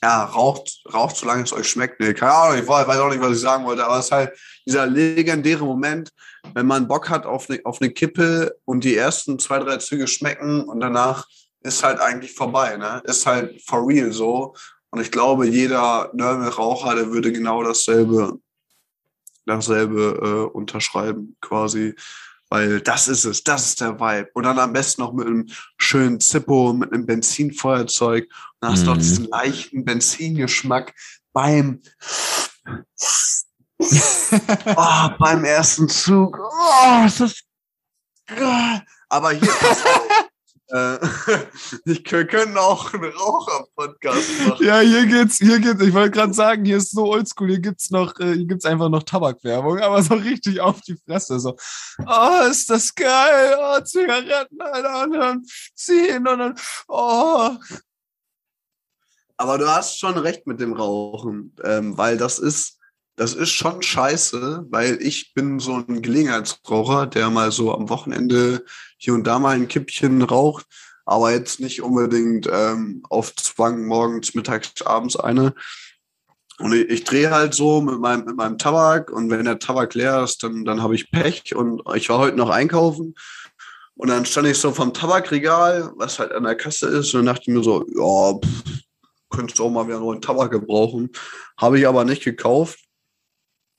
ja, 0.02 0.24
raucht, 0.24 0.82
raucht, 0.92 1.16
solange 1.16 1.42
es 1.42 1.52
euch 1.52 1.68
schmeckt. 1.68 2.00
Nee, 2.00 2.14
keine 2.14 2.32
Ahnung, 2.32 2.58
ich 2.62 2.68
weiß 2.68 2.98
auch 2.98 3.08
nicht, 3.08 3.20
was 3.20 3.32
ich 3.32 3.40
sagen 3.40 3.64
wollte, 3.64 3.84
aber 3.84 3.98
es 3.98 4.06
ist 4.06 4.12
halt 4.12 4.38
dieser 4.66 4.86
legendäre 4.86 5.64
Moment, 5.64 6.12
wenn 6.54 6.66
man 6.66 6.86
Bock 6.86 7.08
hat 7.08 7.26
auf 7.26 7.48
eine, 7.48 7.60
auf 7.64 7.80
eine 7.80 7.90
Kippe 7.90 8.56
und 8.64 8.84
die 8.84 8.96
ersten 8.96 9.38
zwei, 9.38 9.58
drei 9.58 9.78
Züge 9.78 10.06
schmecken 10.06 10.62
und 10.62 10.80
danach 10.80 11.26
ist 11.62 11.82
halt 11.82 11.98
eigentlich 11.98 12.34
vorbei, 12.34 12.76
ne? 12.76 13.02
Ist 13.04 13.26
halt 13.26 13.60
for 13.62 13.86
real 13.86 14.12
so. 14.12 14.54
Und 14.90 15.00
ich 15.00 15.10
glaube, 15.10 15.48
jeder 15.48 16.10
Nörgel-Raucher, 16.14 16.94
der 16.94 17.10
würde 17.10 17.32
genau 17.32 17.62
dasselbe, 17.62 18.38
dasselbe 19.44 20.48
äh, 20.52 20.56
unterschreiben, 20.56 21.36
quasi. 21.40 21.94
Weil 22.48 22.80
das 22.80 23.08
ist 23.08 23.24
es, 23.24 23.42
das 23.42 23.66
ist 23.66 23.80
der 23.80 23.98
Vibe. 23.98 24.30
Und 24.34 24.44
dann 24.44 24.58
am 24.58 24.72
besten 24.72 25.02
noch 25.02 25.12
mit 25.12 25.26
einem 25.26 25.46
schönen 25.78 26.20
Zippo, 26.20 26.72
mit 26.72 26.92
einem 26.92 27.04
Benzinfeuerzeug. 27.06 28.28
Dann 28.60 28.72
hast 28.72 28.86
du 28.86 28.92
Mhm. 28.92 28.98
diesen 28.98 29.24
leichten 29.28 29.84
Benzingeschmack 29.84 30.94
beim, 31.32 31.82
oh, 33.78 35.08
beim 35.18 35.44
ersten 35.44 35.88
Zug. 35.88 36.38
Oh, 36.40 37.04
ist 37.06 37.20
das 37.20 37.34
geil. 38.26 38.82
Aber 39.08 39.32
hier, 39.32 39.48
pass 39.48 39.84
auf. 39.84 40.08
Äh, 40.68 40.98
ich, 41.84 42.10
wir 42.10 42.26
können 42.26 42.56
auch 42.58 42.92
einen 42.92 43.12
Raucher-Podcast 43.12 44.46
machen. 44.46 44.66
Ja, 44.66 44.80
hier 44.80 45.06
geht's, 45.06 45.38
hier 45.38 45.60
geht's, 45.60 45.80
ich 45.80 45.94
wollte 45.94 46.10
gerade 46.10 46.34
sagen, 46.34 46.64
hier 46.64 46.78
ist 46.78 46.90
so 46.90 47.06
oldschool, 47.06 47.48
hier 47.48 47.60
gibt's 47.60 47.90
noch, 47.90 48.18
äh, 48.18 48.34
hier 48.34 48.46
gibt's 48.46 48.64
einfach 48.64 48.88
noch 48.88 49.04
Tabakwerbung, 49.04 49.78
aber 49.78 50.02
so 50.02 50.14
richtig 50.14 50.60
auf 50.60 50.80
die 50.80 50.96
Fresse, 50.96 51.38
so, 51.38 51.56
oh, 52.04 52.48
ist 52.50 52.68
das 52.68 52.94
geil, 52.94 53.56
oh, 53.58 53.80
Zigaretten, 53.80 54.60
Alter, 54.60 55.04
und 55.04 55.12
dann 55.12 55.44
ziehen 55.74 56.26
und 56.26 56.38
dann, 56.38 56.54
oh. 56.88 57.50
Aber 59.36 59.58
du 59.58 59.68
hast 59.68 59.98
schon 59.98 60.16
recht 60.18 60.46
mit 60.46 60.60
dem 60.60 60.72
Rauchen, 60.72 61.54
ähm, 61.62 61.96
weil 61.96 62.16
das 62.16 62.38
ist, 62.38 62.78
das 63.16 63.34
ist 63.34 63.50
schon 63.50 63.82
scheiße, 63.82 64.66
weil 64.70 64.98
ich 65.00 65.32
bin 65.32 65.58
so 65.58 65.76
ein 65.76 66.02
Gelegenheitsraucher, 66.02 67.06
der 67.06 67.30
mal 67.30 67.50
so 67.50 67.74
am 67.74 67.88
Wochenende 67.88 68.64
hier 68.98 69.14
und 69.14 69.26
da 69.26 69.38
mal 69.38 69.56
ein 69.56 69.68
Kippchen 69.68 70.22
raucht, 70.22 70.66
aber 71.06 71.32
jetzt 71.32 71.58
nicht 71.60 71.82
unbedingt 71.82 72.48
ähm, 72.52 73.02
auf 73.08 73.34
Zwang 73.34 73.86
morgens, 73.86 74.34
mittags, 74.34 74.82
abends 74.82 75.16
eine. 75.16 75.54
Und 76.58 76.74
ich, 76.74 76.88
ich 76.88 77.04
drehe 77.04 77.30
halt 77.30 77.54
so 77.54 77.80
mit 77.80 77.98
meinem, 78.00 78.26
mit 78.26 78.36
meinem 78.36 78.58
Tabak 78.58 79.10
und 79.10 79.30
wenn 79.30 79.44
der 79.44 79.58
Tabak 79.58 79.94
leer 79.94 80.22
ist, 80.22 80.42
dann, 80.42 80.64
dann 80.64 80.82
habe 80.82 80.94
ich 80.94 81.10
Pech 81.10 81.54
und 81.54 81.82
ich 81.94 82.08
war 82.10 82.18
heute 82.18 82.36
noch 82.36 82.50
einkaufen 82.50 83.14
und 83.94 84.08
dann 84.08 84.26
stand 84.26 84.48
ich 84.48 84.58
so 84.58 84.72
vom 84.72 84.92
Tabakregal, 84.92 85.90
was 85.96 86.18
halt 86.18 86.32
an 86.32 86.44
der 86.44 86.54
Kasse 86.54 86.88
ist 86.88 87.14
und 87.14 87.24
dachte 87.24 87.50
mir 87.50 87.62
so, 87.62 87.86
ja, 87.88 88.38
pff, 88.38 88.82
könntest 89.30 89.58
du 89.58 89.64
auch 89.64 89.70
mal 89.70 89.86
wieder 89.86 90.00
neuen 90.00 90.20
Tabak 90.20 90.50
gebrauchen. 90.50 91.10
Habe 91.56 91.78
ich 91.78 91.86
aber 91.86 92.04
nicht 92.04 92.22
gekauft, 92.22 92.78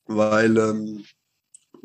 weil 0.08 0.58
ähm, 0.58 1.06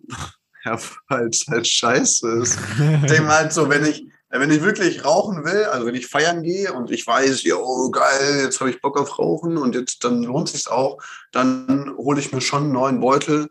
ja, 0.65 0.75
es 0.75 1.47
halt 1.49 1.67
scheiße 1.67 2.29
ist. 2.43 2.59
Ich 3.03 3.11
denke 3.11 3.23
mal 3.23 3.39
halt 3.39 3.53
so, 3.53 3.69
wenn 3.69 3.85
ich, 3.85 4.07
wenn 4.31 4.51
ich 4.51 4.63
wirklich 4.63 5.05
rauchen 5.05 5.45
will, 5.45 5.65
also 5.65 5.87
wenn 5.87 5.95
ich 5.95 6.07
feiern 6.07 6.43
gehe 6.43 6.73
und 6.73 6.91
ich 6.91 7.07
weiß, 7.07 7.43
ja, 7.45 7.57
oh, 7.57 7.91
geil, 7.91 8.41
jetzt 8.43 8.61
habe 8.61 8.71
ich 8.71 8.81
Bock 8.81 8.99
auf 8.99 9.19
Rauchen 9.19 9.59
und 9.59 9.75
jetzt 9.75 10.05
dann 10.05 10.23
lohnt 10.23 10.49
sich 10.49 10.69
auch, 10.69 11.03
dann 11.33 11.93
hole 11.97 12.21
ich 12.21 12.33
mir 12.33 12.41
schon 12.41 12.65
einen 12.65 12.73
neuen 12.73 13.01
Beutel, 13.01 13.51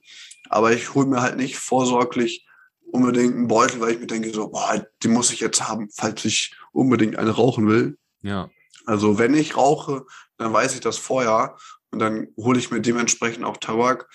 aber 0.50 0.72
ich 0.72 0.94
hole 0.94 1.08
mir 1.08 1.22
halt 1.22 1.38
nicht 1.38 1.58
vorsorglich 1.58 2.48
unbedingt 2.92 3.36
einen 3.36 3.48
Beutel, 3.48 3.80
weil 3.80 3.94
ich 3.94 4.00
mir 4.00 4.08
denke 4.08 4.32
so, 4.34 4.50
boah, 4.50 4.86
den 5.04 5.12
muss 5.12 5.32
ich 5.32 5.40
jetzt 5.40 5.68
haben, 5.68 5.90
falls 5.94 6.26
ich 6.26 6.56
unbedingt 6.72 7.16
eine 7.18 7.32
rauchen 7.32 7.68
will. 7.68 7.98
Ja, 8.22 8.50
Also 8.86 9.18
wenn 9.18 9.34
ich 9.34 9.56
rauche, 9.56 10.06
dann 10.38 10.54
weiß 10.54 10.74
ich 10.74 10.82
das 10.82 10.98
vorher 10.98 11.56
und 11.92 12.00
dann 12.00 12.28
hole 12.38 12.60
ich 12.60 12.72
mir 12.72 12.82
dementsprechend 12.82 13.46
auch 13.46 13.58
Tabak. 13.58 14.10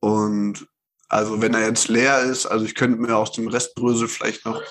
Und 0.00 0.66
also 1.08 1.40
wenn 1.40 1.54
er 1.54 1.66
jetzt 1.66 1.88
leer 1.88 2.20
ist, 2.20 2.46
also 2.46 2.64
ich 2.64 2.74
könnte 2.74 3.00
mir 3.00 3.16
aus 3.16 3.32
dem 3.32 3.48
Restbrösel 3.48 4.08
vielleicht 4.08 4.44
noch 4.44 4.62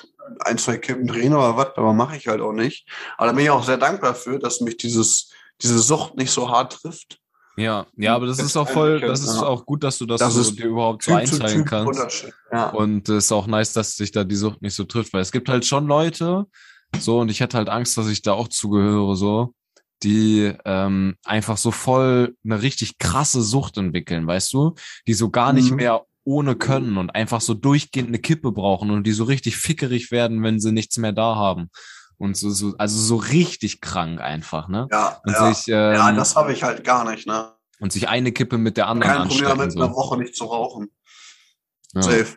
ein, 0.42 0.58
zwei 0.58 0.78
Kippen 0.78 1.08
drehen 1.08 1.34
oder 1.34 1.58
was, 1.58 1.78
aber 1.78 1.94
mache 1.94 2.18
ich 2.18 2.28
halt 2.28 2.42
auch 2.42 2.54
nicht. 2.54 2.88
Aber 3.18 3.28
da 3.28 3.34
bin 3.34 3.46
ich 3.46 3.50
auch 3.50 3.64
sehr 3.64 3.78
dankbar 3.78 4.14
für, 4.14 4.40
dass 4.40 4.62
mich 4.62 4.78
dieses, 4.78 5.32
diese 5.62 5.80
Sucht 5.80 6.16
nicht 6.16 6.32
so 6.32 6.50
hart 6.50 6.74
trifft. 6.82 7.20
ja, 7.56 7.88
ja, 7.96 8.16
aber 8.16 8.28
das 8.28 8.40
ist 8.40 8.56
auch 8.56 8.70
voll, 8.70 9.00
das 9.00 9.22
ist 9.22 9.42
auch 9.42 9.66
gut, 9.66 9.84
dass 9.84 9.98
du 9.98 10.06
das, 10.06 10.20
Das 10.20 10.34
so 10.36 10.52
dir 10.52 10.68
überhaupt 10.68 11.04
so 11.04 11.14
einteilen 11.14 11.66
kannst. 11.66 12.28
Ja. 12.52 12.70
Und 12.70 13.10
es 13.10 13.26
ist 13.26 13.32
auch 13.32 13.48
nice, 13.48 13.74
dass 13.74 13.96
sich 13.96 14.12
da 14.12 14.24
die 14.24 14.36
Sucht 14.36 14.62
nicht 14.62 14.76
so 14.76 14.84
trifft, 14.84 15.14
weil 15.14 15.22
es 15.22 15.32
gibt 15.32 15.50
halt 15.50 15.66
schon 15.66 15.88
Leute, 15.88 16.46
so, 17.00 17.20
und 17.20 17.30
ich 17.30 17.40
hätte 17.40 17.58
halt 17.58 17.70
Angst, 17.70 17.98
dass 17.98 18.08
ich 18.08 18.22
da 18.22 18.34
auch 18.34 18.48
zugehöre, 18.48 19.16
so, 19.16 19.54
die 20.04 20.54
ähm, 20.66 21.16
einfach 21.26 21.58
so 21.58 21.72
voll 21.72 22.36
eine 22.46 22.62
richtig 22.62 22.98
krasse 23.00 23.42
Sucht 23.42 23.78
entwickeln, 23.78 24.28
weißt 24.28 24.54
du? 24.54 24.76
Die 25.08 25.14
so 25.14 25.30
gar 25.30 25.54
nicht 25.54 25.72
Mhm. 25.72 25.76
mehr 25.78 26.06
ohne 26.24 26.56
können 26.56 26.98
und 26.98 27.10
einfach 27.16 27.42
so 27.42 27.54
durchgehend 27.54 28.10
eine 28.10 28.20
Kippe 28.20 28.52
brauchen 28.52 28.92
und 28.92 29.04
die 29.08 29.14
so 29.14 29.24
richtig 29.24 29.58
fickerig 29.58 30.12
werden, 30.12 30.44
wenn 30.44 30.60
sie 30.60 30.72
nichts 30.72 30.98
mehr 30.98 31.14
da 31.14 31.36
haben. 31.36 31.70
Und 32.18 32.36
so, 32.36 32.50
so 32.50 32.74
also 32.78 33.00
so 33.00 33.16
richtig 33.16 33.80
krank 33.80 34.20
einfach, 34.20 34.68
ne? 34.68 34.88
Ja, 34.92 35.22
Und 35.24 35.34
ja. 35.34 35.54
sich 35.54 35.68
ähm, 35.70 35.94
ja, 35.96 36.12
das 36.12 36.36
habe 36.36 36.52
ich 36.52 36.64
halt 36.64 36.84
gar 36.84 37.10
nicht. 37.10 37.28
Ne? 37.28 37.54
und 37.80 37.92
sich 37.94 38.10
eine 38.10 38.32
Kippe 38.32 38.58
mit 38.58 38.76
der 38.76 38.88
anderen 38.88 39.12
Kein 39.18 39.28
Problem 39.28 39.46
anstecken. 39.46 39.60
damit, 39.60 39.72
So. 39.74 39.82
eine 39.84 39.94
Woche 39.94 40.18
nicht 40.18 40.36
zu 40.36 40.46
rauchen. 40.46 40.90
Ja. 41.94 42.02
Safe. 42.02 42.36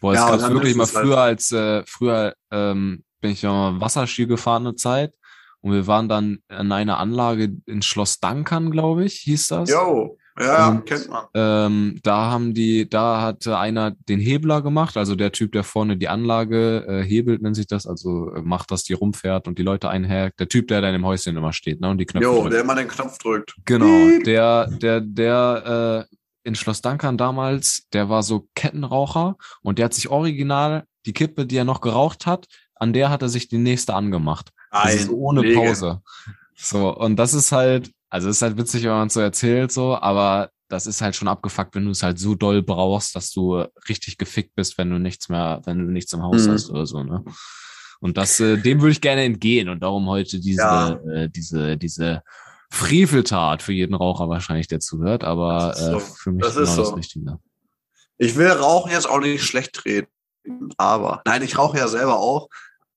Boah, 0.00 0.12
es 0.12 0.18
Ja, 0.18 0.24
gab 0.26 0.34
und 0.34 0.42
dann 0.42 0.54
wirklich 0.54 0.74
mal 0.74 0.86
halt- 0.86 0.92
früher 0.96 1.18
als 1.18 1.52
äh, 1.52 1.84
früher 1.86 2.34
ähm, 2.50 3.04
bin 3.20 3.30
ich 3.30 3.42
ja 3.42 3.50
mal 3.52 3.80
Wasserski 3.80 4.26
gefahren 4.26 4.66
eine 4.66 4.74
Zeit 4.76 5.14
Und 5.62 5.72
wir 5.72 5.86
waren 5.86 6.08
dann 6.08 6.40
in 6.50 6.72
einer 6.72 6.98
Anlage 6.98 7.56
in 7.66 7.82
Schloss 7.82 8.20
Dankern, 8.20 8.70
glaube 8.70 9.04
ich, 9.04 9.14
hieß 9.20 9.48
das. 9.48 9.70
Jo, 9.70 10.18
ja, 10.38 10.68
Und, 10.68 10.86
kennt 10.86 11.08
man. 11.08 11.26
Ähm, 11.34 12.00
da 12.02 12.30
haben 12.30 12.54
die, 12.54 12.88
da 12.88 13.20
hatte 13.20 13.58
einer 13.58 13.90
den 13.90 14.18
Hebler 14.18 14.62
gemacht, 14.62 14.96
also 14.96 15.14
der 15.14 15.32
Typ, 15.32 15.52
der 15.52 15.62
vorne 15.62 15.96
die 15.96 16.08
Anlage 16.08 16.86
äh, 16.88 17.02
hebelt, 17.02 17.42
nennt 17.42 17.56
sich 17.56 17.66
das, 17.66 17.86
also 17.86 18.32
äh, 18.34 18.42
macht, 18.42 18.70
dass 18.70 18.82
die 18.84 18.94
rumfährt 18.94 19.46
und 19.46 19.58
die 19.58 19.62
Leute 19.62 19.90
einhakt. 19.90 20.40
Der 20.40 20.48
Typ, 20.48 20.68
der 20.68 20.80
da 20.80 20.88
in 20.88 20.94
dem 20.94 21.06
Häuschen 21.06 21.36
immer 21.36 21.52
steht, 21.52 21.80
ne, 21.80 21.90
und 21.90 21.98
die 21.98 22.06
Knöpfe 22.06 22.24
Jo, 22.28 22.40
drückt. 22.40 22.54
der 22.54 22.60
immer 22.62 22.74
den 22.74 22.88
Knopf 22.88 23.18
drückt. 23.18 23.54
Genau, 23.64 24.18
der, 24.24 24.66
der, 24.68 25.00
der 25.00 26.08
äh, 26.10 26.16
in 26.44 26.54
Schloss 26.54 26.80
Dankern 26.80 27.18
damals, 27.18 27.86
der 27.92 28.08
war 28.08 28.22
so 28.22 28.48
Kettenraucher 28.54 29.36
und 29.62 29.78
der 29.78 29.86
hat 29.86 29.94
sich 29.94 30.08
original 30.08 30.84
die 31.04 31.12
Kippe, 31.12 31.46
die 31.46 31.56
er 31.56 31.64
noch 31.64 31.80
geraucht 31.80 32.26
hat, 32.26 32.46
an 32.74 32.92
der 32.92 33.10
hat 33.10 33.22
er 33.22 33.28
sich 33.28 33.48
die 33.48 33.58
nächste 33.58 33.94
angemacht. 33.94 34.50
Das 34.72 34.94
ist 34.94 35.06
so 35.06 35.16
ohne 35.16 35.40
Kollege. 35.42 35.60
Pause. 35.60 36.02
So, 36.56 36.96
und 36.96 37.16
das 37.16 37.34
ist 37.34 37.52
halt, 37.52 37.90
also 38.10 38.28
ist 38.28 38.42
halt 38.42 38.56
witzig, 38.56 38.82
wenn 38.84 38.90
man 38.90 39.06
es 39.08 39.14
so 39.14 39.20
erzählt, 39.20 39.70
so, 39.72 39.96
aber 39.96 40.50
das 40.68 40.86
ist 40.86 41.02
halt 41.02 41.14
schon 41.14 41.28
abgefuckt, 41.28 41.74
wenn 41.74 41.84
du 41.84 41.90
es 41.90 42.02
halt 42.02 42.18
so 42.18 42.34
doll 42.34 42.62
brauchst, 42.62 43.14
dass 43.14 43.30
du 43.30 43.64
richtig 43.88 44.16
gefickt 44.16 44.54
bist, 44.54 44.78
wenn 44.78 44.88
du 44.90 44.98
nichts 44.98 45.28
mehr, 45.28 45.60
wenn 45.64 45.78
du 45.78 45.84
nichts 45.92 46.12
im 46.14 46.22
Haus 46.22 46.46
Mhm. 46.46 46.52
hast 46.52 46.70
oder 46.70 46.86
so, 46.86 47.02
ne? 47.02 47.22
Und 48.00 48.16
das, 48.16 48.40
äh, 48.40 48.56
dem 48.56 48.80
würde 48.80 48.92
ich 48.92 49.00
gerne 49.00 49.22
entgehen 49.24 49.68
und 49.68 49.80
darum 49.82 50.06
heute 50.08 50.40
diese, 50.40 50.60
Ja. 50.62 50.92
äh, 51.12 51.28
diese, 51.28 51.76
diese 51.76 52.22
Freveltat 52.70 53.62
für 53.62 53.72
jeden 53.72 53.94
Raucher 53.94 54.28
wahrscheinlich, 54.28 54.66
der 54.66 54.80
zuhört, 54.80 55.24
aber 55.24 55.72
ist 55.76 55.84
so. 55.84 55.96
äh, 55.96 56.00
für 56.00 56.32
mich 56.32 56.42
Das 56.42 56.54
genau 56.54 56.64
ist 56.64 56.76
das 56.78 56.88
so. 56.88 56.94
Richtige. 56.94 57.38
Ich 58.18 58.36
will 58.36 58.48
Rauchen 58.50 58.90
jetzt 58.92 59.08
auch 59.08 59.20
nicht 59.20 59.44
schlecht 59.44 59.84
reden, 59.84 60.08
aber 60.78 61.22
nein, 61.26 61.42
ich 61.42 61.58
rauche 61.58 61.76
ja 61.78 61.86
selber 61.88 62.18
auch 62.18 62.48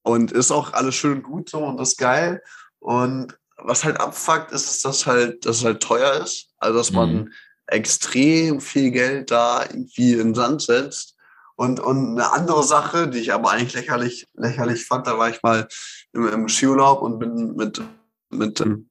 und 0.05 0.31
ist 0.31 0.51
auch 0.51 0.73
alles 0.73 0.95
schön 0.95 1.17
und 1.17 1.23
gut 1.23 1.49
so 1.49 1.59
und 1.65 1.77
das 1.77 1.89
ist 1.89 1.97
geil. 1.97 2.41
Und 2.79 3.37
was 3.57 3.83
halt 3.83 3.99
abfuckt, 3.99 4.51
ist, 4.51 4.69
ist 4.69 4.85
dass 4.85 5.05
halt, 5.07 5.45
dass 5.45 5.57
es 5.57 5.65
halt 5.65 5.81
teuer 5.81 6.23
ist. 6.23 6.49
Also 6.59 6.77
dass 6.77 6.91
man 6.91 7.13
Mhm. 7.15 7.31
extrem 7.67 8.61
viel 8.61 8.91
Geld 8.91 9.31
da 9.31 9.63
irgendwie 9.63 10.13
in 10.13 10.19
den 10.19 10.35
Sand 10.35 10.61
setzt. 10.61 11.15
Und, 11.55 11.79
und 11.79 12.11
eine 12.11 12.31
andere 12.33 12.63
Sache, 12.63 13.07
die 13.07 13.17
ich 13.19 13.33
aber 13.33 13.49
eigentlich 13.49 13.73
lächerlich, 13.73 14.27
lächerlich 14.35 14.85
fand, 14.85 15.07
da 15.07 15.17
war 15.17 15.29
ich 15.29 15.41
mal 15.41 15.67
im, 16.13 16.27
im 16.27 16.49
Skiurlaub 16.49 17.01
und 17.01 17.17
bin 17.17 17.55
mit, 17.55 17.81
mit, 18.29 18.61
ähm, 18.61 18.89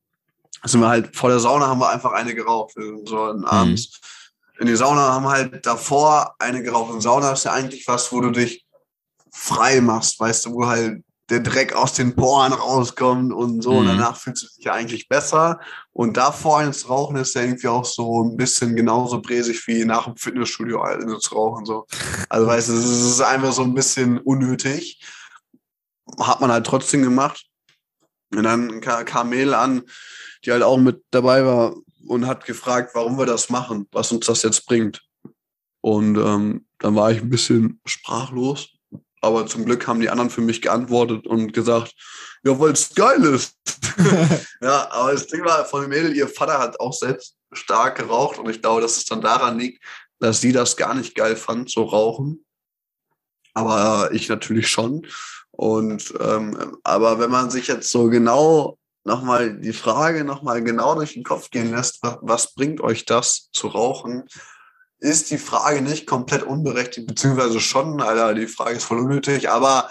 sind 0.65 0.81
wir 0.81 0.89
halt 0.89 1.15
vor 1.15 1.31
der 1.31 1.39
Sauna 1.39 1.69
haben 1.69 1.79
wir 1.81 1.91
einfach 1.91 2.13
eine 2.13 2.35
geraucht. 2.35 2.75
So 3.05 3.19
abends 3.45 4.01
in 4.59 4.67
die 4.67 4.77
Sauna 4.77 5.13
haben 5.13 5.29
halt 5.29 5.65
davor 5.67 6.35
eine 6.39 6.63
geraucht. 6.63 6.93
Und 6.93 7.03
Sauna 7.03 7.33
ist 7.33 7.45
ja 7.45 7.53
eigentlich 7.53 7.87
was, 7.87 8.11
wo 8.13 8.21
du 8.21 8.31
dich 8.31 8.64
frei 9.35 9.81
machst, 9.81 10.19
weißt 10.21 10.47
du, 10.47 10.53
wo 10.55 10.67
halt 10.67 11.05
der 11.31 11.41
Dreck 11.41 11.75
aus 11.75 11.95
den 11.95 12.15
Poren 12.15 12.53
rauskommt 12.53 13.33
und 13.33 13.63
so. 13.63 13.79
Und 13.79 13.85
Mhm. 13.85 13.97
danach 13.97 14.17
fühlst 14.17 14.43
du 14.43 14.47
dich 14.57 14.65
ja 14.67 14.75
eigentlich 14.75 15.09
besser. 15.09 15.59
Und 15.93 16.17
davor 16.19 16.63
ins 16.63 16.89
Rauchen 16.89 17.17
ist 17.17 17.35
ja 17.35 17.43
irgendwie 17.43 17.69
auch 17.69 17.85
so 17.85 18.23
ein 18.23 18.37
bisschen 18.37 18.77
genauso 18.77 19.21
bräsig 19.23 19.67
wie 19.67 19.85
nach 19.87 20.05
dem 20.05 20.17
Fitnessstudio 20.17 20.83
eine 20.83 21.19
zu 21.19 21.35
rauchen. 21.35 21.65
So. 21.65 21.87
Also 22.29 22.47
weißt 22.47 22.69
du, 22.69 22.73
es 22.75 22.85
ist 22.85 23.21
einfach 23.23 23.53
so 23.53 23.63
ein 23.63 23.75
bisschen 23.75 24.19
unnötig. 24.19 25.03
Hat 26.21 26.41
man 26.41 26.53
halt 26.53 26.67
trotzdem 26.67 27.03
gemacht. 27.03 27.47
Und 28.35 28.43
dann 28.45 28.81
ka- 28.83 29.05
kam 29.05 29.31
Mädel 29.31 29.55
an, 29.55 29.83
die 30.45 30.53
halt 30.53 30.63
auch 30.63 30.77
mit 30.77 31.03
dabei 31.11 31.45
war 31.47 31.75
und 32.07 32.27
hat 32.27 32.45
gefragt, 32.45 32.91
warum 32.95 33.17
wir 33.19 33.27
das 33.27 33.49
machen, 33.49 33.89
was 33.93 34.13
uns 34.13 34.27
das 34.27 34.43
jetzt 34.43 34.67
bringt. 34.67 35.03
Und 35.81 36.17
ähm, 36.19 36.67
dann 36.79 36.95
war 36.97 37.11
ich 37.11 37.23
ein 37.23 37.31
bisschen 37.31 37.81
sprachlos. 37.87 38.69
Aber 39.25 39.47
zum 39.47 39.65
Glück 39.65 39.87
haben 39.87 40.01
die 40.01 40.11
anderen 40.11 40.31
für 40.31 40.41
mich 40.41 40.63
geantwortet 40.63 41.27
und 41.27 41.53
gesagt, 41.53 41.95
ja, 42.45 42.59
weil 42.59 42.73
es 42.73 42.95
geil 42.95 43.25
ist. 43.25 43.57
ja, 44.61 44.91
aber 44.91 45.13
das 45.13 45.27
Ding 45.27 45.45
war 45.45 45.65
von 45.65 45.83
dem 45.83 45.91
Mädel, 45.91 46.15
ihr 46.15 46.29
Vater 46.29 46.59
hat 46.59 46.79
auch 46.79 46.93
selbst 46.93 47.37
stark 47.53 47.97
geraucht 47.97 48.39
und 48.39 48.49
ich 48.51 48.61
glaube, 48.61 48.83
dass 48.83 48.97
es 48.97 49.07
dann 49.07 49.21
daran 49.21 49.59
liegt, 49.59 49.83
dass 50.19 50.41
sie 50.41 50.53
das 50.53 50.77
gar 50.77 50.95
nicht 50.95 51.15
geil 51.15 51.37
fand, 51.37 51.71
so 51.71 51.85
rauchen. 51.85 52.45
Aber 53.55 54.11
ich 54.13 54.29
natürlich 54.29 54.69
schon. 54.69 55.07
Und 55.51 56.13
ähm, 56.21 56.77
aber 56.83 57.19
wenn 57.21 57.31
man 57.31 57.51
sich 57.51 57.69
jetzt 57.69 57.91
so 57.91 58.09
genau 58.09 58.79
nochmal 59.05 59.59
die 59.59 59.73
Frage 59.73 60.25
nochmal 60.25 60.63
genau 60.63 60.95
durch 60.95 61.15
den 61.15 61.23
Kopf 61.23 61.51
gehen 61.51 61.71
lässt, 61.71 62.03
was, 62.03 62.19
was 62.23 62.55
bringt 62.55 62.81
euch 62.81 63.05
das 63.05 63.51
zu 63.53 63.69
rauchen, 63.69 64.25
ist 65.05 65.31
die 65.31 65.39
Frage 65.39 65.83
nicht 65.83 66.07
komplett 66.07 66.43
unberechtigt, 66.43 67.07
beziehungsweise 67.07 67.61
schon, 67.61 68.01
Alter, 68.01 68.35
die 68.35 68.47
Frage 68.47 68.77
ist 68.77 68.85
voll 68.85 69.01
unnötig, 69.01 69.51
aber 69.51 69.91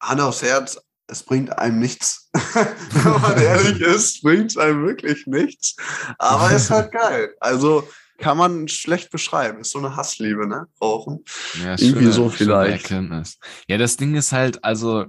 Hand 0.00 0.20
aufs 0.20 0.42
Herz, 0.42 0.78
es 1.08 1.24
bringt 1.24 1.58
einem 1.58 1.80
nichts. 1.80 2.30
Wenn 2.92 3.20
man 3.20 3.36
ehrlich 3.42 3.80
ist, 3.80 4.22
bringt 4.22 4.52
es 4.52 4.56
einem 4.56 4.86
wirklich 4.86 5.26
nichts. 5.26 5.74
Aber 6.18 6.52
ist 6.52 6.70
halt 6.70 6.92
geil. 6.92 7.34
Also 7.40 7.88
kann 8.18 8.38
man 8.38 8.68
schlecht 8.68 9.10
beschreiben. 9.10 9.60
Ist 9.60 9.72
so 9.72 9.78
eine 9.78 9.96
Hassliebe, 9.96 10.46
ne? 10.46 10.66
Rauchen. 10.80 11.24
Ja, 11.64 11.76
Irgendwie 11.78 12.12
so 12.12 12.30
schöne 12.30 12.50
vielleicht. 12.50 12.90
Erkenntnis. 12.90 13.38
Ja, 13.66 13.76
das 13.76 13.96
Ding 13.96 14.14
ist 14.14 14.32
halt, 14.32 14.62
also, 14.64 15.06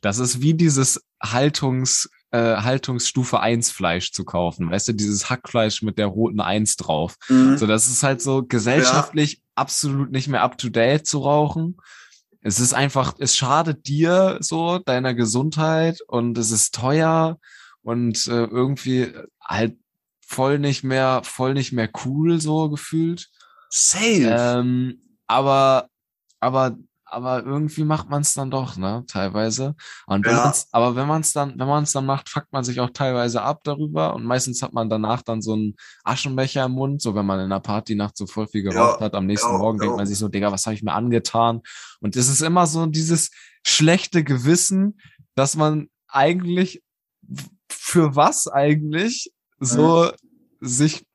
das 0.00 0.18
ist 0.18 0.40
wie 0.40 0.54
dieses 0.54 1.04
Haltungs, 1.22 2.08
äh, 2.30 2.56
Haltungsstufe 2.56 3.40
1 3.40 3.70
Fleisch 3.70 4.12
zu 4.12 4.24
kaufen. 4.24 4.70
Weißt 4.70 4.88
du, 4.88 4.92
dieses 4.92 5.30
Hackfleisch 5.30 5.82
mit 5.82 5.98
der 5.98 6.06
roten 6.06 6.40
1 6.40 6.76
drauf. 6.76 7.16
So, 7.56 7.66
das 7.66 7.88
ist 7.88 8.02
halt 8.02 8.20
so 8.20 8.44
gesellschaftlich 8.44 9.42
absolut 9.54 10.10
nicht 10.10 10.28
mehr 10.28 10.42
up 10.42 10.58
to 10.58 10.68
date 10.68 11.06
zu 11.06 11.20
rauchen. 11.20 11.76
Es 12.42 12.60
ist 12.60 12.74
einfach, 12.74 13.14
es 13.18 13.36
schadet 13.36 13.88
dir 13.88 14.38
so, 14.40 14.78
deiner 14.78 15.14
Gesundheit 15.14 16.00
und 16.06 16.38
es 16.38 16.52
ist 16.52 16.74
teuer 16.74 17.38
und 17.82 18.26
äh, 18.28 18.44
irgendwie 18.44 19.12
halt 19.40 19.76
voll 20.20 20.58
nicht 20.58 20.84
mehr, 20.84 21.22
voll 21.24 21.54
nicht 21.54 21.72
mehr 21.72 21.88
cool 22.04 22.40
so 22.40 22.68
gefühlt. 22.68 23.30
Safe. 23.70 24.36
Ähm, 24.38 25.00
aber, 25.26 25.88
aber, 26.40 26.76
aber 27.06 27.44
irgendwie 27.44 27.84
macht 27.84 28.10
man 28.10 28.22
es 28.22 28.34
dann 28.34 28.50
doch, 28.50 28.76
ne, 28.76 29.04
teilweise. 29.06 29.74
Und 30.06 30.26
wenn 30.26 30.34
Ja. 30.34 30.44
man's, 30.44 30.68
aber 30.72 30.96
wenn 30.96 31.06
man 31.06 31.20
es 31.20 31.32
dann, 31.32 31.58
wenn 31.58 31.68
man 31.68 31.84
es 31.84 31.92
dann 31.92 32.04
macht, 32.04 32.28
fuckt 32.28 32.52
man 32.52 32.64
sich 32.64 32.80
auch 32.80 32.90
teilweise 32.90 33.42
ab 33.42 33.60
darüber. 33.64 34.14
Und 34.14 34.24
meistens 34.24 34.60
hat 34.62 34.72
man 34.72 34.90
danach 34.90 35.22
dann 35.22 35.40
so 35.40 35.52
einen 35.52 35.76
Aschenbecher 36.04 36.64
im 36.64 36.72
Mund, 36.72 37.00
so 37.00 37.14
wenn 37.14 37.24
man 37.24 37.38
in 37.38 37.46
einer 37.46 37.60
Partynacht 37.60 38.16
so 38.16 38.26
voll 38.26 38.48
viel 38.48 38.62
geraucht 38.62 39.00
hat. 39.00 39.14
Am 39.14 39.26
nächsten 39.26 39.52
ja, 39.52 39.58
Morgen 39.58 39.78
denkt 39.78 39.92
ja. 39.92 39.96
man 39.96 40.06
sich 40.06 40.18
so, 40.18 40.28
Digga, 40.28 40.50
was 40.50 40.66
habe 40.66 40.74
ich 40.74 40.82
mir 40.82 40.92
angetan? 40.92 41.62
Und 42.00 42.16
es 42.16 42.28
ist 42.28 42.42
immer 42.42 42.66
so 42.66 42.86
dieses 42.86 43.30
schlechte 43.64 44.24
Gewissen, 44.24 45.00
dass 45.36 45.54
man 45.54 45.88
eigentlich 46.08 46.82
für 47.68 48.16
was 48.16 48.48
eigentlich 48.48 49.32
so 49.60 50.10
sich 50.60 51.05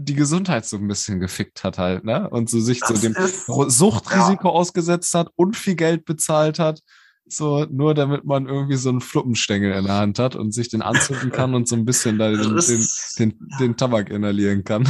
die 0.00 0.14
Gesundheit 0.14 0.64
so 0.64 0.76
ein 0.76 0.86
bisschen 0.86 1.18
gefickt 1.18 1.64
hat 1.64 1.76
halt, 1.76 2.04
ne? 2.04 2.28
Und 2.30 2.48
so 2.48 2.60
sich 2.60 2.80
so 2.84 2.94
Das 2.94 3.00
dem 3.02 3.14
ist- 3.16 3.48
Ro- 3.48 3.68
Suchtrisiko 3.68 4.48
ausgesetzt 4.50 5.12
hat 5.14 5.28
und 5.34 5.56
viel 5.56 5.74
Geld 5.74 6.04
bezahlt 6.04 6.60
hat, 6.60 6.80
so 7.26 7.66
nur 7.68 7.94
damit 7.94 8.24
man 8.24 8.46
irgendwie 8.46 8.76
so 8.76 8.90
einen 8.90 9.00
Fluppenstängel 9.00 9.72
in 9.72 9.86
der 9.86 9.96
Hand 9.96 10.20
hat 10.20 10.36
und 10.36 10.52
sich 10.52 10.68
den 10.68 10.82
anzünden 10.82 11.32
kann 11.32 11.52
und 11.54 11.66
so 11.66 11.74
ein 11.74 11.84
bisschen 11.84 12.16
da 12.16 12.30
den, 12.30 12.54
Das 12.54 12.68
den, 12.68 12.78
ist- 12.78 13.18
den, 13.18 13.38
den 13.58 13.76
Tabak 13.76 14.08
inhalieren 14.10 14.62
kann. 14.62 14.84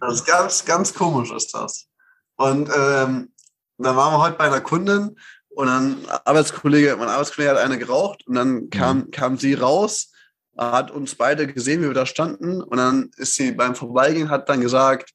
Das 0.00 0.14
ist 0.16 0.26
ganz, 0.26 0.64
ganz 0.66 0.92
komisch 0.94 1.32
ist 1.32 1.54
das. 1.54 1.86
Und 2.36 2.68
ähm, 2.68 3.32
dann 3.78 3.96
waren 3.96 4.12
wir 4.12 4.18
heute 4.20 4.36
bei 4.36 4.44
einer 4.44 4.60
Kundin 4.60 5.16
und 5.48 5.66
dann 5.68 5.96
Arbeitskollege, 6.26 6.96
mein 6.98 7.08
Arbeitskollege 7.08 7.52
hat 7.54 7.58
eine 7.64 7.78
geraucht 7.78 8.26
und 8.26 8.34
dann 8.34 8.68
kam, 8.68 9.10
kam 9.10 9.38
sie 9.38 9.54
raus, 9.54 10.12
hat 10.56 10.90
uns 10.90 11.14
beide 11.14 11.46
gesehen, 11.46 11.82
wie 11.82 11.86
wir 11.86 11.94
da 11.94 12.06
standen 12.06 12.62
und 12.62 12.76
dann 12.76 13.10
ist 13.16 13.34
sie 13.34 13.52
beim 13.52 13.74
Vorbeigehen, 13.74 14.30
hat 14.30 14.48
dann 14.48 14.60
gesagt, 14.60 15.12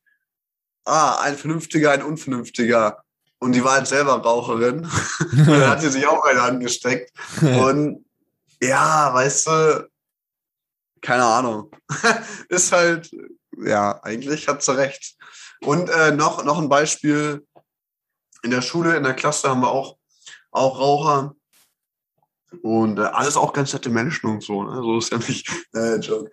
ah, 0.86 1.20
ein 1.22 1.36
Vernünftiger, 1.36 1.92
ein 1.92 2.04
Unvernünftiger. 2.04 3.04
Und 3.40 3.52
die 3.52 3.64
war 3.64 3.74
halt 3.74 3.88
selber 3.88 4.14
Raucherin. 4.14 4.90
und 5.32 5.48
dann 5.48 5.70
hat 5.70 5.82
sie 5.82 5.90
sich 5.90 6.08
auch 6.08 6.24
eine 6.24 6.42
angesteckt. 6.42 7.12
Und 7.42 8.06
ja, 8.62 9.14
weißt 9.14 9.48
du, 9.48 9.90
keine 11.02 11.26
Ahnung. 11.26 11.70
ist 12.50 12.72
halt, 12.72 13.12
ja, 13.58 14.02
eigentlich 14.04 14.48
hat 14.48 14.64
sie 14.64 14.76
recht. 14.76 15.18
Und 15.62 15.90
äh, 15.90 16.12
noch, 16.12 16.44
noch 16.44 16.60
ein 16.60 16.70
Beispiel. 16.70 17.46
In 18.42 18.52
der 18.52 18.62
Schule, 18.62 18.96
in 18.96 19.04
der 19.04 19.16
Klasse 19.16 19.50
haben 19.50 19.62
wir 19.62 19.72
auch, 19.72 19.98
auch 20.52 20.80
Raucher. 20.80 21.36
Und 22.62 23.00
äh, 23.00 23.04
alles 23.04 23.38
auch 23.38 23.54
ganz 23.54 23.74
nette 23.74 23.90
Menschen 23.90 24.30
und 24.30 24.44
so. 24.44 24.64
Ne? 24.64 24.76
So 24.76 24.98
ist 24.98 25.12
ja 25.12 25.18
nicht 25.18 25.50
äh, 25.74 25.96
Joke. 25.98 26.32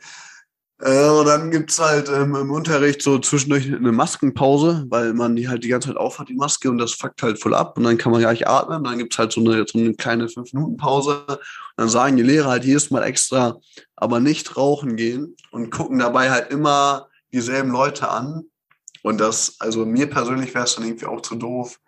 Äh, 0.83 1.09
und 1.09 1.27
dann 1.27 1.53
gibt's 1.53 1.79
halt 1.79 2.09
ähm, 2.09 2.35
im 2.35 2.51
Unterricht 2.51 3.03
so 3.03 3.19
zwischendurch 3.21 3.73
eine 3.73 3.93
Maskenpause, 3.93 4.85
weil 4.89 5.15
man 5.15 5.37
die 5.37 5.49
halt 5.49 5.63
die 5.63 5.69
ganze 5.69 5.89
Zeit 5.89 5.97
aufhat, 5.97 6.29
die 6.29 6.35
Maske, 6.35 6.69
und 6.71 6.79
das 6.79 6.93
fuckt 6.93 7.23
halt 7.23 7.41
voll 7.41 7.55
ab 7.55 7.79
und 7.79 7.85
dann 7.85 7.99
kann 7.99 8.11
man 8.11 8.21
gar 8.21 8.33
nicht 8.33 8.49
atmen. 8.49 8.83
Dann 8.83 8.99
gibt's 8.99 9.17
halt 9.17 9.31
so 9.31 9.41
eine, 9.41 9.65
so 9.67 9.79
eine 9.79 9.95
kleine 9.95 10.27
5-Minuten-Pause. 10.27 11.39
Dann 11.77 11.89
sagen 11.89 12.17
die 12.17 12.25
Lehrer 12.25 12.51
halt 12.51 12.65
jedes 12.65 12.91
Mal 12.91 13.05
extra, 13.05 13.61
aber 13.95 14.19
nicht 14.19 14.57
rauchen 14.57 14.97
gehen 14.97 15.37
und 15.53 15.71
gucken 15.71 16.01
dabei 16.01 16.33
halt 16.33 16.51
immer 16.51 17.07
dieselben 17.33 17.71
Leute 17.71 18.09
an. 18.09 18.47
Und 19.05 19.21
das, 19.21 19.57
also 19.61 19.87
mir 19.87 20.11
persönlich 20.11 20.53
wäre 20.53 20.65
es 20.65 20.75
dann 20.75 20.85
irgendwie 20.85 21.07
auch 21.07 21.21
zu 21.21 21.37
doof. 21.37 21.79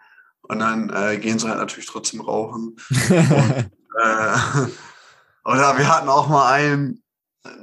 Und 0.42 0.60
dann 0.60 0.90
äh, 0.90 1.16
gehen 1.16 1.40
sie 1.40 1.48
halt 1.48 1.58
natürlich 1.58 1.86
trotzdem 1.86 2.20
rauchen. 2.20 2.76
äh, 4.02 4.36
Oder 5.44 5.76
wir 5.76 5.88
hatten 5.94 6.08
auch 6.08 6.28
mal 6.28 6.52
einen, 6.52 7.02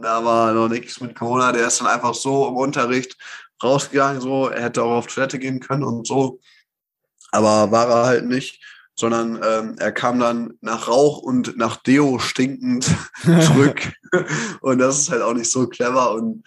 da 0.02 0.24
war 0.24 0.54
noch 0.54 0.70
nichts 0.70 1.02
mit 1.02 1.16
Corona, 1.16 1.52
der 1.52 1.68
ist 1.68 1.82
dann 1.82 1.88
einfach 1.88 2.14
so 2.14 2.48
im 2.48 2.56
Unterricht 2.56 3.18
rausgegangen, 3.64 4.22
so, 4.22 4.50
er 4.50 4.64
hätte 4.64 4.84
auch 4.84 4.98
auf 4.98 5.08
Toilette 5.08 5.40
gehen 5.40 5.60
können 5.60 5.84
und 5.84 6.06
so. 6.06 6.40
Aber 7.32 7.72
war 7.72 7.90
er 7.90 8.06
halt 8.06 8.26
nicht, 8.26 8.64
sondern 8.96 9.42
ähm, 9.44 9.76
er 9.80 9.92
kam 9.92 10.20
dann 10.20 10.54
nach 10.62 10.88
Rauch 10.88 11.20
und 11.20 11.58
nach 11.58 11.78
Deo 11.78 12.20
stinkend 12.20 12.84
zurück. 13.24 13.94
und 14.62 14.78
das 14.78 15.00
ist 15.00 15.12
halt 15.12 15.22
auch 15.24 15.34
nicht 15.34 15.50
so 15.52 15.68
clever. 15.68 16.14
Und 16.14 16.44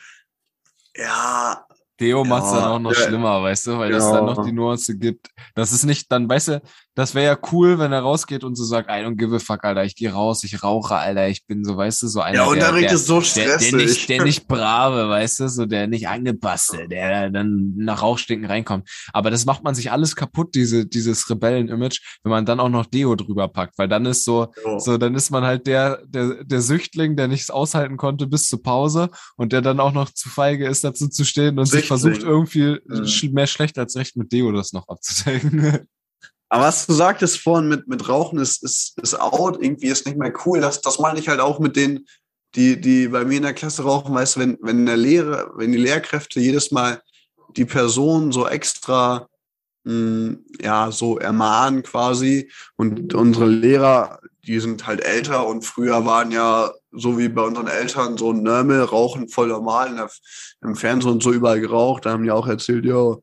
ja, 0.97 1.66
Deo 1.99 2.22
Ja, 2.22 2.28
macht's 2.28 2.53
dann 2.53 2.64
auch 2.64 2.78
noch 2.78 2.93
ja. 2.93 3.01
schlimmer, 3.01 3.43
weißt 3.43 3.66
du, 3.68 3.78
weil 3.78 3.93
es 3.93 4.05
dann 4.05 4.24
noch 4.26 4.37
Ja. 4.39 4.45
die 4.45 4.53
Nuance 4.53 4.97
gibt. 4.97 5.30
Das 5.55 5.72
ist 5.72 5.85
nicht, 5.85 6.11
dann, 6.12 6.28
weißt 6.28 6.49
du, 6.49 6.62
das 6.95 7.14
wäre 7.14 7.26
ja 7.26 7.38
cool, 7.53 7.78
wenn 7.78 7.92
er 7.92 8.01
rausgeht 8.01 8.45
und 8.45 8.55
so 8.57 8.64
sagt, 8.64 8.88
I 8.88 9.05
don't 9.05 9.16
give 9.16 9.34
a 9.34 9.38
fuck, 9.38 9.64
Alter, 9.64 9.84
ich 9.84 9.97
gehe 9.97 10.12
raus, 10.12 10.45
ich 10.45 10.62
rauche, 10.62 10.95
Alter, 10.95 11.28
ich 11.28 11.45
bin 11.47 11.64
so, 11.64 11.76
weißt 11.76 12.03
du, 12.03 12.09
so 12.09 12.20
einer, 12.20 12.38
der 12.38 12.49
Unterricht 12.49 12.88
der, 12.90 12.95
ist 12.95 13.07
so 13.07 13.18
der, 13.20 13.24
stressig. 13.24 13.70
der, 13.70 13.78
nicht, 13.80 14.09
der 14.09 14.24
nicht 14.24 14.47
brave, 14.49 15.09
weißt 15.09 15.40
du, 15.40 15.49
so 15.49 15.66
der 15.66 15.86
nicht 15.88 16.09
angepasste, 16.09 16.86
der 16.88 17.30
dann 17.30 17.72
nach 17.76 18.03
Rauchstinken 18.03 18.47
reinkommt. 18.49 18.88
Aber 19.12 19.30
das 19.30 19.45
macht 19.45 19.64
man 19.64 19.74
sich 19.74 19.90
alles 19.90 20.14
kaputt, 20.16 20.55
diese, 20.55 20.86
dieses 20.86 21.28
Rebellen-Image, 21.28 22.01
wenn 22.22 22.30
man 22.30 22.47
dann 22.47 22.61
auch 22.61 22.68
noch 22.68 22.86
Deo 22.86 23.14
drüber 23.16 23.49
packt, 23.49 23.76
weil 23.78 23.88
dann 23.88 24.07
ist 24.07 24.24
so, 24.24 24.53
So. 24.62 24.78
so, 24.78 24.99
dann 24.99 25.14
ist 25.14 25.30
man 25.30 25.45
halt 25.45 25.66
der, 25.66 26.01
der, 26.07 26.45
der 26.45 26.61
Süchtling, 26.61 27.16
der 27.16 27.28
nichts 27.28 27.51
aushalten 27.51 27.97
konnte 27.97 28.26
bis 28.26 28.47
zur 28.49 28.62
Pause 28.62 29.11
und 29.36 29.53
der 29.53 29.62
dann 29.62 29.80
auch 29.80 29.92
noch 29.92 30.11
zu 30.11 30.28
feige 30.28 30.66
ist, 30.68 30.84
dazu 30.84 31.09
zu 31.09 31.24
stehen 31.24 31.59
und 31.59 31.64
sich 31.66 31.86
Süchtling. 31.88 31.99
versucht 31.99 32.22
irgendwie 32.22 32.78
Mhm. 32.86 33.03
sch- 33.05 33.32
mehr 33.34 33.47
schlecht 33.47 33.78
als 33.78 33.97
recht 33.97 34.16
mit 34.16 34.30
Deo 34.32 34.53
das 34.53 34.72
noch 34.72 34.88
abzudecken. 34.88 35.86
Aber 36.49 36.64
was 36.64 36.86
du 36.86 36.92
sagtest 36.92 37.40
vorhin 37.40 37.68
mit, 37.68 37.88
mit 37.88 38.09
Rauchen 38.09 38.38
ist, 38.38 38.62
ist, 38.62 38.99
ist 39.03 39.18
out, 39.18 39.61
irgendwie 39.61 39.88
ist 39.88 40.07
nicht 40.07 40.18
mehr 40.18 40.32
cool. 40.45 40.61
Das, 40.61 40.80
das 40.80 40.99
meine 40.99 41.18
ich 41.18 41.28
halt 41.28 41.40
auch 41.40 41.59
mit 41.59 41.76
denen, 41.76 42.07
die, 42.55 42.80
die 42.80 43.09
bei 43.09 43.24
mir 43.24 43.38
in 43.38 43.42
der 43.42 43.55
Klasse 43.55 43.82
rauchen, 43.82 44.14
weißt 44.14 44.36
du, 44.36 44.40
wenn, 44.40 44.59
wenn 44.61 44.86
der 44.86 44.97
Lehrer, 44.97 45.51
wenn 45.57 45.72
die 45.72 45.78
Lehrkräfte 45.78 46.40
jedes 46.40 46.70
Mal 46.70 47.03
die 47.57 47.64
Person 47.64 48.30
so 48.30 48.47
extra 48.47 49.28
mh, 49.84 50.36
ja, 50.62 50.90
so 50.90 51.18
ermahnen 51.18 51.82
quasi. 51.82 52.51
Und 52.76 53.14
unsere 53.14 53.47
Lehrer, 53.47 54.20
die 54.47 54.59
sind 54.61 54.86
halt 54.86 55.01
älter 55.05 55.47
und 55.47 55.64
früher 55.64 56.05
waren 56.05 56.30
ja, 56.30 56.72
so 56.92 57.18
wie 57.18 57.28
bei 57.28 57.42
unseren 57.42 57.66
Eltern, 57.66 58.16
so 58.16 58.32
Nörmel, 58.32 58.82
rauchen 58.82 59.28
voll 59.28 59.49
normal 59.49 60.09
im 60.62 60.76
Fernsehen 60.76 61.12
und 61.12 61.22
so 61.22 61.32
überall 61.32 61.61
geraucht. 61.61 62.07
Da 62.07 62.12
haben 62.12 62.24
die 62.24 62.30
auch 62.30 62.47
erzählt, 62.47 62.84
ja, 62.84 63.16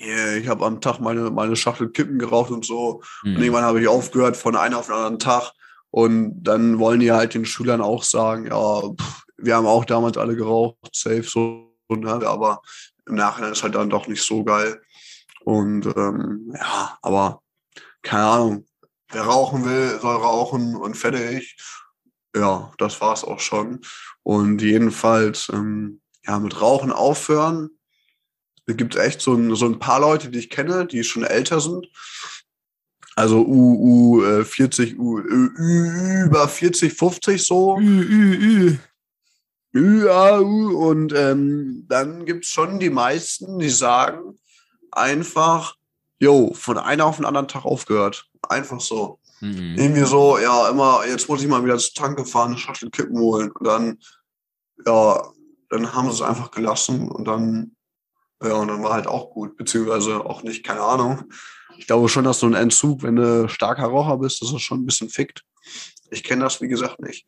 yeah, 0.00 0.34
ich 0.36 0.48
habe 0.48 0.64
am 0.64 0.80
Tag 0.80 1.00
meine, 1.00 1.30
meine 1.30 1.56
Schachtel 1.56 1.90
Kippen 1.90 2.18
geraucht 2.18 2.50
und 2.50 2.64
so. 2.64 3.02
Und 3.24 3.36
Hm. 3.36 3.42
irgendwann 3.42 3.64
habe 3.64 3.80
ich 3.80 3.88
aufgehört 3.88 4.36
von 4.36 4.56
einem 4.56 4.76
auf 4.76 4.86
den 4.86 4.94
anderen 4.94 5.18
Tag. 5.18 5.52
Und 5.90 6.42
dann 6.42 6.78
wollen 6.78 7.00
die 7.00 7.12
halt 7.12 7.34
den 7.34 7.46
Schülern 7.46 7.80
auch 7.80 8.02
sagen, 8.02 8.46
ja, 8.46 8.80
pff, 8.82 9.22
wir 9.38 9.56
haben 9.56 9.66
auch 9.66 9.84
damals 9.84 10.16
alle 10.18 10.36
geraucht, 10.36 10.76
safe 10.92 11.22
so, 11.22 11.72
ne? 11.88 12.20
aber 12.26 12.60
im 13.06 13.14
Nachhinein 13.14 13.52
ist 13.52 13.62
halt 13.62 13.74
dann 13.74 13.88
doch 13.88 14.06
nicht 14.06 14.22
so 14.22 14.44
geil. 14.44 14.80
Und 15.44 15.86
ähm, 15.86 16.52
ja, 16.54 16.98
aber 17.00 17.40
keine 18.02 18.24
Ahnung, 18.24 18.66
wer 19.10 19.22
rauchen 19.22 19.64
will, 19.64 19.98
soll 20.00 20.16
rauchen 20.16 20.76
und 20.76 20.94
fertig. 20.94 21.56
Ja, 22.36 22.70
das 22.78 23.00
war's 23.00 23.24
auch 23.24 23.40
schon. 23.40 23.80
Und 24.22 24.60
jedenfalls, 24.60 25.48
ähm, 25.52 26.02
ja, 26.26 26.38
mit 26.38 26.60
Rauchen 26.60 26.92
aufhören. 26.92 27.70
Es 28.68 28.76
gibt 28.76 28.96
echt 28.96 29.22
so 29.22 29.32
ein, 29.32 29.54
so 29.56 29.64
ein 29.64 29.78
paar 29.78 29.98
Leute, 29.98 30.28
die 30.28 30.40
ich 30.40 30.50
kenne, 30.50 30.86
die 30.86 31.02
schon 31.02 31.24
älter 31.24 31.58
sind. 31.58 31.88
Also 33.16 33.40
U, 33.40 34.18
U 34.20 34.22
äh, 34.22 34.44
40, 34.44 34.98
U, 34.98 35.18
Ü, 35.18 35.50
Ü, 35.58 36.24
über 36.26 36.46
40, 36.46 36.92
50 36.92 37.44
so. 37.44 37.78
Ü, 37.78 37.82
ü, 37.82 38.36
ü. 38.36 38.78
Ü, 39.74 40.06
ja, 40.06 40.38
Ü. 40.38 40.74
Und 40.74 41.14
ähm, 41.16 41.86
dann 41.88 42.26
gibt's 42.26 42.48
schon 42.48 42.78
die 42.78 42.90
meisten, 42.90 43.58
die 43.58 43.70
sagen 43.70 44.38
einfach, 44.92 45.76
jo, 46.20 46.52
von 46.52 46.76
einem 46.76 47.06
auf 47.06 47.16
den 47.16 47.24
anderen 47.24 47.48
Tag 47.48 47.64
aufgehört. 47.64 48.28
Einfach 48.50 48.82
so. 48.82 49.18
Mhm. 49.40 49.76
Irgendwie 49.78 50.04
so, 50.04 50.36
ja, 50.36 50.68
immer, 50.68 51.06
jetzt 51.06 51.26
muss 51.26 51.40
ich 51.40 51.48
mal 51.48 51.64
wieder 51.64 51.78
zur 51.78 51.94
Tanke 51.94 52.26
fahren, 52.26 52.50
eine 52.50 52.58
Schachtel 52.58 52.90
Kippen 52.90 53.18
holen. 53.18 53.50
Und 53.50 53.66
dann, 53.66 53.98
ja, 54.84 55.22
dann 55.70 55.94
haben 55.94 56.08
sie 56.08 56.16
es 56.16 56.22
einfach 56.22 56.50
gelassen 56.50 57.08
und 57.08 57.24
dann, 57.24 57.74
ja, 58.42 58.54
und 58.54 58.68
dann 58.68 58.82
war 58.82 58.92
halt 58.92 59.06
auch 59.06 59.30
gut, 59.30 59.56
beziehungsweise 59.56 60.24
auch 60.24 60.42
nicht, 60.42 60.64
keine 60.64 60.80
Ahnung. 60.82 61.24
Ich 61.76 61.86
glaube 61.86 62.08
schon, 62.08 62.24
dass 62.24 62.40
so 62.40 62.46
ein 62.46 62.54
Entzug, 62.54 63.02
wenn 63.02 63.16
du 63.16 63.48
starker 63.48 63.86
Raucher 63.86 64.18
bist, 64.18 64.42
dass 64.42 64.52
das 64.52 64.62
schon 64.62 64.80
ein 64.82 64.86
bisschen 64.86 65.08
fickt. 65.08 65.44
Ich 66.10 66.24
kenne 66.24 66.44
das, 66.44 66.60
wie 66.60 66.68
gesagt, 66.68 67.00
nicht. 67.00 67.26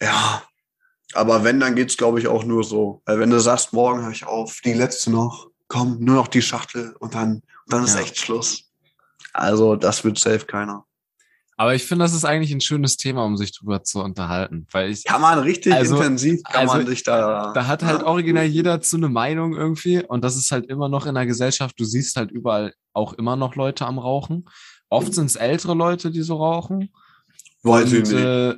Ja, 0.00 0.42
aber 1.12 1.44
wenn, 1.44 1.60
dann 1.60 1.74
geht's, 1.76 1.96
glaube 1.96 2.18
ich, 2.18 2.26
auch 2.26 2.44
nur 2.44 2.64
so. 2.64 3.02
Weil 3.04 3.18
wenn 3.20 3.30
du 3.30 3.40
sagst, 3.40 3.72
morgen 3.72 4.02
höre 4.02 4.10
ich 4.10 4.26
auf, 4.26 4.60
die 4.64 4.72
letzte 4.72 5.10
noch, 5.10 5.50
komm, 5.68 5.98
nur 6.00 6.16
noch 6.16 6.28
die 6.28 6.42
Schachtel 6.42 6.94
und 6.98 7.14
dann, 7.14 7.34
und 7.34 7.72
dann 7.72 7.84
ist 7.84 7.94
Ja. 7.94 8.00
echt 8.00 8.18
Schluss. 8.18 8.70
Also, 9.32 9.76
das 9.76 10.04
wird 10.04 10.18
safe 10.18 10.46
keiner. 10.46 10.86
Aber 11.56 11.74
ich 11.74 11.84
finde, 11.84 12.04
das 12.04 12.14
ist 12.14 12.24
eigentlich 12.24 12.52
ein 12.52 12.60
schönes 12.60 12.96
Thema, 12.96 13.24
um 13.24 13.36
sich 13.36 13.56
drüber 13.56 13.82
zu 13.84 14.00
unterhalten, 14.02 14.66
weil 14.72 14.90
ich, 14.90 15.04
Kann 15.04 15.20
man 15.20 15.38
richtig 15.38 15.72
Also- 15.72 15.96
intensiv, 15.96 16.40
kann 16.44 16.62
also, 16.62 16.76
man 16.78 16.86
sich 16.86 17.02
da. 17.04 17.52
da 17.52 17.66
hat 17.66 17.82
halt 17.84 18.02
original 18.02 18.44
jeder 18.44 18.80
zu 18.80 18.96
eine 18.96 19.08
Meinung 19.08 19.54
irgendwie 19.54 20.02
und 20.04 20.24
das 20.24 20.36
ist 20.36 20.50
halt 20.50 20.66
immer 20.66 20.88
noch 20.88 21.06
in 21.06 21.14
der 21.14 21.26
Gesellschaft, 21.26 21.78
du 21.78 21.84
siehst 21.84 22.16
halt 22.16 22.30
überall 22.32 22.74
auch 22.92 23.12
immer 23.14 23.36
noch 23.36 23.54
Leute 23.54 23.86
am 23.86 23.98
Rauchen. 23.98 24.46
Oft 24.88 25.14
sind 25.14 25.26
es 25.26 25.36
ältere 25.36 25.74
Leute, 25.74 26.10
die 26.10 26.22
so 26.22 26.36
rauchen. 26.36 26.90
Ich 27.62 27.70
Und, 27.70 27.92
nicht. 27.92 28.12
äh, 28.12 28.54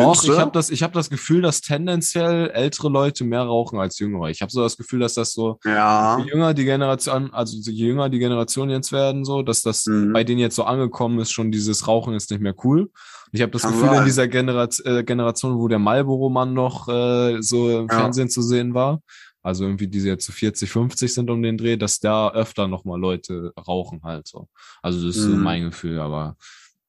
doch, 0.00 0.24
ich 0.24 0.38
habe 0.38 0.50
das, 0.52 0.70
ich 0.70 0.82
hab 0.82 0.92
das 0.92 1.10
Gefühl, 1.10 1.42
dass 1.42 1.60
tendenziell 1.60 2.50
ältere 2.50 2.88
Leute 2.88 3.24
mehr 3.24 3.42
rauchen 3.42 3.78
als 3.78 3.98
jüngere. 3.98 4.28
Ich 4.30 4.40
habe 4.42 4.50
so 4.52 4.62
das 4.62 4.76
Gefühl, 4.76 5.00
dass 5.00 5.14
das 5.14 5.32
so, 5.32 5.58
ja. 5.64 6.18
je 6.18 6.30
jünger 6.30 6.54
die 6.54 6.64
Generation, 6.64 7.32
also 7.32 7.56
je 7.70 7.86
jünger 7.88 8.08
die 8.08 8.18
Generation 8.18 8.70
jetzt 8.70 8.92
werden, 8.92 9.24
so, 9.24 9.42
dass 9.42 9.62
das 9.62 9.86
Mhm. 9.86 10.12
bei 10.12 10.24
denen 10.24 10.40
jetzt 10.40 10.56
so 10.56 10.64
angekommen 10.64 11.18
ist, 11.18 11.32
schon 11.32 11.50
dieses 11.50 11.86
Rauchen 11.88 12.14
ist 12.14 12.30
nicht 12.30 12.40
mehr 12.40 12.54
cool. 12.64 12.82
Und 12.82 12.90
ich 13.32 13.40
habe 13.42 13.52
das 13.52 13.62
Kann 13.62 13.72
Gefühl, 13.72 13.88
in 13.88 13.94
sein. 13.96 14.04
dieser 14.04 14.28
Generat 14.28 14.78
äh, 14.84 15.02
Generation, 15.04 15.58
wo 15.58 15.68
der 15.68 15.78
Marlboro-Mann 15.78 16.52
noch 16.54 16.88
äh, 16.88 17.40
so 17.42 17.70
im 17.70 17.88
Ja. 17.88 17.98
Fernsehen 18.00 18.28
zu 18.30 18.42
sehen 18.42 18.74
war, 18.74 19.00
also 19.42 19.64
irgendwie 19.64 19.88
diese 19.88 20.08
jetzt 20.08 20.24
so 20.26 20.32
40, 20.32 20.70
50 20.70 21.12
sind 21.12 21.28
um 21.30 21.42
den 21.42 21.58
Dreh, 21.58 21.76
dass 21.76 22.00
da 22.00 22.30
öfter 22.30 22.66
nochmal 22.68 22.98
Leute 22.98 23.52
rauchen 23.68 24.00
halt 24.02 24.26
so. 24.26 24.48
Also 24.82 25.06
das 25.06 25.16
ist 25.16 25.26
Mhm. 25.26 25.42
mein 25.42 25.64
Gefühl, 25.64 25.98
aber 26.00 26.36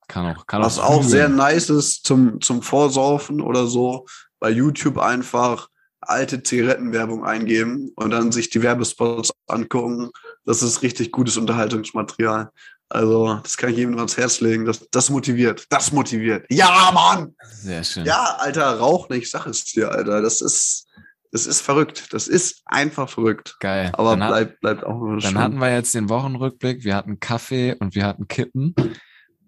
kann 0.07 0.35
auch, 0.35 0.45
kann 0.45 0.61
Was 0.61 0.79
auch, 0.79 1.03
sehr 1.03 1.29
nice 1.29 1.69
ist 1.69 2.05
zum, 2.05 2.41
zum 2.41 2.61
Vorsaufen 2.61 3.41
oder 3.41 3.67
so, 3.67 4.05
bei 4.39 4.49
YouTube 4.49 4.97
einfach 4.97 5.69
alte 6.01 6.43
Zigarettenwerbung 6.43 7.25
eingeben 7.25 7.91
und 7.95 8.11
dann 8.11 8.31
sich 8.31 8.49
die 8.49 8.61
Werbespots 8.61 9.33
angucken. 9.47 10.11
Das 10.45 10.61
ist 10.61 10.81
richtig 10.81 11.11
gutes 11.11 11.37
Unterhaltungsmaterial. 11.37 12.51
Also, 12.89 13.39
das 13.41 13.57
kann 13.57 13.71
ich 13.71 13.77
jedem 13.77 13.97
ans 13.97 14.15
Herz 14.15 14.41
legen. 14.41 14.65
Das, 14.65 14.87
das 14.91 15.09
motiviert. 15.09 15.65
Das 15.69 15.91
motiviert. 15.91 16.45
Ja, 16.49 16.91
Mann! 16.93 17.35
Sehr 17.43 17.83
schön. 17.83 18.05
Ja, 18.05 18.35
Alter, 18.37 18.77
rauch 18.77 19.09
nicht, 19.09 19.29
sag 19.29 19.47
es 19.47 19.65
dir, 19.65 19.91
Alter. 19.91 20.21
Das 20.21 20.41
ist, 20.41 20.87
das 21.31 21.47
ist 21.47 21.61
verrückt. 21.61 22.13
Das 22.13 22.27
ist 22.27 22.61
einfach 22.65 23.09
verrückt. 23.09 23.57
Geil. 23.59 23.91
Aber 23.93 24.15
bleibt, 24.15 24.61
bleibt 24.61 24.83
auch 24.83 24.99
dann 24.99 25.21
schön. 25.21 25.37
hatten 25.37 25.57
wir 25.57 25.73
jetzt 25.73 25.95
den 25.95 26.09
Wochenrückblick, 26.09 26.83
wir 26.83 26.95
hatten 26.95 27.19
Kaffee 27.19 27.73
und 27.73 27.95
wir 27.95 28.05
hatten 28.05 28.27
Kippen. 28.27 28.75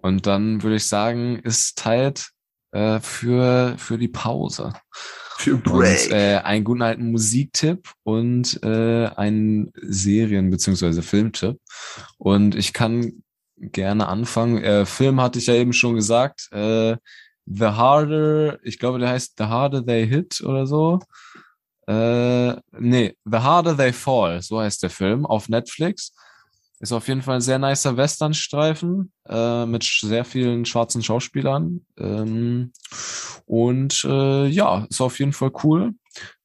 Und 0.02 0.26
dann 0.28 0.64
würde 0.64 0.76
ich 0.78 0.86
sagen, 0.86 1.40
ist 1.40 1.80
Zeit 1.80 2.30
äh, 2.72 3.00
für, 3.00 3.76
für 3.78 3.98
die 3.98 4.08
Pause. 4.08 4.74
für 5.38 5.56
Und 5.56 5.64
Break. 5.64 6.12
äh, 6.12 6.38
einen 6.38 6.64
guten 6.64 6.82
alten 6.82 7.12
Musiktipp 7.12 7.90
und 8.04 8.62
äh, 8.64 9.08
einen 9.16 9.72
Serien- 9.82 10.50
bzw. 10.52 11.02
Filmtipp. 11.02 11.58
Und 12.18 12.56
ich 12.56 12.74
kann 12.74 13.24
gerne 13.58 14.08
anfangen. 14.08 14.64
Äh, 14.64 14.86
Film 14.86 15.20
hatte 15.22 15.40
ich 15.40 15.48
ja 15.48 15.56
eben 15.56 15.74
schon 15.74 15.96
gesagt. 15.96 16.48
Äh, 16.52 16.98
The 17.46 17.66
Harder, 17.66 18.60
ich 18.64 18.78
glaube, 18.78 19.00
der 19.00 19.10
heißt 19.10 19.34
The 19.38 19.46
Harder 19.46 19.86
They 19.86 20.08
Hit 20.08 20.42
oder 20.42 20.68
so. 20.68 21.00
Äh, 21.88 22.56
nee, 22.78 23.16
The 23.24 23.38
Harder 23.38 23.78
They 23.78 23.94
Fall, 23.94 24.42
so 24.42 24.60
heißt 24.60 24.84
der 24.84 24.90
Film 24.90 25.26
auf 25.26 25.48
Netflix. 25.48 26.14
Ist 26.80 26.92
auf 26.92 27.08
jeden 27.08 27.24
Fall 27.24 27.36
ein 27.36 27.42
sehr 27.42 27.58
nicer 27.58 27.98
Westernstreifen 27.98 29.12
äh, 29.28 29.66
mit 29.66 29.84
sehr 29.84 30.24
vielen 30.26 30.66
schwarzen 30.66 31.02
Schauspielern. 31.02 31.86
Ähm, 31.98 32.72
und 33.46 34.04
äh, 34.04 34.46
ja, 34.48 34.86
ist 34.90 35.02
auf 35.02 35.18
jeden 35.20 35.34
Fall 35.34 35.52
cool, 35.64 35.94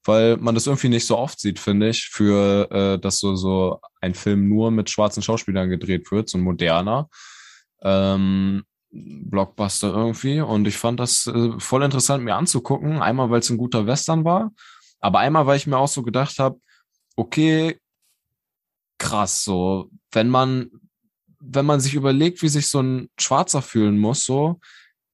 weil 0.05 0.39
man 0.39 0.55
das 0.55 0.66
irgendwie 0.66 0.89
nicht 0.89 1.07
so 1.07 1.18
oft 1.18 1.39
sieht, 1.39 1.59
finde 1.59 1.91
ich, 1.91 2.09
für 2.09 2.70
äh, 2.70 2.99
dass 2.99 3.18
so, 3.18 3.37
so 3.37 3.80
ein 4.01 4.14
Film 4.14 4.49
nur 4.49 4.70
mit 4.70 4.89
schwarzen 4.89 5.22
Schauspielern 5.22 5.68
gedreht 5.68 6.11
wird, 6.11 6.30
so 6.30 6.39
ein 6.39 6.45
moderner. 6.45 7.09
Ähm, 7.83 8.62
Blockbuster 8.93 9.89
irgendwie. 9.93 10.41
Und 10.41 10.66
ich 10.68 10.76
fand 10.76 11.01
das 11.01 11.26
äh, 11.26 11.59
voll 11.59 11.83
interessant 11.83 12.24
mir 12.24 12.37
anzugucken. 12.37 13.03
Einmal, 13.03 13.30
weil 13.30 13.41
es 13.41 13.51
ein 13.51 13.59
guter 13.59 13.87
Western 13.87 14.24
war, 14.24 14.53
aber 15.01 15.18
einmal, 15.18 15.47
weil 15.47 15.57
ich 15.57 15.66
mir 15.66 15.78
auch 15.78 15.89
so 15.89 16.03
gedacht 16.03 16.39
habe, 16.39 16.59
okay, 17.16 17.78
krass, 19.03 19.44
so, 19.44 19.90
wenn 20.12 20.28
man, 20.28 20.70
wenn 21.40 21.66
man 21.66 21.80
sich 21.80 21.94
überlegt, 21.94 22.40
wie 22.42 22.48
sich 22.48 22.68
so 22.68 22.80
ein 22.80 23.11
Schwarzer 23.18 23.61
fühlen 23.61 23.98
muss, 23.98 24.24
so, 24.24 24.61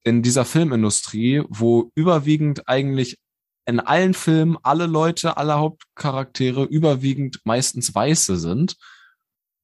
in 0.03 0.21
dieser 0.21 0.45
Filmindustrie, 0.45 1.43
wo 1.49 1.91
überwiegend 1.95 2.67
eigentlich 2.69 3.17
in 3.65 3.79
allen 3.79 4.13
Filmen 4.13 4.57
alle 4.63 4.85
Leute, 4.85 5.37
alle 5.37 5.55
Hauptcharaktere 5.55 6.63
überwiegend 6.63 7.39
meistens 7.43 7.93
Weiße 7.93 8.37
sind, 8.37 8.75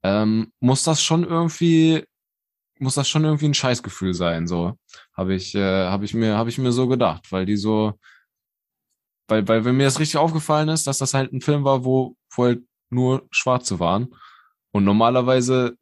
ähm, 0.03 0.51
muss 0.59 0.83
das 0.83 1.01
schon 1.03 1.23
irgendwie, 1.23 2.03
muss 2.79 2.95
das 2.95 3.07
schon 3.07 3.23
irgendwie 3.25 3.45
ein 3.45 3.53
Scheißgefühl 3.53 4.13
sein, 4.13 4.47
so. 4.47 4.73
Habe 5.13 5.35
ich, 5.35 5.55
äh, 5.55 5.85
habe 5.87 6.05
ich 6.05 6.13
mir, 6.13 6.35
habe 6.35 6.49
ich 6.49 6.57
mir 6.57 6.71
so 6.71 6.87
gedacht, 6.87 7.31
weil 7.31 7.45
die 7.45 7.57
so, 7.57 7.93
weil, 9.27 9.47
weil 9.47 9.65
wenn 9.65 9.77
mir 9.77 9.85
das 9.85 9.99
richtig 9.99 10.17
aufgefallen 10.17 10.69
ist, 10.69 10.87
dass 10.87 10.97
das 10.97 11.13
halt 11.13 11.31
ein 11.31 11.41
Film 11.41 11.63
war, 11.63 11.85
wo, 11.85 12.15
wo 12.35 12.45
halt 12.45 12.63
nur 12.89 13.27
Schwarze 13.31 13.79
waren 13.79 14.15
und 14.71 14.83
normalerweise 14.83 15.77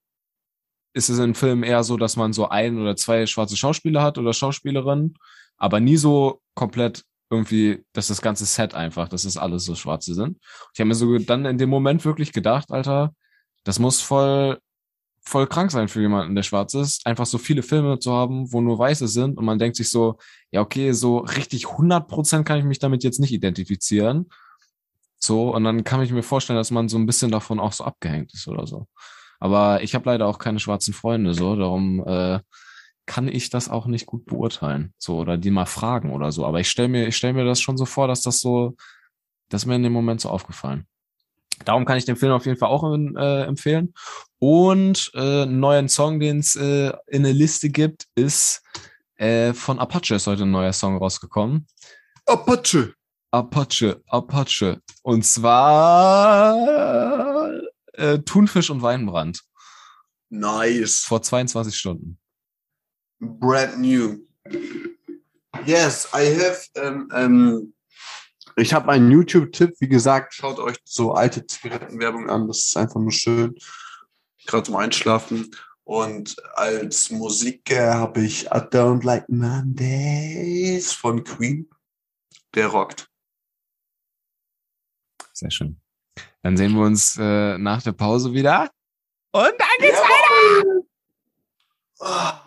ist 0.94 1.10
es 1.10 1.20
in 1.20 1.36
Filmen 1.36 1.64
eher 1.64 1.84
so, 1.84 1.98
dass 1.98 2.16
man 2.16 2.34
so 2.34 2.50
ein 2.50 2.80
oder 2.80 2.96
zwei 2.96 3.26
schwarze 3.26 3.58
Schauspieler 3.58 4.04
hat 4.04 4.18
oder 4.18 4.34
Schauspielerinnen, 4.34 5.18
aber 5.58 5.80
nie 5.80 5.98
so 5.98 6.42
komplett 6.54 7.04
irgendwie, 7.30 7.84
dass 7.94 8.08
das 8.08 8.22
ganze 8.22 8.46
Set 8.46 8.76
einfach, 8.76 9.10
dass 9.10 9.26
es 9.26 9.38
alles 9.38 9.66
so 9.66 9.76
schwarze 9.76 10.14
sind. 10.14 10.38
Ich 10.74 10.80
habe 10.80 10.88
mir 10.88 10.96
so 10.96 11.18
dann 11.18 11.46
in 11.46 11.58
dem 11.58 11.70
Moment 11.70 12.06
wirklich 12.06 12.32
gedacht, 12.32 12.72
Alter, 12.72 13.16
das 13.64 13.80
muss 13.80 14.02
voll, 14.02 14.60
voll 15.22 15.48
krank 15.48 15.72
sein 15.72 15.88
für 15.88 16.02
jemanden, 16.02 16.36
der 16.36 16.44
schwarz 16.44 16.76
ist, 16.76 17.08
einfach 17.08 17.26
so 17.26 17.40
viele 17.40 17.64
Filme 17.64 17.98
zu 17.98 18.14
haben, 18.14 18.52
wo 18.54 18.62
nur 18.62 18.78
Weiße 18.78 19.08
sind 19.08 19.38
und 19.38 19.46
man 19.46 19.58
denkt 19.58 19.78
sich 19.78 19.90
so, 19.90 20.18
ja, 20.52 20.62
okay, 20.62 20.92
so 20.92 21.18
richtig 21.18 21.66
100% 21.66 22.44
kann 22.44 22.60
ich 22.60 22.66
mich 22.66 22.80
damit 22.80 23.04
jetzt 23.04 23.20
nicht 23.20 23.32
identifizieren. 23.32 24.30
So, 25.24 25.56
und 25.56 25.64
dann 25.64 25.86
kann 25.86 26.02
ich 26.02 26.12
mir 26.12 26.22
vorstellen, 26.22 26.58
dass 26.58 26.70
man 26.70 26.90
so 26.90 26.98
ein 26.98 27.06
bisschen 27.06 27.32
davon 27.32 27.60
auch 27.60 27.72
so 27.72 27.86
abgehängt 27.86 28.34
ist 28.34 28.48
oder 28.50 28.68
so. 28.68 28.88
Aber 29.40 29.82
ich 29.82 29.96
habe 29.96 30.10
leider 30.10 30.28
auch 30.28 30.38
keine 30.38 30.60
schwarzen 30.60 30.94
Freunde, 30.94 31.34
so, 31.34 31.56
darum 31.56 32.06
äh, 32.06 32.40
kann 33.06 33.30
ich 33.30 33.50
das 33.50 33.70
auch 33.70 33.86
nicht 33.86 34.06
gut 34.06 34.26
beurteilen. 34.26 34.94
So, 34.98 35.18
oder 35.18 35.38
die 35.38 35.50
mal 35.50 35.66
fragen 35.66 36.12
oder 36.12 36.34
so. 36.34 36.46
Aber 36.46 36.60
ich 36.60 36.70
stelle 36.70 36.90
mir, 36.90 37.08
ich 37.08 37.16
stell 37.16 37.32
mir 37.32 37.46
das 37.46 37.62
schon 37.62 37.78
so 37.78 37.86
vor, 37.86 38.10
dass 38.10 38.22
das 38.22 38.42
so, 38.42 38.76
das 39.48 39.62
ist 39.62 39.66
mir 39.66 39.76
in 39.76 39.84
dem 39.84 39.94
Moment 39.94 40.20
so 40.20 40.30
aufgefallen. 40.30 40.88
Darum 41.64 41.86
kann 41.86 41.98
ich 41.98 42.06
den 42.06 42.18
Film 42.18 42.34
auf 42.34 42.46
jeden 42.46 42.58
Fall 42.58 42.70
auch 42.70 42.84
äh, 42.84 43.44
empfehlen. 43.44 43.94
Und 44.40 45.10
äh, 45.14 45.44
einen 45.44 45.62
neuen 45.62 45.88
Song, 45.88 46.20
den 46.20 46.40
es 46.40 46.58
äh, 46.58 46.92
in 47.08 47.24
der 47.24 47.34
Liste 47.34 47.70
gibt, 47.70 48.08
ist 48.16 48.62
äh, 49.16 49.54
von 49.54 49.80
Apache 49.80 50.16
ist 50.16 50.28
heute 50.28 50.44
ein 50.44 50.52
neuer 50.52 50.74
Song 50.74 50.98
rausgekommen. 50.98 51.66
Apache. 52.26 52.94
Apache, 53.34 54.02
Apache. 54.08 54.82
Und 55.02 55.26
zwar 55.26 56.56
äh, 57.94 58.20
Thunfisch 58.20 58.70
und 58.70 58.84
Weinbrand. 58.84 59.42
Nice. 60.30 61.00
Vor 61.00 61.24
22 61.24 61.76
Stunden. 61.76 62.20
Brand 63.20 63.80
new. 63.80 64.20
Yes, 65.66 66.08
I 66.14 66.28
have. 66.40 66.68
Um, 66.76 67.10
um, 67.12 67.74
ich 68.56 68.72
habe 68.72 68.92
einen 68.92 69.10
YouTube-Tipp. 69.10 69.78
Wie 69.80 69.88
gesagt, 69.88 70.36
schaut 70.36 70.60
euch 70.60 70.78
so 70.84 71.14
alte 71.14 71.48
Zigarettenwerbung 71.48 72.30
an. 72.30 72.48
Das 72.48 72.60
ist 72.60 72.78
einfach 72.78 73.00
nur 73.00 73.12
schön. 73.12 73.56
Gerade 74.46 74.62
zum 74.64 74.76
Einschlafen. 74.76 75.50
Und 75.86 76.36
als 76.54 77.10
Musiker 77.10 77.96
habe 77.96 78.24
ich 78.26 78.46
I 78.46 78.60
Don't 78.60 79.04
Like 79.04 79.28
Mondays 79.28 80.94
von 80.94 81.24
Queen. 81.24 81.68
Der 82.54 82.68
rockt. 82.68 83.10
Sehr 85.44 85.52
schön. 85.52 85.78
Dann 86.42 86.56
sehen 86.56 86.74
wir 86.74 86.86
uns 86.86 87.18
äh, 87.20 87.58
nach 87.58 87.82
der 87.82 87.92
Pause 87.92 88.32
wieder. 88.32 88.72
Und 89.34 89.44
dann 89.44 89.78
geht's 89.80 90.00
Ja. 90.00 90.08
weiter. 90.08 90.86
Ah. 92.00 92.42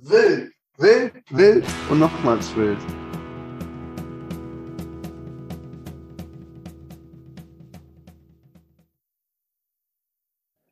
Wild, 0.00 0.52
wild, 0.78 1.12
wild 1.30 1.64
und 1.88 2.00
nochmals 2.00 2.56
wild. 2.56 2.76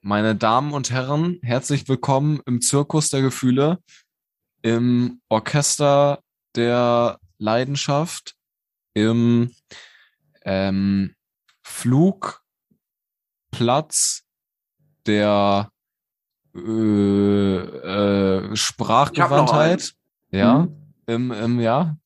Meine 0.01 0.34
Damen 0.34 0.72
und 0.72 0.90
Herren, 0.90 1.38
herzlich 1.42 1.88
willkommen 1.88 2.40
im 2.44 2.61
Zirkus 2.61 3.09
der 3.11 3.22
Gefühle, 3.22 3.78
im 4.62 5.20
Orchester 5.28 6.24
der 6.57 7.20
Leidenschaft, 7.38 8.34
im 8.94 9.55
ähm, 10.51 11.14
Flugplatz 11.62 12.40
der 15.07 15.70
äh, 16.55 16.59
äh, 16.61 18.57
Sprachgewandtheit. 18.57 19.92
Ja, 20.30 20.59
Mhm. 20.61 20.92
im, 21.07 21.30
im, 21.32 21.61
ja, 21.61 21.96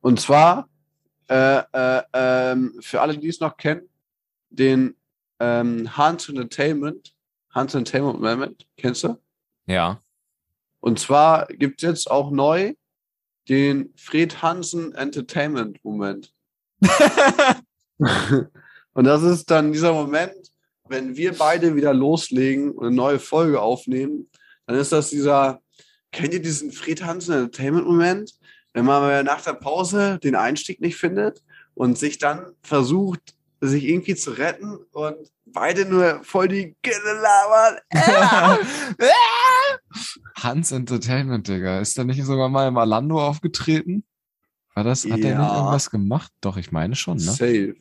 Und 0.00 0.20
zwar, 0.20 0.68
äh, 1.28 1.62
äh, 1.72 2.02
ähm, 2.12 2.74
für 2.80 3.00
alle, 3.00 3.18
die 3.18 3.28
es 3.28 3.40
noch 3.40 3.56
kennen, 3.56 3.88
den 4.50 4.96
ähm, 5.40 5.96
Hans 5.96 6.28
Entertainment, 6.28 7.14
Hans 7.50 7.74
Entertainment 7.74 8.20
Moment, 8.20 8.66
kennst 8.76 9.04
du? 9.04 9.16
ja. 9.66 10.00
Und 10.82 10.98
zwar 10.98 11.46
gibt 11.48 11.82
es 11.82 11.88
jetzt 11.88 12.10
auch 12.10 12.30
neu 12.30 12.72
den 13.50 13.92
Fred 13.96 14.40
Hansen 14.40 14.94
Entertainment 14.94 15.84
Moment. 15.84 16.32
Und 18.92 19.04
das 19.04 19.22
ist 19.22 19.50
dann 19.50 19.72
dieser 19.72 19.92
Moment, 19.92 20.34
wenn 20.88 21.16
wir 21.16 21.36
beide 21.36 21.76
wieder 21.76 21.94
loslegen 21.94 22.72
und 22.72 22.86
eine 22.86 22.96
neue 22.96 23.18
Folge 23.18 23.60
aufnehmen, 23.60 24.28
dann 24.66 24.76
ist 24.76 24.92
das 24.92 25.10
dieser, 25.10 25.60
kennt 26.10 26.34
ihr 26.34 26.42
diesen 26.42 26.72
Fred 26.72 27.04
Hansen 27.04 27.34
Entertainment 27.34 27.86
Moment? 27.86 28.32
Wenn 28.72 28.84
man 28.84 29.24
nach 29.24 29.42
der 29.42 29.54
Pause 29.54 30.18
den 30.22 30.34
Einstieg 30.34 30.80
nicht 30.80 30.96
findet 30.96 31.42
und 31.74 31.98
sich 31.98 32.18
dann 32.18 32.52
versucht, 32.62 33.34
sich 33.60 33.84
irgendwie 33.84 34.14
zu 34.14 34.32
retten 34.32 34.78
und 34.92 35.16
beide 35.46 35.84
nur 35.84 36.22
voll 36.24 36.48
die 36.48 36.76
Gille 36.82 37.20
labern. 37.20 37.78
Hans 40.36 40.72
Entertainment, 40.72 41.48
Digga. 41.48 41.80
Ist 41.80 41.96
der 41.96 42.04
nicht 42.04 42.24
sogar 42.24 42.48
mal 42.48 42.68
im 42.68 42.78
Alando 42.78 43.20
aufgetreten? 43.20 44.04
War 44.74 44.84
das, 44.84 45.04
hat 45.04 45.18
der 45.22 45.30
Ja. 45.32 45.42
nicht 45.42 45.52
irgendwas 45.56 45.90
gemacht? 45.90 46.32
Doch, 46.40 46.56
ich 46.56 46.70
meine 46.72 46.94
schon, 46.94 47.16
ne? 47.16 47.22
Safe. 47.22 47.74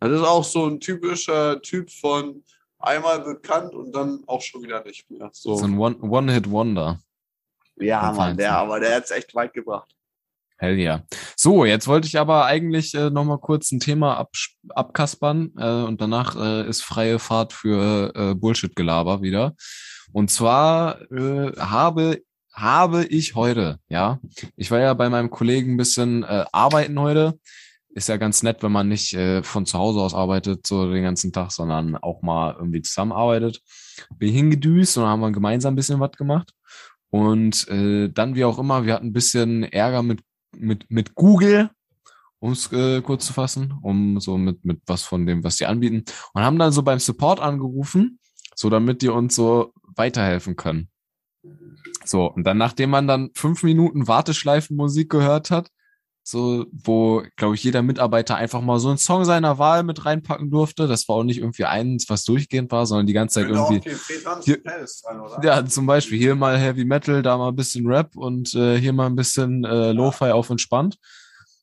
Das 0.00 0.10
ist 0.10 0.22
auch 0.26 0.44
so 0.44 0.66
ein 0.66 0.80
typischer 0.80 1.60
Typ 1.60 1.90
von 1.90 2.42
einmal 2.78 3.20
bekannt 3.20 3.74
und 3.74 3.92
dann 3.94 4.22
auch 4.26 4.40
schon 4.40 4.62
wieder 4.62 4.82
nicht 4.84 5.10
mehr. 5.10 5.28
So. 5.32 5.54
So 5.56 5.64
ein 5.66 5.76
One- 5.78 5.98
One-Hit-Wonder. 6.00 6.98
ja, 7.76 8.08
Vom 8.08 8.16
Mann, 8.16 8.36
der, 8.36 8.56
aber 8.56 8.80
der 8.80 8.96
hat 8.96 9.04
es 9.04 9.10
echt 9.10 9.34
weit 9.34 9.52
gebracht. 9.52 9.94
Hell 10.56 10.78
ja. 10.78 11.02
So, 11.36 11.64
jetzt 11.64 11.86
wollte 11.88 12.06
ich 12.06 12.18
aber 12.18 12.44
eigentlich 12.44 12.94
äh, 12.94 13.08
noch 13.10 13.24
mal 13.24 13.38
kurz 13.38 13.72
ein 13.72 13.80
Thema 13.80 14.26
abkaspern 14.74 15.52
äh, 15.56 15.82
und 15.84 16.00
danach 16.02 16.36
äh, 16.36 16.68
ist 16.68 16.82
freie 16.82 17.18
Fahrt 17.18 17.52
für 17.54 18.12
äh, 18.14 18.34
Bullshit-Gelaber 18.34 19.22
wieder. 19.22 19.54
Und 20.12 20.30
zwar 20.30 21.00
äh, 21.10 21.52
habe 21.58 22.22
habe 22.52 23.04
ich 23.04 23.34
heute, 23.34 23.78
ja, 23.88 24.20
ich 24.56 24.70
war 24.70 24.80
ja 24.80 24.94
bei 24.94 25.08
meinem 25.08 25.30
Kollegen 25.30 25.74
ein 25.74 25.76
bisschen 25.76 26.22
äh, 26.24 26.44
arbeiten 26.52 26.98
heute. 26.98 27.38
Ist 27.92 28.08
ja 28.08 28.18
ganz 28.18 28.42
nett, 28.42 28.62
wenn 28.62 28.70
man 28.70 28.88
nicht 28.88 29.14
äh, 29.14 29.42
von 29.42 29.66
zu 29.66 29.78
Hause 29.78 30.00
aus 30.00 30.14
arbeitet, 30.14 30.66
so 30.66 30.90
den 30.90 31.02
ganzen 31.02 31.32
Tag, 31.32 31.50
sondern 31.50 31.96
auch 31.96 32.22
mal 32.22 32.54
irgendwie 32.56 32.82
zusammenarbeitet. 32.82 33.60
Bin 34.16 34.32
hingedüst 34.32 34.96
und 34.96 35.04
haben 35.04 35.20
wir 35.20 35.32
gemeinsam 35.32 35.72
ein 35.72 35.76
bisschen 35.76 35.98
was 35.98 36.12
gemacht. 36.12 36.52
Und 37.10 37.66
äh, 37.68 38.08
dann, 38.08 38.36
wie 38.36 38.44
auch 38.44 38.60
immer, 38.60 38.86
wir 38.86 38.94
hatten 38.94 39.08
ein 39.08 39.12
bisschen 39.12 39.64
Ärger 39.64 40.04
mit 40.04 40.20
mit, 40.56 40.90
mit 40.90 41.14
Google, 41.14 41.70
um 42.38 42.52
es 42.52 42.72
äh, 42.72 43.02
kurz 43.02 43.26
zu 43.26 43.32
fassen, 43.32 43.74
um 43.82 44.20
so 44.20 44.38
mit, 44.38 44.64
mit 44.64 44.80
was 44.86 45.02
von 45.02 45.26
dem, 45.26 45.44
was 45.44 45.56
die 45.56 45.66
anbieten. 45.66 46.04
Und 46.32 46.42
haben 46.42 46.58
dann 46.58 46.72
so 46.72 46.82
beim 46.82 46.98
Support 46.98 47.40
angerufen, 47.40 48.18
so 48.54 48.70
damit 48.70 49.02
die 49.02 49.08
uns 49.08 49.34
so 49.34 49.72
weiterhelfen 49.96 50.56
können. 50.56 50.88
So, 52.04 52.26
und 52.30 52.44
dann, 52.44 52.58
nachdem 52.58 52.90
man 52.90 53.06
dann 53.06 53.30
fünf 53.34 53.62
Minuten 53.62 54.08
Warteschleifenmusik 54.08 55.10
gehört 55.10 55.50
hat, 55.50 55.68
so, 56.22 56.66
wo, 56.70 57.22
glaube 57.36 57.54
ich, 57.54 57.64
jeder 57.64 57.82
Mitarbeiter 57.82 58.36
einfach 58.36 58.60
mal 58.60 58.78
so 58.78 58.88
einen 58.90 58.98
Song 58.98 59.24
seiner 59.24 59.58
Wahl 59.58 59.82
mit 59.82 60.04
reinpacken 60.04 60.50
durfte. 60.50 60.86
Das 60.86 61.08
war 61.08 61.16
auch 61.16 61.24
nicht 61.24 61.38
irgendwie 61.38 61.64
eins, 61.64 62.08
was 62.08 62.24
durchgehend 62.24 62.70
war, 62.70 62.84
sondern 62.86 63.06
die 63.06 63.14
ganze 63.14 63.40
Zeit 63.40 63.48
irgendwie. 63.48 63.80
Hier- 64.44 64.58
Ja, 65.42 65.64
zum 65.64 65.86
Beispiel 65.86 66.18
hier 66.18 66.34
mal 66.36 66.58
Heavy 66.58 66.84
Metal, 66.84 67.22
da 67.22 67.36
mal 67.38 67.48
ein 67.48 67.56
bisschen 67.56 67.86
Rap 67.86 68.16
und 68.16 68.54
äh, 68.54 68.76
hier 68.78 68.92
mal 68.92 69.06
ein 69.06 69.16
bisschen 69.16 69.64
äh, 69.64 69.92
Lo-Fi 69.92 70.30
auf 70.30 70.50
entspannt. 70.50 70.98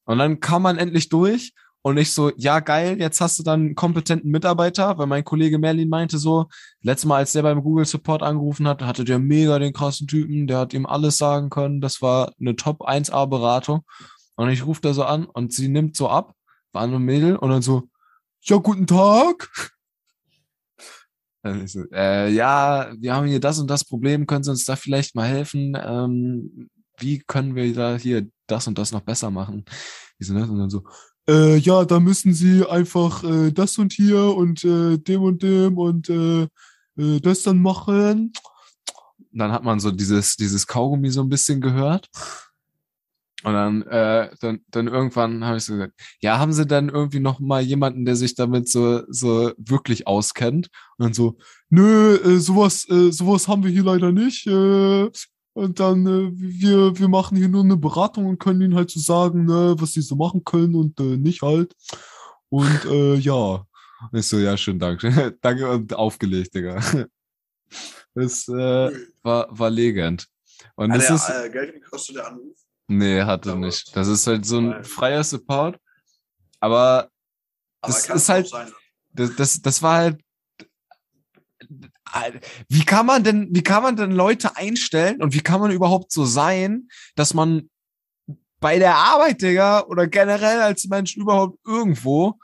Und 0.06 0.18
dann 0.18 0.40
kam 0.40 0.64
man 0.64 0.78
endlich 0.78 1.10
durch 1.10 1.54
und 1.88 1.96
ich 1.96 2.12
so, 2.12 2.34
ja 2.36 2.60
geil, 2.60 3.00
jetzt 3.00 3.22
hast 3.22 3.40
du 3.40 3.44
dann 3.44 3.62
einen 3.62 3.76
kompetenten 3.76 4.30
Mitarbeiter, 4.30 4.98
weil 4.98 5.08
mein 5.08 5.24
Kollege 5.24 5.58
Merlin 5.58 5.88
meinte 5.88 6.18
so, 6.18 6.48
letztes 6.82 7.08
Mal, 7.08 7.20
als 7.20 7.32
der 7.32 7.44
beim 7.44 7.64
Google 7.64 7.86
Support 7.86 8.24
angerufen 8.24 8.68
hat, 8.68 8.82
hatte 8.82 9.06
der 9.06 9.20
mega 9.20 9.58
den 9.58 9.72
krassen 9.72 10.06
Typen, 10.06 10.48
der 10.48 10.58
hat 10.58 10.74
ihm 10.74 10.86
alles 10.86 11.18
sagen 11.18 11.50
können, 11.50 11.80
das 11.80 12.02
war 12.02 12.34
eine 12.42 12.58
Top 12.58 12.82
1A 12.82 13.26
Beratung. 13.28 13.86
Und 14.36 14.50
ich 14.50 14.66
rufe 14.66 14.82
da 14.82 14.94
so 14.94 15.06
an 15.06 15.28
und 15.28 15.54
sie 15.54 15.70
nimmt 15.70 15.96
so 15.96 16.10
ab, 16.10 16.34
war 16.74 16.82
eine 16.84 17.00
Mädel 17.00 17.38
und 17.38 17.52
dann 17.52 17.62
so, 17.62 17.88
ja, 18.42 18.58
guten 18.58 18.86
Tag. 18.86 19.50
So, 21.68 21.86
äh, 21.94 22.30
ja, 22.34 22.92
wir 23.00 23.16
haben 23.16 23.28
hier 23.28 23.40
das 23.40 23.60
und 23.60 23.70
das 23.70 23.86
Problem, 23.86 24.28
können 24.28 24.44
Sie 24.44 24.52
uns 24.52 24.66
da 24.66 24.76
vielleicht 24.76 25.16
mal 25.16 25.30
helfen? 25.30 25.78
Ähm, 25.82 26.70
wie 26.98 27.20
können 27.20 27.56
wir 27.56 27.74
da 27.74 27.96
hier 27.96 28.28
das 28.46 28.68
und 28.68 28.78
das 28.78 28.92
noch 28.92 29.00
besser 29.00 29.32
machen? 29.32 29.64
Ne? 30.20 30.52
Und 30.52 30.60
dann 30.60 30.70
so, 30.70 30.84
äh, 31.30 31.58
ja, 31.58 31.86
da 31.86 32.00
müssen 32.00 32.34
sie 32.34 32.66
einfach 32.66 33.24
äh, 33.24 33.52
das 33.52 33.78
und 33.78 33.94
hier 33.94 34.24
und 34.36 34.64
äh, 34.64 34.98
dem 34.98 35.22
und 35.22 35.44
dem 35.44 35.78
und 35.78 36.10
äh, 36.10 36.44
äh, 36.98 37.20
das 37.22 37.44
dann 37.44 37.62
machen. 37.62 38.34
Dann 39.32 39.52
hat 39.52 39.64
man 39.64 39.80
so 39.80 39.92
dieses, 39.92 40.36
dieses 40.36 40.66
Kaugummi 40.68 41.10
so 41.10 41.22
ein 41.22 41.30
bisschen 41.30 41.62
gehört. 41.62 42.10
Und 43.44 43.54
dann, 43.54 43.84
äh, 43.84 44.32
dann, 44.42 44.62
dann 44.72 44.88
irgendwann 44.88 45.46
habe 45.46 45.58
ich 45.58 45.64
so 45.64 45.74
gesagt, 45.74 45.94
ja, 46.22 46.40
haben 46.40 46.54
Sie 46.54 46.66
dann 46.66 46.90
irgendwie 46.90 47.20
noch 47.20 47.40
mal 47.40 47.62
jemanden, 47.62 48.04
der 48.04 48.16
sich 48.16 48.34
damit 48.34 48.68
so, 48.68 49.04
so 49.10 49.52
wirklich 49.58 50.08
auskennt? 50.08 50.70
Und 50.98 51.04
dann 51.06 51.14
so, 51.14 51.38
nö, 51.70 52.40
sowas, 52.40 52.82
sowas 52.82 53.48
haben 53.48 53.64
wir 53.64 53.70
hier 53.70 53.84
leider 53.84 54.12
nicht. 54.12 54.48
Und 55.58 55.80
dann, 55.80 56.06
äh, 56.06 56.30
wir, 56.36 57.00
wir 57.00 57.08
machen 57.08 57.36
hier 57.36 57.50
nur 57.50 57.64
eine 57.64 57.78
Beratung 57.78 58.28
und 58.28 58.38
können 58.40 58.62
ihnen 58.62 58.76
halt 58.76 58.92
so 58.92 59.00
sagen, 59.00 59.46
ne, 59.46 59.74
was 59.80 59.94
sie 59.94 60.02
so 60.02 60.16
machen 60.16 60.44
können 60.44 60.76
und 60.76 61.00
äh, 61.00 61.18
nicht 61.18 61.42
halt. 61.42 61.76
Und 62.50 62.86
äh, 62.86 63.16
ja. 63.16 63.66
Und 64.12 64.20
ich 64.20 64.28
so, 64.28 64.38
ja, 64.38 64.56
schönen 64.56 64.78
Dank. 64.78 65.02
Danke 65.42 65.68
und 65.72 65.94
aufgelegt, 65.94 66.54
Digga. 66.54 66.80
Das 68.14 68.48
äh, 68.48 68.90
war, 69.22 69.48
war 69.52 69.70
legend. 69.70 70.28
Und 70.76 70.92
Hat 70.92 71.02
das 71.02 71.10
ist. 71.10 71.30
äh, 71.30 71.50
Geld 71.52 71.74
gekostet, 71.74 72.16
der 72.16 72.28
Anruf? 72.28 72.58
Nee, 72.88 73.22
hatte 73.22 73.52
Aber- 73.52 73.60
nicht. 73.60 73.96
Das 73.96 74.08
ist 74.08 74.26
halt 74.26 74.44
so 74.46 74.58
ein 74.58 74.70
Nein. 74.70 74.84
freier 74.84 75.24
Support. 75.24 75.80
Aber 76.60 77.10
Aber 77.82 77.94
Das 77.94 78.10
ist 78.10 78.30
halt- 78.30 78.48
sein. 78.48 78.72
das, 79.14 79.36
das, 79.36 79.62
das 79.62 79.82
war 79.84 79.98
halt. 79.98 80.22
Wie 82.70 82.86
kann 82.86 83.06
man 83.06 83.24
denn, 83.24 83.50
wie 83.52 83.64
kann 83.64 83.84
man 83.84 83.96
denn 83.96 84.12
Leute 84.12 84.56
einstellen 84.56 85.22
und 85.22 85.34
wie 85.34 85.42
kann 85.42 85.62
man 85.62 85.72
überhaupt 85.72 86.12
so 86.12 86.26
sein, 86.26 86.88
dass 87.16 87.34
man 87.34 87.70
bei 88.60 88.80
der 88.80 88.96
Arbeit, 88.96 89.42
Digga, 89.42 89.84
oder 89.88 90.08
generell 90.08 90.62
als 90.62 90.88
Mensch 90.88 91.16
überhaupt 91.16 91.60
irgendwo, 91.66 92.40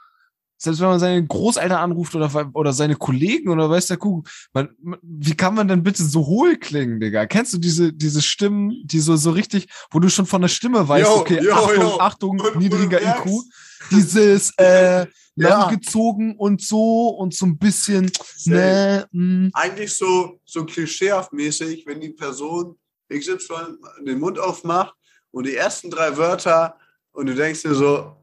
selbst 0.56 0.80
wenn 0.80 0.88
man 0.88 1.00
seine 1.00 1.26
Großeltern 1.26 1.78
anruft 1.78 2.14
oder, 2.14 2.50
oder 2.54 2.72
seine 2.72 2.96
Kollegen 2.96 3.50
oder 3.50 3.68
weiß 3.68 3.88
der 3.88 3.96
Kuh, 3.96 4.22
man, 4.52 4.68
wie 5.02 5.34
kann 5.34 5.54
man 5.54 5.68
denn 5.68 5.82
bitte 5.82 6.04
so 6.04 6.26
hohl 6.26 6.56
klingen, 6.56 7.00
Digga? 7.00 7.26
Kennst 7.26 7.52
du 7.52 7.58
diese, 7.58 7.92
diese 7.92 8.22
Stimmen, 8.22 8.72
die 8.84 9.00
so, 9.00 9.16
so 9.16 9.30
richtig, 9.32 9.66
wo 9.90 9.98
du 9.98 10.08
schon 10.08 10.26
von 10.26 10.40
der 10.40 10.48
Stimme 10.48 10.88
weißt, 10.88 11.06
Jo, 11.06 11.16
okay, 11.16 11.40
jo, 11.42 11.52
Achtung, 11.52 11.82
jo. 11.82 12.00
Achtung, 12.00 12.42
niedriger 12.58 13.02
IQ, 13.02 13.42
dieses, 13.90 14.52
äh, 14.56 15.06
Ja. 15.36 15.48
langgezogen 15.48 16.36
und 16.36 16.62
so 16.62 17.08
und 17.08 17.34
so 17.34 17.46
ein 17.46 17.58
bisschen, 17.58 18.10
ne, 18.44 19.06
mh, 19.10 19.50
Eigentlich 19.52 19.92
so, 19.92 20.38
so 20.44 20.64
klischeehaft 20.64 21.32
mäßig, 21.32 21.84
wenn 21.86 22.00
die 22.00 22.10
Person 22.10 22.78
XY 23.12 23.78
den 24.06 24.20
Mund 24.20 24.38
aufmacht 24.38 24.94
und 25.32 25.46
die 25.46 25.56
ersten 25.56 25.90
drei 25.90 26.16
Wörter 26.16 26.78
und 27.12 27.26
du 27.26 27.34
denkst 27.34 27.62
dir 27.62 27.74
so, 27.74 28.16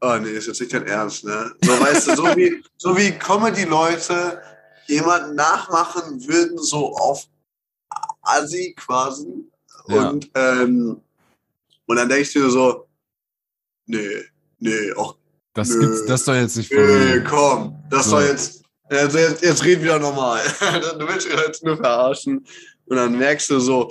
oh 0.00 0.16
nee, 0.20 0.30
ist 0.30 0.46
jetzt 0.46 0.60
nicht 0.60 0.72
dein 0.72 0.86
Ernst, 0.86 1.24
ne? 1.24 1.52
So 1.62 1.72
weißt 1.80 2.08
du, 2.08 2.16
so 2.16 2.24
wie, 2.36 2.62
so 2.76 2.96
wie 2.96 3.10
Comedy-Leute 3.12 4.40
jemanden 4.86 5.34
nachmachen 5.34 6.24
würden, 6.26 6.58
so 6.58 6.94
auf 6.94 7.26
Assi 8.22 8.74
quasi. 8.76 9.50
Ja. 9.88 10.10
Und, 10.10 10.30
ähm, 10.34 11.00
und 11.86 11.96
dann 11.96 12.08
denkst 12.08 12.32
du 12.32 12.40
dir 12.40 12.50
so, 12.50 12.88
nee, 13.86 14.24
nee, 14.58 14.92
auch 14.92 15.16
das 15.56 15.70
Nö. 15.70 15.80
gibt's, 15.80 16.04
das 16.06 16.24
soll 16.24 16.36
jetzt 16.36 16.56
nicht 16.56 16.70
Nö, 16.72 17.24
komm, 17.28 17.76
das 17.90 18.04
So. 18.04 18.10
soll 18.12 18.24
jetzt, 18.24 18.62
also 18.88 19.18
jetzt, 19.18 19.42
jetzt 19.42 19.64
red 19.64 19.82
wieder 19.82 19.98
normal. 19.98 20.40
du 20.98 21.08
willst 21.08 21.28
mich 21.28 21.36
jetzt 21.46 21.64
nur 21.64 21.76
verarschen. 21.76 22.44
Und 22.86 22.96
dann 22.96 23.18
merkst 23.18 23.50
du 23.50 23.58
so, 23.58 23.88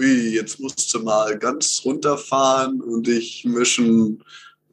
ui, 0.00 0.34
jetzt 0.34 0.58
musst 0.58 0.92
du 0.92 0.98
mal 1.00 1.38
ganz 1.38 1.82
runterfahren 1.84 2.80
und 2.80 3.06
dich 3.06 3.44
mischen, 3.44 4.22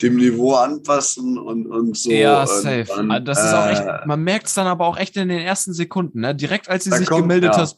dem 0.01 0.15
Niveau 0.15 0.55
anpassen 0.55 1.37
und, 1.37 1.67
und 1.67 1.95
so. 1.97 2.09
Ja, 2.09 2.41
und 2.43 2.47
safe. 2.47 2.85
dann, 2.87 3.11
Ah, 3.11 3.19
das 3.19 3.37
ist 3.37 3.53
auch 3.53 3.65
äh, 3.67 3.71
echt, 3.73 4.05
man 4.07 4.23
merkt 4.23 4.47
es 4.47 4.53
dann 4.53 4.65
aber 4.65 4.85
auch 4.87 4.97
echt 4.97 5.17
in 5.17 5.27
den 5.27 5.39
ersten 5.41 5.73
Sekunden, 5.73 6.21
ne? 6.21 6.33
Direkt 6.33 6.69
als 6.69 6.85
sie 6.85 6.91
sich 6.91 7.07
kommt- 7.07 7.23
gemeldet 7.23 7.51
ja. 7.53 7.57
hast. 7.61 7.77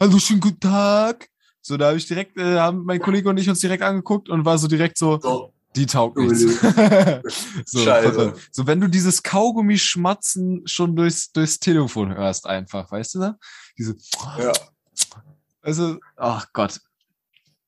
Hallo, 0.00 0.18
schönen 0.18 0.40
guten 0.40 0.58
Tag. 0.60 1.28
So, 1.62 1.76
da 1.76 1.88
habe 1.88 1.96
ich 1.98 2.06
direkt, 2.06 2.36
äh, 2.38 2.58
haben 2.58 2.84
mein 2.84 3.00
Kollege 3.00 3.28
und 3.28 3.36
ich 3.36 3.48
uns 3.48 3.60
direkt 3.60 3.82
angeguckt 3.84 4.28
und 4.28 4.44
war 4.44 4.58
so 4.58 4.66
direkt 4.66 4.98
so, 4.98 5.20
So, 5.22 5.49
die 5.76 5.86
taugt 5.86 6.16
nichts. 6.16 6.40
so, 7.64 7.78
Scheiße. 7.84 8.34
so, 8.50 8.66
wenn 8.66 8.80
du 8.80 8.88
dieses 8.88 9.22
Kaugummi 9.22 9.78
schmatzen 9.78 10.62
schon 10.66 10.96
durchs, 10.96 11.30
durchs 11.32 11.58
Telefon 11.58 12.14
hörst 12.14 12.46
einfach, 12.46 12.90
weißt 12.90 13.14
du 13.14 13.18
da? 13.20 13.38
Diese, 13.78 13.96
ja. 14.38 14.52
also, 15.62 15.98
ach 16.16 16.46
Gott. 16.52 16.80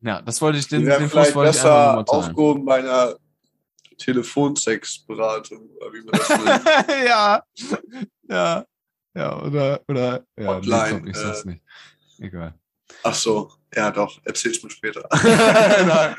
Ja, 0.00 0.20
das 0.20 0.40
wollte 0.40 0.58
ich, 0.58 0.66
den, 0.66 0.84
wären 0.84 1.02
den 1.02 1.10
vielleicht 1.10 1.28
Fuß 1.28 1.36
wollte 1.36 1.50
ich 1.50 1.56
besser 1.56 2.04
teilen. 2.04 2.06
aufgehoben 2.08 2.64
bei 2.64 2.78
einer 2.80 3.14
Telefonsexberatung, 3.98 5.70
oder 5.76 5.92
wie 5.92 6.02
man 6.02 6.12
das 6.12 6.28
nennt. 6.88 7.06
ja, 7.06 7.42
ja, 8.28 8.64
ja, 9.14 9.42
oder, 9.42 9.80
oder, 9.86 10.24
ja, 10.36 10.46
Hotline, 10.46 11.02
nee, 11.02 11.10
ich 11.10 11.16
sag's 11.16 11.44
äh. 11.44 11.50
nicht. 11.50 11.62
Egal. 12.18 12.54
Ach 13.04 13.14
so, 13.14 13.52
ja 13.74 13.90
doch, 13.92 14.20
erzähl's 14.24 14.62
mir 14.62 14.70
später. 14.70 15.08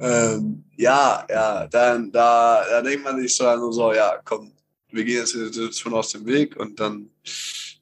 Ähm, 0.00 0.64
ja, 0.76 1.26
ja, 1.28 1.66
dann 1.66 2.10
da, 2.10 2.62
da 2.68 2.82
denkt 2.82 3.04
man 3.04 3.20
sich 3.20 3.36
so, 3.36 3.46
also 3.46 3.70
so, 3.70 3.92
ja, 3.92 4.18
komm, 4.24 4.52
wir 4.88 5.04
gehen 5.04 5.18
jetzt 5.18 5.34
die 5.34 5.38
Situation 5.38 5.94
aus 5.94 6.10
dem 6.10 6.26
Weg 6.26 6.56
und 6.56 6.80
dann 6.80 7.10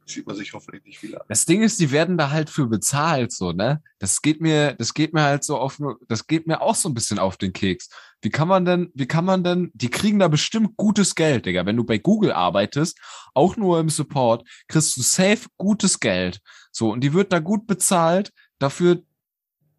sieht 0.04 0.26
man 0.26 0.36
sich 0.36 0.52
hoffentlich 0.52 0.84
nicht 0.84 1.02
wieder. 1.02 1.24
Das 1.28 1.44
Ding 1.44 1.62
ist, 1.62 1.78
die 1.80 1.90
werden 1.90 2.16
da 2.16 2.30
halt 2.30 2.50
für 2.50 2.66
bezahlt, 2.66 3.32
so, 3.32 3.52
ne? 3.52 3.82
Das 3.98 4.22
geht 4.22 4.40
mir, 4.40 4.74
das 4.74 4.94
geht 4.94 5.12
mir 5.12 5.22
halt 5.22 5.44
so 5.44 5.58
auf, 5.58 5.78
das 6.08 6.26
geht 6.26 6.46
mir 6.46 6.60
auch 6.60 6.74
so 6.74 6.88
ein 6.88 6.94
bisschen 6.94 7.18
auf 7.18 7.36
den 7.36 7.52
Keks. 7.52 7.88
Wie 8.20 8.30
kann 8.30 8.48
man 8.48 8.64
denn, 8.64 8.90
wie 8.94 9.06
kann 9.06 9.24
man 9.24 9.44
denn, 9.44 9.70
die 9.74 9.90
kriegen 9.90 10.18
da 10.18 10.28
bestimmt 10.28 10.76
gutes 10.76 11.14
Geld, 11.14 11.46
Digga. 11.46 11.66
Wenn 11.66 11.76
du 11.76 11.84
bei 11.84 11.98
Google 11.98 12.32
arbeitest, 12.32 12.98
auch 13.34 13.56
nur 13.56 13.78
im 13.78 13.90
Support, 13.90 14.48
kriegst 14.66 14.96
du 14.96 15.02
safe 15.02 15.46
gutes 15.56 16.00
Geld. 16.00 16.40
So, 16.72 16.90
und 16.90 17.00
die 17.02 17.12
wird 17.12 17.32
da 17.32 17.38
gut 17.38 17.66
bezahlt 17.66 18.32
dafür, 18.58 19.02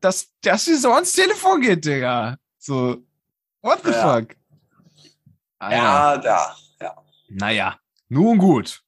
dass, 0.01 0.27
dass 0.41 0.65
sie 0.65 0.75
so 0.75 0.91
ans 0.93 1.11
Telefon 1.13 1.61
geht, 1.61 1.85
Digga. 1.85 2.37
So, 2.57 2.97
what 3.61 3.81
the 3.83 3.91
Ja. 3.91 4.19
fuck? 4.19 4.35
Alter. 5.59 5.75
Ja, 5.77 6.17
da, 6.17 6.55
ja. 6.81 6.95
Naja, 7.29 7.79
nun 8.07 8.37
gut. 8.37 8.81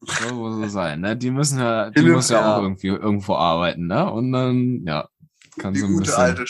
Soll 0.00 0.36
wohl 0.36 0.52
so 0.52 0.68
sein, 0.68 1.00
ne? 1.00 1.16
Die 1.16 1.30
müssen 1.30 1.58
ja, 1.58 1.90
die 1.90 2.02
muss 2.02 2.30
ja, 2.30 2.40
ja. 2.40 2.56
auch 2.56 2.62
irgendwie 2.62 2.86
irgendwo 2.86 3.34
arbeiten, 3.34 3.86
ne? 3.86 4.10
Und 4.10 4.32
dann, 4.32 4.82
ja, 4.86 5.08
kann 5.58 5.74
Die 5.74 5.80
so 5.80 5.86
ein 5.86 5.92
gute 5.92 6.04
bisschen. 6.06 6.22
alte 6.22 6.44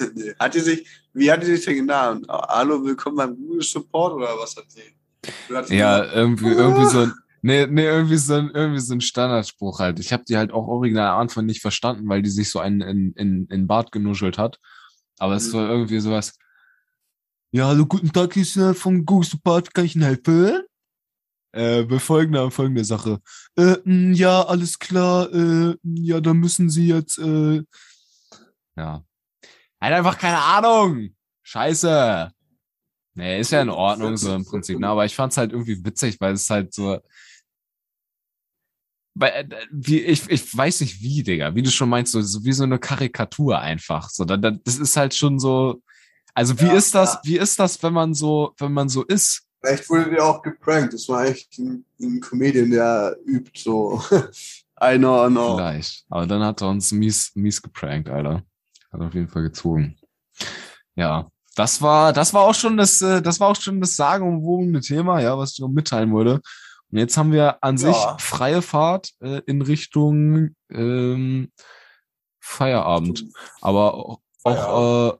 nee. 0.14 0.34
Hat 0.38 0.54
die 0.54 0.60
sich, 0.60 0.88
wie 1.12 1.30
hat 1.30 1.42
die 1.42 1.46
sich 1.46 1.64
denn 1.64 1.76
genannt? 1.76 2.26
Hallo, 2.28 2.82
willkommen 2.82 3.16
beim 3.16 3.36
Google 3.36 3.62
Support 3.62 4.14
oder 4.14 4.28
was 4.38 4.56
hat 4.56 4.64
die? 4.74 5.76
Ja, 5.76 6.04
irgendwie, 6.12 6.48
irgendwie 6.48 6.86
so 6.86 7.00
ein, 7.00 7.12
nee, 7.42 7.66
nee, 7.66 7.84
irgendwie 7.84 8.16
so 8.16 8.34
ein, 8.34 8.50
irgendwie 8.52 8.80
so 8.80 8.94
ein 8.94 9.00
Standardspruch 9.00 9.78
halt. 9.78 9.98
Ich 10.00 10.12
habe 10.12 10.24
die 10.24 10.36
halt 10.36 10.52
auch 10.52 10.66
original 10.66 11.08
am 11.10 11.20
Anfang 11.20 11.46
nicht 11.46 11.60
verstanden, 11.60 12.08
weil 12.08 12.22
die 12.22 12.30
sich 12.30 12.50
so 12.50 12.58
einen 12.58 12.80
in, 12.80 13.12
in, 13.14 13.46
in 13.46 13.66
Bart 13.66 13.92
genuschelt 13.92 14.38
hat. 14.38 14.58
Aber 15.18 15.34
es 15.34 15.48
Mhm. 15.48 15.56
war 15.58 15.68
irgendwie 15.70 16.00
sowas. 16.00 16.36
Ja, 17.52 17.66
hallo, 17.66 17.84
guten 17.86 18.12
Tag, 18.12 18.36
ich 18.36 18.54
bin 18.54 18.74
von 18.74 19.04
Google 19.04 19.28
Support, 19.28 19.74
kann 19.74 19.84
ich 19.84 19.96
Ihnen 19.96 20.04
helfen? 20.04 20.62
Äh, 21.52 21.82
bei 21.82 21.98
folgender, 21.98 22.48
folgender 22.52 22.84
Sache. 22.84 23.20
Äh, 23.56 23.76
mh, 23.84 24.14
ja, 24.16 24.42
alles 24.42 24.78
klar, 24.78 25.32
äh, 25.34 25.74
ja, 25.82 26.20
dann 26.20 26.36
müssen 26.36 26.70
Sie 26.70 26.86
jetzt, 26.86 27.18
äh, 27.18 27.62
ja. 28.76 29.04
Halt 29.80 29.94
einfach 29.94 30.16
keine 30.16 30.38
Ahnung. 30.38 31.10
Scheiße. 31.42 32.30
Nee, 33.14 33.40
ist 33.40 33.50
ja 33.50 33.62
in 33.62 33.70
Ordnung, 33.70 34.16
so 34.16 34.32
im 34.34 34.44
Prinzip, 34.44 34.78
ne? 34.78 34.86
Aber 34.86 35.04
ich 35.04 35.16
fand's 35.16 35.36
halt 35.36 35.50
irgendwie 35.52 35.84
witzig, 35.84 36.20
weil 36.20 36.34
es 36.34 36.48
halt 36.48 36.72
so, 36.72 37.00
weil, 39.20 39.30
äh, 39.30 39.66
wie, 39.70 40.00
ich, 40.00 40.28
ich 40.28 40.56
weiß 40.56 40.80
nicht 40.80 41.00
wie, 41.00 41.22
Digga, 41.22 41.54
wie 41.54 41.62
du 41.62 41.70
schon 41.70 41.88
meinst, 41.88 42.12
so, 42.12 42.22
so 42.22 42.44
wie 42.44 42.52
so 42.52 42.64
eine 42.64 42.78
Karikatur 42.78 43.58
einfach. 43.58 44.08
So, 44.10 44.24
da, 44.24 44.36
da, 44.36 44.50
das 44.50 44.78
ist 44.78 44.96
halt 44.96 45.14
schon 45.14 45.38
so, 45.38 45.82
also 46.34 46.58
wie 46.60 46.66
Ja, 46.66 46.72
ist 46.72 46.94
das, 46.94 47.14
ja. 47.14 47.20
wie 47.24 47.38
ist 47.38 47.58
das, 47.58 47.82
wenn 47.82 47.92
man 47.92 48.14
so, 48.14 48.54
wenn 48.58 48.72
man 48.72 48.88
so 48.88 49.04
ist? 49.04 49.42
Vielleicht 49.62 49.90
wurde 49.90 50.10
der 50.10 50.24
auch 50.24 50.40
geprankt. 50.40 50.94
Das 50.94 51.08
war 51.08 51.26
echt 51.26 51.58
ein, 51.58 51.84
ein 52.00 52.20
Comedian, 52.20 52.70
der 52.70 53.16
übt 53.26 53.60
so. 53.60 54.02
I 54.82 54.96
know, 54.96 55.26
I 55.26 55.28
know. 55.28 55.56
Vielleicht. 55.56 56.06
Aber 56.08 56.26
dann 56.26 56.42
hat 56.42 56.62
er 56.62 56.70
uns 56.70 56.90
mies, 56.92 57.32
mies 57.34 57.60
geprankt, 57.60 58.08
Alter. 58.08 58.42
Hat 58.90 59.00
auf 59.00 59.12
jeden 59.12 59.28
Fall 59.28 59.42
gezogen. 59.42 59.96
Ja. 60.94 61.28
Das 61.56 61.82
war, 61.82 62.12
das 62.12 62.32
war 62.32 62.42
auch 62.42 62.54
schon 62.54 62.76
das, 62.76 63.02
äh, 63.02 63.20
das 63.20 63.38
war 63.40 63.48
auch 63.48 63.60
schon 63.60 63.80
das 63.80 63.96
sagenumwogene 63.96 64.80
Thema, 64.80 65.20
ja, 65.20 65.36
was 65.36 65.52
ich 65.52 65.58
noch 65.58 65.68
mitteilen 65.68 66.12
wollte. 66.12 66.40
Und 66.92 66.98
jetzt 66.98 67.16
haben 67.16 67.32
wir 67.32 67.62
an 67.62 67.78
sich 67.78 67.94
Ja. 67.96 68.16
freie 68.18 68.62
Fahrt 68.62 69.12
äh, 69.20 69.40
in 69.46 69.62
Richtung 69.62 70.54
ähm, 70.70 71.50
Feierabend. 72.40 73.26
Aber 73.60 73.94
auch, 73.94 74.20
auch 74.44 75.12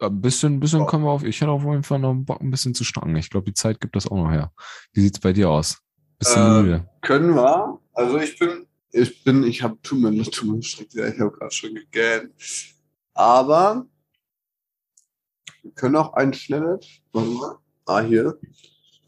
äh, 0.00 0.06
ein 0.06 0.20
bisschen, 0.20 0.54
ein 0.54 0.60
bisschen 0.60 0.80
Ja. 0.80 0.86
können 0.86 1.04
wir 1.04 1.10
auf, 1.10 1.24
ich 1.24 1.40
hätte 1.40 1.50
auf 1.50 1.62
jeden 1.64 1.82
Fall 1.82 1.98
noch 1.98 2.14
Bock, 2.14 2.40
ein 2.40 2.50
bisschen 2.50 2.74
zu 2.74 2.84
schnacken. 2.84 3.14
Ich 3.16 3.30
glaube, 3.30 3.46
die 3.46 3.54
Zeit 3.54 3.80
gibt 3.80 3.96
das 3.96 4.06
auch 4.06 4.16
noch 4.16 4.30
her. 4.30 4.52
Wie 4.92 5.00
sieht's 5.00 5.20
bei 5.20 5.32
dir 5.32 5.50
aus? 5.50 5.78
Bisschen 6.18 6.42
Äh, 6.42 6.62
müde. 6.62 6.88
Können 7.02 7.34
wir. 7.34 7.78
Also 7.92 8.18
ich 8.18 8.38
bin 8.38 8.66
ich 8.90 9.22
bin, 9.22 9.42
ich 9.44 9.62
habe, 9.62 9.76
tu 9.82 9.96
mir, 9.96 10.10
tu 10.24 10.46
mir 10.50 10.62
schreckt 10.62 10.94
wieder, 10.94 11.12
ich 11.12 11.20
habe 11.20 11.30
gerade 11.30 11.50
schon 11.54 11.74
gegähnt. 11.74 12.32
Aber 13.12 13.84
wir 15.62 15.72
können 15.72 15.96
auch 15.96 16.14
ein 16.14 16.32
schnelles, 16.32 16.86
warte 17.12 17.28
mal, 17.28 17.58
ah, 17.84 18.00
hier. 18.00 18.38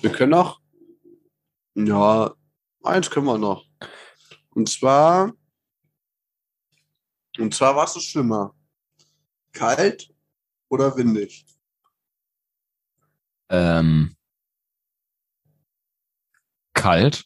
Wir 0.00 0.10
können 0.12 0.34
auch, 0.34 0.59
ja, 1.74 2.34
eins 2.82 3.10
können 3.10 3.26
wir 3.26 3.38
noch. 3.38 3.64
Und 4.50 4.68
zwar, 4.68 5.32
und 7.38 7.54
zwar, 7.54 7.76
was 7.76 7.96
ist 7.96 8.04
schlimmer? 8.04 8.54
Kalt 9.52 10.12
oder 10.68 10.96
windig? 10.96 11.46
Ähm, 13.48 14.16
kalt. 16.74 17.24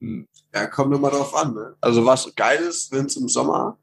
Ja, 0.00 0.66
kommt 0.66 0.94
immer 0.94 1.10
drauf 1.10 1.34
an. 1.34 1.54
Ne? 1.54 1.76
Also 1.80 2.04
was 2.04 2.34
geil 2.34 2.62
ist, 2.62 2.90
wenn 2.90 3.06
es 3.06 3.16
im 3.16 3.28
Sommer 3.28 3.78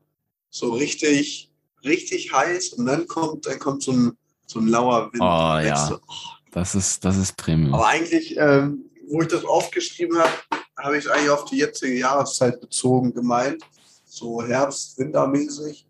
so 0.49 0.73
richtig, 0.73 1.51
richtig 1.83 2.33
heiß 2.33 2.73
und 2.73 2.85
dann 2.85 3.07
kommt, 3.07 3.45
dann 3.45 3.59
kommt 3.59 3.83
so 3.83 3.91
ein, 3.91 4.17
so 4.45 4.59
ein 4.59 4.67
lauer 4.67 5.11
Wind. 5.13 5.21
Oh, 5.21 5.55
Und 5.55 5.63
denkst 5.63 5.79
ja. 5.81 5.89
du, 5.89 5.95
oh. 5.95 6.38
Das 6.51 6.75
ist, 6.75 7.05
das 7.05 7.17
ist 7.17 7.37
Premium. 7.37 7.73
Aber 7.73 7.87
eigentlich, 7.87 8.35
ähm, 8.37 8.89
wo 9.07 9.21
ich 9.21 9.27
das 9.27 9.45
aufgeschrieben 9.45 10.17
habe, 10.17 10.33
habe 10.77 10.97
ich 10.97 11.05
es 11.05 11.11
eigentlich 11.11 11.29
auf 11.29 11.45
die 11.45 11.57
jetzige 11.57 11.97
Jahreszeit 11.97 12.59
bezogen 12.59 13.13
gemeint. 13.13 13.63
So 14.05 14.41
Herbst, 14.41 14.97
Wintermäßig. 14.97 15.87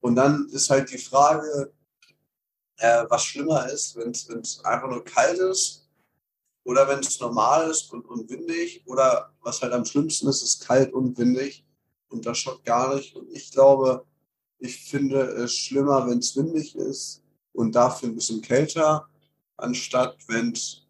Und 0.00 0.16
dann 0.16 0.48
ist 0.50 0.68
halt 0.70 0.90
die 0.90 0.98
Frage, 0.98 1.72
äh, 2.78 3.04
was 3.08 3.24
schlimmer 3.24 3.68
ist, 3.70 3.96
wenn 3.96 4.10
es 4.10 4.64
einfach 4.64 4.88
nur 4.88 5.04
kalt 5.04 5.38
ist 5.38 5.88
oder 6.64 6.88
wenn 6.88 6.98
es 7.00 7.20
normal 7.20 7.70
ist 7.70 7.92
und, 7.92 8.04
und 8.06 8.28
windig 8.28 8.82
oder 8.86 9.32
was 9.42 9.62
halt 9.62 9.72
am 9.72 9.84
schlimmsten 9.84 10.28
ist, 10.28 10.42
ist 10.42 10.66
kalt 10.66 10.92
und 10.92 11.16
windig 11.18 11.64
und 12.08 12.26
das 12.26 12.38
schockt 12.38 12.64
gar 12.64 12.94
nicht. 12.94 13.14
Und 13.14 13.30
ich 13.30 13.52
glaube, 13.52 14.04
ich 14.58 14.76
finde 14.84 15.20
es 15.20 15.54
schlimmer, 15.54 16.08
wenn 16.08 16.18
es 16.18 16.36
windig 16.36 16.74
ist 16.76 17.22
und 17.52 17.74
dafür 17.74 18.08
ein 18.08 18.14
bisschen 18.14 18.42
kälter, 18.42 19.08
anstatt 19.62 20.16
wenn 20.28 20.52
es 20.52 20.86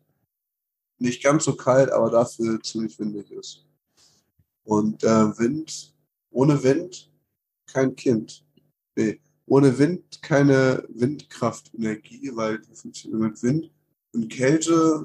nicht 0.98 1.22
ganz 1.22 1.44
so 1.44 1.54
kalt, 1.54 1.90
aber 1.90 2.10
dafür 2.10 2.60
ziemlich 2.62 2.98
windig 2.98 3.30
ist. 3.30 3.66
Und 4.64 5.02
äh, 5.02 5.38
Wind, 5.38 5.94
ohne 6.30 6.62
Wind 6.62 7.10
kein 7.66 7.96
Kind. 7.96 8.44
Nee, 8.94 9.20
ohne 9.46 9.76
Wind 9.78 10.22
keine 10.22 10.84
Windkraftenergie, 10.88 12.30
weil 12.34 12.60
die 12.60 12.74
funktioniert 12.74 13.20
mit 13.20 13.42
Wind. 13.42 13.70
Und 14.12 14.28
Kälte, 14.28 15.04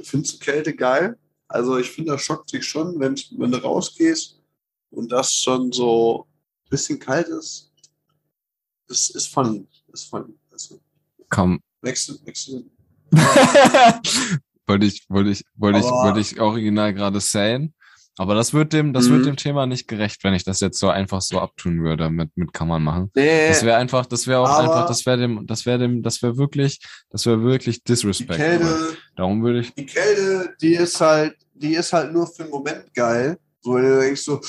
findest 0.00 0.34
du 0.34 0.38
Kälte 0.38 0.74
geil? 0.74 1.18
Also 1.48 1.78
ich 1.78 1.90
finde, 1.90 2.12
das 2.12 2.22
schockt 2.22 2.50
sich 2.50 2.64
schon, 2.64 2.98
wenn, 3.00 3.16
wenn 3.36 3.50
du 3.50 3.58
rausgehst 3.58 4.40
und 4.90 5.10
das 5.10 5.32
schon 5.32 5.72
so 5.72 6.26
ein 6.66 6.70
bisschen 6.70 6.98
kalt 6.98 7.28
ist. 7.28 7.72
Das 8.86 9.10
ist 9.10 9.26
funny. 9.28 9.66
Das 9.88 10.02
ist 10.02 10.08
funny. 10.08 10.38
Also, 10.50 10.80
Komm. 11.30 11.60
nächste, 11.82 12.14
nächste. 12.24 12.64
wollte 14.66 14.86
ich, 14.86 15.04
wollte 15.08 15.30
ich, 15.30 15.44
wollte 15.56 15.78
ich, 15.78 15.84
wollte 15.84 16.20
ich 16.20 16.40
original 16.40 16.94
gerade 16.94 17.20
sagen. 17.20 17.74
Aber 18.16 18.36
das 18.36 18.54
wird 18.54 18.72
dem, 18.72 18.92
das 18.92 19.08
Mhm. 19.08 19.12
wird 19.14 19.26
dem 19.26 19.36
Thema 19.36 19.66
nicht 19.66 19.88
gerecht, 19.88 20.22
wenn 20.22 20.34
ich 20.34 20.44
das 20.44 20.60
jetzt 20.60 20.78
so 20.78 20.88
einfach 20.88 21.20
so 21.20 21.40
abtun 21.40 21.82
würde 21.82 22.10
mit, 22.10 22.30
mit 22.36 22.52
kann 22.52 22.68
man 22.68 22.80
machen. 22.82 23.10
Nee, 23.16 23.48
Das 23.48 23.64
wäre 23.64 23.76
einfach, 23.76 24.06
das 24.06 24.28
wäre 24.28 24.38
auch 24.38 24.56
einfach, 24.56 24.86
das 24.86 25.04
wäre 25.04 25.18
dem, 25.18 25.46
das 25.48 25.66
wäre 25.66 25.78
dem, 25.80 26.00
das 26.00 26.22
wäre 26.22 26.36
wirklich, 26.36 26.78
das 27.10 27.26
wäre 27.26 27.42
wirklich 27.42 27.78
die 27.82 27.92
disrespect. 27.92 28.36
Kälte, 28.38 28.96
Darum 29.16 29.42
würde 29.42 29.60
ich, 29.60 29.74
die 29.74 29.86
Kälte, 29.86 30.54
die 30.60 30.74
ist 30.74 31.00
halt, 31.00 31.34
die 31.54 31.74
ist 31.74 31.92
halt 31.92 32.12
nur 32.12 32.28
für 32.28 32.44
den 32.44 32.50
Moment 32.52 32.94
geil. 32.94 33.36
So, 33.62 33.74
wenn 33.74 33.82
du 33.82 33.98
denkst 34.00 34.20
so, 34.22 34.40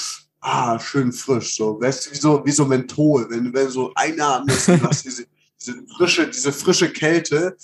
ah, 0.41 0.77
schön 0.79 1.11
frisch, 1.11 1.55
so, 1.55 1.81
weißt 1.81 2.05
du, 2.05 2.11
wie 2.11 2.17
so, 2.17 2.45
wie 2.45 2.51
so 2.51 2.65
Menthol, 2.65 3.25
wenn, 3.31 3.45
du- 3.45 3.53
wenn 3.53 3.69
so 3.69 3.91
einatmest, 3.95 4.67
du 4.67 4.79
hast 4.83 5.05
diese, 5.05 5.25
diese 5.59 5.83
frische, 5.97 6.27
diese 6.27 6.51
frische 6.51 6.89
Kälte. 6.91 7.57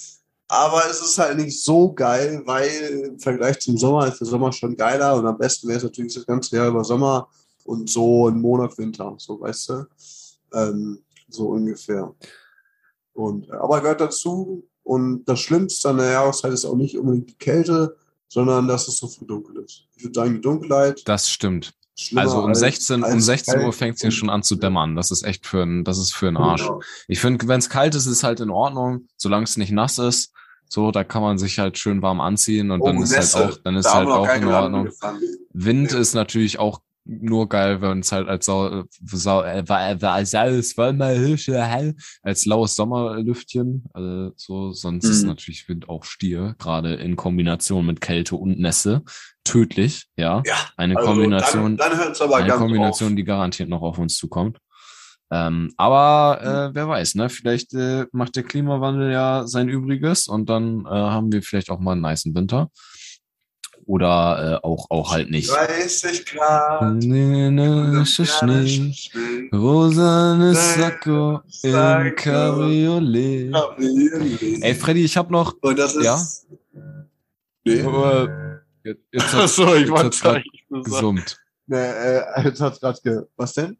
Aber 0.51 0.81
es 0.89 0.99
ist 1.01 1.17
halt 1.17 1.37
nicht 1.37 1.63
so 1.63 1.93
geil, 1.93 2.41
weil 2.43 2.67
im 3.07 3.19
Vergleich 3.19 3.57
zum 3.59 3.77
Sommer 3.77 4.07
ist 4.07 4.19
der 4.19 4.27
Sommer 4.27 4.51
schon 4.51 4.75
geiler 4.75 5.15
und 5.15 5.25
am 5.25 5.37
besten 5.37 5.69
wäre 5.69 5.77
es 5.77 5.83
natürlich 5.83 6.13
das 6.13 6.25
ganze 6.25 6.53
Jahr 6.57 6.67
über 6.67 6.83
Sommer 6.83 7.29
und 7.63 7.89
so 7.89 8.27
einen 8.27 8.41
Monat 8.41 8.77
Winter, 8.77 9.15
so 9.17 9.39
weißt 9.39 9.69
du, 9.69 9.85
ähm, 10.53 10.99
so 11.29 11.47
ungefähr. 11.51 12.13
Und, 13.13 13.47
äh, 13.47 13.53
aber 13.53 13.79
gehört 13.79 14.01
dazu 14.01 14.67
und 14.83 15.23
das 15.23 15.39
Schlimmste 15.39 15.89
an 15.89 15.97
der 15.99 16.11
Jahreszeit 16.11 16.51
ist 16.51 16.65
auch 16.65 16.75
nicht 16.75 16.97
unbedingt 16.97 17.29
die 17.29 17.37
Kälte, 17.37 17.95
sondern 18.27 18.67
dass 18.67 18.89
es 18.89 18.97
so 18.97 19.07
früh 19.07 19.25
dunkel 19.25 19.63
ist. 19.63 19.85
Ich 19.95 20.03
würde 20.03 20.19
sagen, 20.19 20.33
die 20.33 20.41
Dunkelheit. 20.41 21.01
das 21.07 21.29
stimmt. 21.29 21.73
Also 22.15 22.39
um 22.39 22.47
als- 22.47 22.59
16, 22.59 23.03
um 23.03 23.03
als 23.03 23.25
16 23.25 23.61
Uhr 23.61 23.73
fängt 23.73 23.95
es 23.95 24.01
hier 24.01 24.11
schon 24.11 24.29
an 24.29 24.43
zu 24.43 24.55
dämmern. 24.55 24.95
Das 24.95 25.11
ist 25.11 25.23
echt 25.23 25.45
für 25.45 25.61
ein, 25.63 25.83
das 25.83 25.97
ist 25.99 26.13
für 26.13 26.27
einen 26.29 26.37
Arsch. 26.37 26.63
Genau. 26.63 26.81
Ich 27.07 27.19
finde, 27.19 27.47
wenn 27.47 27.59
es 27.59 27.69
kalt 27.69 27.93
ist, 27.95 28.05
ist 28.07 28.23
halt 28.23 28.39
in 28.39 28.49
Ordnung, 28.49 29.07
solange 29.17 29.43
es 29.43 29.55
nicht 29.57 29.71
nass 29.71 29.99
ist. 29.99 30.30
So, 30.73 30.91
da 30.91 31.03
kann 31.03 31.21
man 31.21 31.37
sich 31.37 31.59
halt 31.59 31.77
schön 31.77 32.01
warm 32.01 32.21
anziehen 32.21 32.71
und 32.71 32.79
Oh, 32.79 32.85
dann 32.85 33.01
ist 33.03 33.11
Nässe. 33.11 33.37
halt 33.39 33.53
auch, 33.55 33.57
dann 33.65 33.75
ist 33.75 33.85
Da 33.87 33.93
halt 33.95 34.07
auch 34.07 34.33
in 34.35 34.45
Ordnung. 34.47 34.89
Wind 35.51 35.91
Ja. 35.91 35.99
ist 35.99 36.13
natürlich 36.13 36.59
auch 36.59 36.79
nur 37.03 37.49
geil, 37.49 37.81
wenn 37.81 37.99
es 37.99 38.13
halt 38.13 38.29
als 38.29 38.45
sau, 38.45 38.83
sau, 39.03 39.41
äh, 39.43 39.67
wa- 39.67 39.95
wa- 39.99 40.23
saues 40.23 40.69
Sommerhüsche 40.71 41.61
hell, 41.61 41.95
als 42.23 42.45
laues 42.45 42.75
Sommerlüftchen, 42.75 43.83
also 43.91 44.31
so, 44.37 44.71
sonst 44.71 45.09
ist 45.09 45.23
Mhm. 45.23 45.27
natürlich 45.29 45.67
Wind 45.67 45.89
auch 45.89 46.05
Stier, 46.05 46.55
gerade 46.57 46.93
in 46.93 47.17
Kombination 47.17 47.85
mit 47.85 47.99
Kälte 47.99 48.37
und 48.37 48.57
Nässe, 48.59 49.01
tödlich, 49.43 50.07
ja. 50.15 50.41
Ja, 50.45 50.55
Eine 50.77 50.95
also 50.95 51.09
Kombination, 51.09 51.75
Dann, 51.75 51.97
dann 51.97 52.13
eine 52.33 52.53
Kombination, 52.53 53.09
auf. 53.11 53.15
die 53.17 53.23
garantiert 53.25 53.67
noch 53.67 53.81
auf 53.81 53.97
uns 53.97 54.15
zukommt. 54.15 54.59
Ähm, 55.31 55.73
aber 55.77 56.71
äh, 56.71 56.75
wer 56.75 56.89
weiß, 56.89 57.15
ne? 57.15 57.29
Vielleicht 57.29 57.73
äh, 57.73 58.05
macht 58.11 58.35
der 58.35 58.43
Klimawandel 58.43 59.11
ja 59.11 59.47
sein 59.47 59.69
Übriges 59.69 60.27
und 60.27 60.49
dann 60.49 60.85
äh, 60.85 60.89
haben 60.89 61.31
wir 61.31 61.41
vielleicht 61.41 61.69
auch 61.69 61.79
mal 61.79 61.93
einen 61.93 62.01
niceen 62.01 62.35
Winter. 62.35 62.69
Oder 63.85 64.59
äh, 64.61 64.65
auch, 64.65 64.87
auch 64.89 65.11
halt 65.11 65.31
nicht. 65.31 65.49
30 65.49 66.25
Grad. 66.25 66.95
Nee, 66.95 67.49
nee, 67.49 68.05
Schnee, 68.05 69.49
rosanes 69.53 70.75
Sakko 70.75 71.41
im. 71.63 72.15
Cabriolet. 72.15 73.53
Ey, 74.61 74.75
Freddy, 74.75 75.05
ich 75.05 75.17
hab 75.17 75.31
noch. 75.31 75.55
Und 75.61 75.79
das 75.79 75.95
ist. 75.95 76.05
Ja? 76.05 76.21
Nee. 77.63 77.79
Äh, 77.79 78.27
jetzt, 78.83 79.01
jetzt 79.11 79.33
hat 79.33 79.41
Achso, 79.43 79.75
ich 79.75 79.89
wollte 79.89 80.43
gesummt. 80.69 81.37
Nee, 81.67 81.77
äh, 81.77 82.43
jetzt 82.43 82.59
hat's 82.61 82.79
gerade 82.79 82.99
ge. 83.01 83.21
Was 83.37 83.53
denn? 83.53 83.77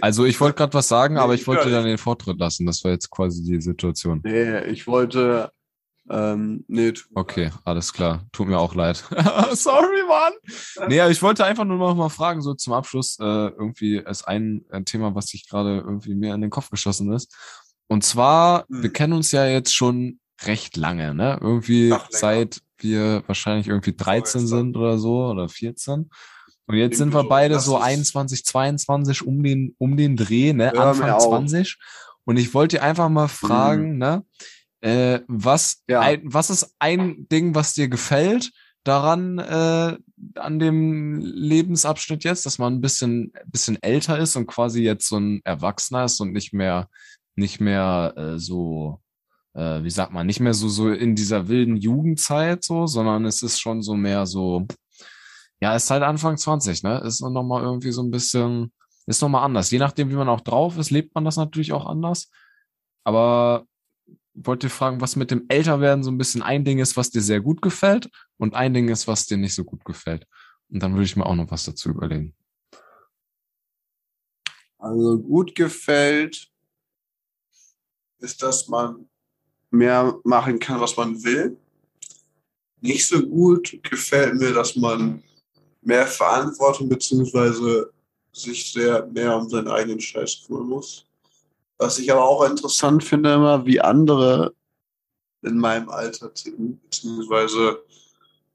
Also 0.00 0.24
ich 0.24 0.40
wollte 0.40 0.56
gerade 0.56 0.74
was 0.74 0.88
sagen, 0.88 1.18
aber 1.18 1.34
ich 1.34 1.46
wollte 1.46 1.70
dann 1.70 1.84
den 1.84 1.98
Vortritt 1.98 2.38
lassen. 2.38 2.64
Das 2.66 2.82
war 2.84 2.90
jetzt 2.92 3.10
quasi 3.10 3.42
die 3.42 3.60
Situation. 3.60 4.20
Nee, 4.24 4.60
ich 4.66 4.86
wollte. 4.86 5.50
Ähm, 6.10 6.64
nee, 6.68 6.92
Okay, 7.14 7.50
alles 7.64 7.92
klar. 7.92 8.26
Tut 8.32 8.46
mir 8.48 8.58
auch 8.58 8.74
leid. 8.74 9.02
Sorry, 9.52 10.02
Mann. 10.06 10.32
Nee, 10.88 11.00
aber 11.00 11.10
ich 11.10 11.22
wollte 11.22 11.44
einfach 11.46 11.64
nur 11.64 11.78
noch 11.78 11.94
mal 11.94 12.10
fragen, 12.10 12.42
so 12.42 12.52
zum 12.52 12.74
Abschluss, 12.74 13.18
äh, 13.18 13.24
irgendwie 13.24 13.96
ist 13.96 14.28
ein, 14.28 14.66
ein 14.70 14.84
Thema, 14.84 15.14
was 15.14 15.28
sich 15.28 15.48
gerade 15.48 15.78
irgendwie 15.78 16.14
mir 16.14 16.34
in 16.34 16.42
den 16.42 16.50
Kopf 16.50 16.68
geschossen 16.70 17.10
ist. 17.12 17.34
Und 17.86 18.04
zwar, 18.04 18.66
Mhm. 18.68 18.82
wir 18.82 18.92
kennen 18.92 19.12
uns 19.14 19.32
ja 19.32 19.46
jetzt 19.46 19.74
schon 19.74 20.18
recht 20.44 20.76
lange, 20.76 21.14
ne? 21.14 21.38
Irgendwie 21.40 21.94
seit 22.10 22.60
wir 22.78 23.22
wahrscheinlich 23.26 23.68
irgendwie 23.68 23.94
13 23.96 24.02
Vorgestern. 24.42 24.46
sind 24.46 24.76
oder 24.76 24.98
so 24.98 25.26
oder 25.28 25.48
14. 25.48 26.10
Und 26.66 26.76
jetzt 26.76 26.96
sind 26.98 27.12
wir 27.12 27.24
beide 27.24 27.60
so 27.60 27.76
ist- 27.76 27.82
21, 27.84 28.44
22 28.44 29.26
um 29.26 29.42
den, 29.42 29.74
um 29.78 29.96
den 29.96 30.16
Dreh, 30.16 30.52
ne? 30.52 30.72
Hör 30.72 30.86
Anfang 30.86 31.10
auf. 31.10 31.24
20. 31.28 31.76
Und 32.24 32.38
ich 32.38 32.54
wollte 32.54 32.76
dir 32.76 32.82
einfach 32.82 33.08
mal 33.10 33.28
fragen, 33.28 33.98
ne? 33.98 34.24
Äh, 34.80 35.20
was, 35.28 35.82
Ja. 35.88 36.00
ein, 36.00 36.20
was 36.24 36.50
ist 36.50 36.74
ein 36.78 37.26
Ding, 37.30 37.54
was 37.54 37.74
dir 37.74 37.88
gefällt 37.88 38.50
daran, 38.82 39.38
äh, 39.38 39.96
an 40.36 40.58
dem 40.58 41.18
Lebensabschnitt 41.20 42.24
jetzt, 42.24 42.44
dass 42.46 42.58
man 42.58 42.74
ein 42.74 42.80
bisschen, 42.80 43.32
bisschen 43.46 43.82
älter 43.82 44.18
ist 44.18 44.36
und 44.36 44.46
quasi 44.46 44.82
jetzt 44.82 45.08
so 45.08 45.16
ein 45.18 45.40
Erwachsener 45.44 46.04
ist 46.04 46.20
und 46.20 46.32
nicht 46.32 46.52
mehr, 46.52 46.88
nicht 47.34 47.60
mehr 47.60 48.12
äh, 48.16 48.38
so, 48.38 49.00
äh, 49.54 49.82
wie 49.82 49.90
sagt 49.90 50.12
man, 50.12 50.26
nicht 50.26 50.40
mehr 50.40 50.52
so, 50.54 50.68
so 50.68 50.90
in 50.90 51.14
dieser 51.14 51.48
wilden 51.48 51.76
Jugendzeit 51.76 52.62
so, 52.64 52.86
sondern 52.86 53.24
es 53.24 53.42
ist 53.42 53.60
schon 53.60 53.80
so 53.82 53.94
mehr 53.94 54.26
so, 54.26 54.66
ja, 55.60 55.74
ist 55.74 55.90
halt 55.90 56.02
Anfang 56.02 56.36
20, 56.36 56.82
ne? 56.82 57.00
Ist 57.00 57.20
noch 57.20 57.42
mal 57.42 57.62
irgendwie 57.62 57.92
so 57.92 58.02
ein 58.02 58.10
bisschen, 58.10 58.72
ist 59.06 59.22
noch 59.22 59.28
mal 59.28 59.44
anders. 59.44 59.70
Je 59.70 59.78
nachdem, 59.78 60.10
wie 60.10 60.14
man 60.16 60.28
auch 60.28 60.40
drauf 60.40 60.78
ist, 60.78 60.90
lebt 60.90 61.14
man 61.14 61.24
das 61.24 61.36
natürlich 61.36 61.72
auch 61.72 61.86
anders. 61.86 62.30
Aber 63.04 63.66
wollte 64.34 64.68
fragen, 64.68 65.00
was 65.00 65.16
mit 65.16 65.30
dem 65.30 65.44
Älterwerden 65.48 66.02
so 66.02 66.10
ein 66.10 66.18
bisschen 66.18 66.42
ein 66.42 66.64
Ding 66.64 66.78
ist, 66.78 66.96
was 66.96 67.10
dir 67.10 67.22
sehr 67.22 67.40
gut 67.40 67.62
gefällt 67.62 68.10
und 68.36 68.54
ein 68.54 68.74
Ding 68.74 68.88
ist, 68.88 69.06
was 69.06 69.26
dir 69.26 69.36
nicht 69.36 69.54
so 69.54 69.64
gut 69.64 69.84
gefällt. 69.84 70.26
Und 70.70 70.82
dann 70.82 70.92
würde 70.94 71.04
ich 71.04 71.16
mir 71.16 71.26
auch 71.26 71.36
noch 71.36 71.50
was 71.50 71.64
dazu 71.64 71.90
überlegen. 71.90 72.34
Also 74.78 75.18
gut 75.18 75.54
gefällt, 75.54 76.50
ist, 78.18 78.42
dass 78.42 78.68
man 78.68 79.08
mehr 79.70 80.18
machen 80.24 80.58
kann, 80.58 80.80
was 80.80 80.96
man 80.96 81.22
will. 81.22 81.56
Nicht 82.80 83.06
so 83.06 83.26
gut 83.26 83.78
gefällt 83.82 84.34
mir, 84.34 84.52
dass 84.52 84.76
man 84.76 85.22
mehr 85.86 86.06
Verantwortung 86.06 86.88
beziehungsweise 86.88 87.90
sich 88.32 88.72
sehr 88.72 89.06
mehr 89.06 89.36
um 89.36 89.48
seinen 89.48 89.68
eigenen 89.68 90.00
Scheiß 90.00 90.44
kümmern 90.46 90.68
muss. 90.68 91.06
Was 91.78 91.98
ich 91.98 92.10
aber 92.10 92.24
auch 92.24 92.44
interessant 92.44 93.02
finde 93.04 93.34
immer, 93.34 93.64
wie 93.66 93.80
andere 93.80 94.54
in 95.42 95.58
meinem 95.58 95.88
Alter 95.90 96.32
ticken, 96.32 96.80
beziehungsweise 96.80 97.82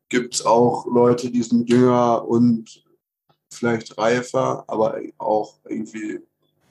gibt 0.10 0.34
es 0.34 0.46
auch 0.46 0.88
Leute, 0.88 1.30
die 1.30 1.44
sind 1.44 1.70
jünger 1.70 2.28
und 2.28 2.84
vielleicht 3.52 3.98
reifer, 3.98 4.64
aber 4.68 5.00
auch 5.18 5.60
irgendwie, 5.68 6.20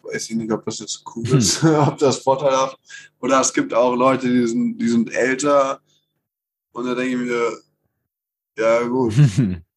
weiß 0.02 0.30
ich 0.30 0.36
nicht, 0.36 0.50
ob 0.50 0.64
das 0.64 0.80
jetzt 0.80 1.04
cool 1.14 1.24
Hm. 1.26 1.38
ist, 1.38 1.62
ob 1.64 1.98
das 1.98 2.18
vorteilhaft 2.18 2.78
Oder 3.20 3.40
es 3.40 3.52
gibt 3.52 3.72
auch 3.72 3.94
Leute, 3.94 4.28
die 4.28 4.46
sind, 4.46 4.78
die 4.78 4.88
sind 4.88 5.12
älter 5.12 5.80
und 6.72 6.84
da 6.86 6.94
denke 6.94 7.10
ich 7.12 7.30
mir, 7.30 7.58
ja 8.58 8.82
gut, 8.84 9.14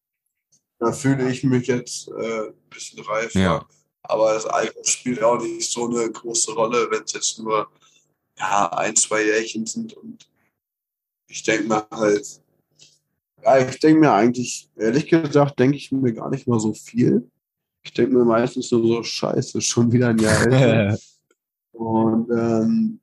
da 0.82 0.90
fühle 0.90 1.30
ich 1.30 1.44
mich 1.44 1.68
jetzt 1.68 2.08
äh, 2.08 2.48
ein 2.48 2.54
bisschen 2.68 3.04
reifer. 3.04 3.38
Ja. 3.38 3.66
Aber 4.02 4.34
das 4.34 4.46
Alter 4.46 4.84
spielt 4.84 5.22
auch 5.22 5.40
nicht 5.40 5.70
so 5.70 5.88
eine 5.88 6.10
große 6.10 6.52
Rolle, 6.52 6.88
wenn 6.90 7.04
es 7.04 7.12
jetzt 7.12 7.38
nur 7.38 7.70
ja, 8.36 8.68
ein, 8.72 8.96
zwei 8.96 9.24
Jährchen 9.24 9.64
sind. 9.64 9.92
Und 9.92 10.28
ich 11.28 11.44
denke 11.44 11.68
mir 11.68 11.86
halt, 11.88 12.40
ja, 13.44 13.58
ich 13.58 13.78
denke 13.78 14.00
mir 14.00 14.12
eigentlich, 14.12 14.68
ehrlich 14.76 15.06
gesagt, 15.06 15.60
denke 15.60 15.76
ich 15.76 15.92
mir 15.92 16.12
gar 16.12 16.30
nicht 16.30 16.48
mal 16.48 16.58
so 16.58 16.74
viel. 16.74 17.30
Ich 17.84 17.92
denke 17.92 18.16
mir 18.16 18.24
meistens 18.24 18.70
nur 18.72 18.84
so, 18.84 19.02
scheiße, 19.04 19.60
schon 19.60 19.92
wieder 19.92 20.08
ein 20.08 20.18
Jahr 20.18 20.46
älter. 20.46 20.98
Und 21.72 22.28
ähm, 22.30 23.00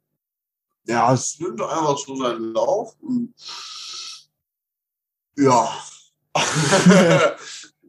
ja, 0.85 1.13
es 1.13 1.39
nimmt 1.39 1.61
einfach 1.61 1.97
so 1.97 2.15
seinen 2.17 2.53
Lauf. 2.53 2.93
Und 2.99 3.33
ja. 5.37 5.73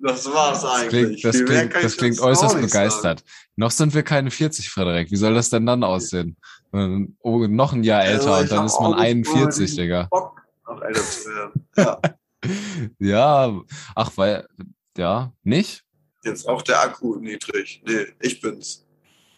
das 0.03 0.26
war's 0.32 0.62
Das 0.62 0.70
eigentlich. 0.70 1.22
klingt, 1.22 1.24
das 1.24 1.44
klingt, 1.44 1.74
das 1.74 1.96
klingt 1.96 2.14
dazu 2.18 2.24
auch 2.24 2.28
äußerst 2.28 2.61
begeistert. 2.61 3.22
Noch 3.57 3.70
sind 3.70 3.94
wir 3.94 4.03
keine 4.03 4.30
40, 4.30 4.68
Frederik. 4.70 5.11
Wie 5.11 5.16
soll 5.16 5.34
das 5.34 5.51
denn 5.51 5.66
dann 5.66 5.84
aussehen? 5.84 6.36
Ähm, 6.72 7.16
Oh, 7.20 7.46
noch 7.46 7.72
ein 7.72 7.82
Jahr 7.84 8.01
Also, 8.01 8.28
älter 8.28 8.38
und 8.38 8.44
ich 8.44 8.51
dann 8.51 8.66
ist 8.66 8.80
man 8.80 8.92
auch 8.94 8.96
nicht 8.98 9.07
41, 9.07 9.70
so 9.70 9.76
Digga. 9.76 10.09
Bock, 10.11 10.40
noch 10.66 10.80
älter 10.82 11.03
zu 11.03 11.28
werden. 11.30 11.68
Ja. 11.76 12.01
Ja, 12.98 13.61
ach, 13.94 14.11
weil, 14.16 14.46
ja, 14.96 15.30
nicht? 15.42 15.84
Jetzt 16.24 16.48
auch 16.48 16.62
der 16.62 16.80
Akku 16.80 17.16
niedrig. 17.16 17.82
Nee, 17.86 18.07
ich 18.20 18.40
bin's. 18.40 18.86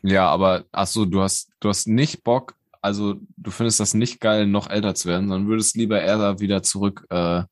Ja, 0.02 0.28
aber, 0.28 0.64
ach 0.70 0.86
so, 0.86 1.04
du 1.04 1.20
hast, 1.20 1.50
du 1.58 1.68
hast 1.68 1.88
nicht 1.88 2.22
Bock, 2.22 2.54
also 2.80 3.16
du 3.36 3.50
findest 3.50 3.80
das 3.80 3.94
nicht 3.94 4.20
geil, 4.20 4.46
noch 4.46 4.70
älter 4.70 4.94
zu 4.94 5.08
werden, 5.08 5.28
sondern 5.28 5.48
würdest 5.48 5.76
lieber 5.76 6.00
eher 6.00 6.38
wieder 6.38 6.62
zurück 6.62 7.04
äh, 7.10 7.42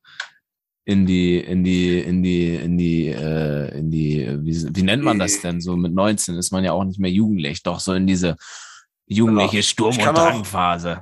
in 0.91 1.05
die, 1.05 1.37
in 1.39 1.63
die, 1.63 1.99
in 1.99 2.21
die, 2.21 2.55
in 2.55 2.77
die, 2.77 3.07
äh, 3.07 3.77
in 3.77 3.89
die, 3.89 4.27
wie, 4.41 4.75
wie 4.75 4.83
nennt 4.83 5.03
man 5.03 5.17
das 5.17 5.41
denn? 5.41 5.61
So 5.61 5.75
mit 5.75 5.93
19 5.93 6.35
ist 6.35 6.51
man 6.51 6.63
ja 6.63 6.73
auch 6.73 6.83
nicht 6.83 6.99
mehr 6.99 7.11
jugendlich, 7.11 7.63
doch 7.63 7.79
so 7.79 7.93
in 7.93 8.05
diese 8.05 8.35
jugendliche 9.07 9.63
Sturm- 9.63 9.91
Ich 9.91 9.99
und 10.01 10.09
auch- 10.09 10.13
Drangphase. 10.31 11.01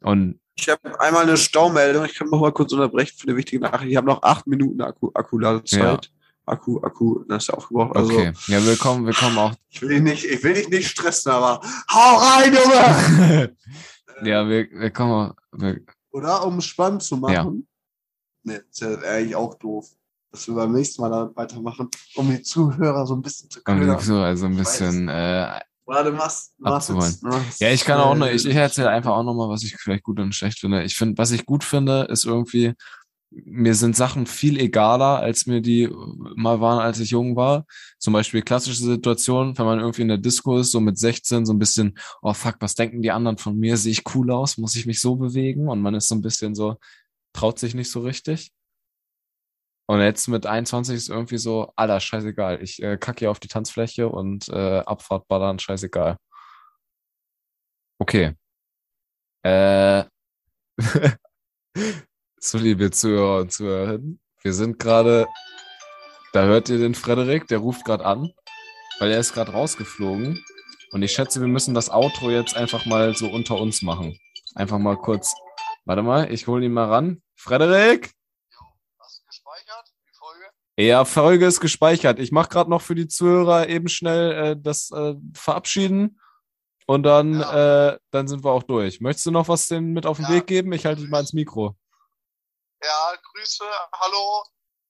Und 0.00 0.40
Ich 0.54 0.68
habe 0.68 0.98
einmal 1.00 1.24
eine 1.24 1.36
Staumeldung. 1.36 2.04
Ich 2.06 2.14
kann 2.14 2.28
noch 2.30 2.40
mal 2.40 2.52
kurz 2.52 2.72
unterbrechen 2.72 3.14
für 3.18 3.28
eine 3.28 3.36
wichtige 3.36 3.60
Nachricht. 3.62 3.90
Ich 3.90 3.96
habe 3.96 4.06
noch 4.06 4.22
acht 4.22 4.46
Minuten 4.46 4.80
Akku, 4.80 5.10
Akkuladezeit. 5.12 6.10
Akku, 6.46 6.78
Akku, 6.80 7.24
das 7.28 7.42
ist 7.42 7.48
ja 7.48 7.54
aufgebraucht. 7.54 7.96
Also, 7.96 8.12
okay, 8.12 8.32
ja, 8.46 8.64
willkommen, 8.64 9.04
willkommen 9.04 9.36
auch. 9.36 9.52
ich 9.68 9.82
will 9.82 9.88
dich 9.88 10.02
nicht, 10.02 10.24
ich 10.24 10.42
will 10.44 10.54
dich 10.54 10.68
nicht 10.68 10.88
stressen, 10.88 11.32
aber 11.32 11.60
hau 11.92 12.16
rein, 12.18 12.54
Junge! 12.54 13.56
ja, 14.22 14.48
wir, 14.48 14.68
wir 14.70 14.90
kommen 14.90 15.12
auch, 15.12 15.34
wir, 15.52 15.80
Oder 16.12 16.46
um 16.46 16.60
spannend 16.60 17.02
zu 17.02 17.16
machen. 17.16 17.66
Nee, 18.46 18.60
ist 18.70 18.80
ja 18.80 18.96
eigentlich 18.98 19.34
auch 19.34 19.54
doof. 19.54 19.88
Dass 20.30 20.46
wir 20.46 20.54
beim 20.54 20.72
nächsten 20.72 21.02
Mal 21.02 21.10
da 21.10 21.30
weitermachen, 21.34 21.88
um 22.14 22.30
die 22.30 22.42
Zuhörer 22.42 23.06
so 23.06 23.14
ein 23.14 23.22
bisschen 23.22 23.50
zu 23.50 23.60
um, 23.60 23.64
ködern. 23.64 23.98
so, 24.00 24.16
also 24.16 24.46
ein 24.46 24.56
bisschen, 24.56 25.08
äh, 25.08 25.60
machst, 25.86 26.54
du 26.58 26.64
machst 26.64 26.90
Abzuholen. 26.90 27.44
Ja, 27.58 27.70
ich 27.70 27.84
kann 27.84 28.00
auch 28.00 28.14
noch, 28.14 28.26
äh, 28.26 28.34
ich, 28.34 28.46
ich 28.46 28.54
erzähle 28.54 28.90
einfach 28.90 29.12
auch 29.12 29.24
noch 29.24 29.34
mal, 29.34 29.48
was 29.48 29.62
ich 29.64 29.76
vielleicht 29.76 30.04
gut 30.04 30.20
und 30.20 30.34
schlecht 30.34 30.60
finde. 30.60 30.84
Ich 30.84 30.94
finde, 30.94 31.18
was 31.18 31.32
ich 31.32 31.46
gut 31.46 31.64
finde, 31.64 32.02
ist 32.10 32.24
irgendwie, 32.24 32.74
mir 33.30 33.74
sind 33.74 33.96
Sachen 33.96 34.26
viel 34.26 34.58
egaler, 34.58 35.18
als 35.18 35.46
mir 35.46 35.60
die 35.60 35.88
mal 36.36 36.60
waren, 36.60 36.78
als 36.78 37.00
ich 37.00 37.10
jung 37.10 37.34
war. 37.34 37.66
Zum 37.98 38.12
Beispiel 38.12 38.42
klassische 38.42 38.82
Situationen, 38.82 39.58
wenn 39.58 39.66
man 39.66 39.80
irgendwie 39.80 40.02
in 40.02 40.08
der 40.08 40.18
Disco 40.18 40.58
ist, 40.58 40.70
so 40.70 40.80
mit 40.80 40.98
16, 40.98 41.46
so 41.46 41.52
ein 41.52 41.58
bisschen, 41.58 41.98
oh 42.22 42.32
fuck, 42.32 42.56
was 42.60 42.76
denken 42.76 43.02
die 43.02 43.10
anderen 43.10 43.38
von 43.38 43.58
mir? 43.58 43.76
Sehe 43.76 43.92
ich 43.92 44.04
cool 44.14 44.30
aus? 44.30 44.58
Muss 44.58 44.76
ich 44.76 44.86
mich 44.86 45.00
so 45.00 45.16
bewegen? 45.16 45.68
Und 45.68 45.82
man 45.82 45.94
ist 45.94 46.08
so 46.08 46.14
ein 46.14 46.22
bisschen 46.22 46.54
so, 46.54 46.76
traut 47.36 47.58
sich 47.58 47.74
nicht 47.74 47.90
so 47.90 48.00
richtig. 48.00 48.50
Und 49.88 50.00
jetzt 50.00 50.26
mit 50.26 50.46
21 50.46 50.96
ist 50.96 51.08
irgendwie 51.08 51.38
so, 51.38 51.72
Alter, 51.76 52.00
scheißegal. 52.00 52.60
Ich 52.62 52.82
äh, 52.82 52.96
kacke 52.96 53.20
hier 53.20 53.30
auf 53.30 53.38
die 53.38 53.48
Tanzfläche 53.48 54.08
und 54.08 54.48
äh, 54.48 54.80
Abfahrt 54.80 55.28
ballern, 55.28 55.60
scheißegal. 55.60 56.16
Okay. 58.00 58.34
Äh, 59.44 60.04
so, 62.40 62.58
liebe 62.58 62.90
Zuhörer 62.90 63.42
und 63.42 63.52
Zuhörerinnen, 63.52 64.20
wir 64.42 64.52
sind 64.52 64.80
gerade, 64.80 65.26
da 66.32 66.44
hört 66.44 66.68
ihr 66.68 66.78
den 66.78 66.96
Frederik, 66.96 67.46
der 67.46 67.58
ruft 67.58 67.84
gerade 67.84 68.04
an, 68.04 68.32
weil 68.98 69.12
er 69.12 69.20
ist 69.20 69.34
gerade 69.34 69.52
rausgeflogen. 69.52 70.44
Und 70.90 71.02
ich 71.02 71.12
schätze, 71.12 71.40
wir 71.40 71.48
müssen 71.48 71.74
das 71.74 71.90
Outro 71.90 72.30
jetzt 72.30 72.56
einfach 72.56 72.86
mal 72.86 73.14
so 73.14 73.28
unter 73.28 73.56
uns 73.60 73.82
machen. 73.82 74.18
Einfach 74.56 74.78
mal 74.78 74.96
kurz. 74.96 75.34
Warte 75.84 76.02
mal, 76.02 76.32
ich 76.32 76.48
hole 76.48 76.66
ihn 76.66 76.72
mal 76.72 76.88
ran. 76.88 77.22
Frederik? 77.36 78.12
Hast 78.98 79.20
du 79.20 79.26
gespeichert, 79.26 79.92
die 80.08 80.12
Folge? 80.14 80.50
Ja, 80.78 81.04
Folge 81.04 81.46
ist 81.46 81.60
gespeichert. 81.60 82.18
Ich 82.18 82.32
mache 82.32 82.48
gerade 82.48 82.70
noch 82.70 82.82
für 82.82 82.94
die 82.94 83.08
Zuhörer 83.08 83.68
eben 83.68 83.88
schnell 83.88 84.32
äh, 84.32 84.56
das 84.58 84.90
äh, 84.90 85.14
Verabschieden. 85.34 86.20
Und 86.86 87.02
dann, 87.02 87.40
äh, 87.40 87.98
dann 88.10 88.28
sind 88.28 88.44
wir 88.44 88.52
auch 88.52 88.62
durch. 88.62 89.00
Möchtest 89.00 89.26
du 89.26 89.30
noch 89.32 89.48
was 89.48 89.66
denn 89.66 89.92
mit 89.92 90.06
auf 90.06 90.18
den 90.18 90.26
Ja. 90.26 90.32
Weg 90.34 90.46
geben? 90.46 90.72
Ich 90.72 90.86
halte 90.86 91.00
dich 91.00 91.10
mal 91.10 91.20
ins 91.20 91.32
Mikro. 91.32 91.76
Ja, 92.82 93.14
Grüße, 93.32 93.64
hallo, 93.92 94.44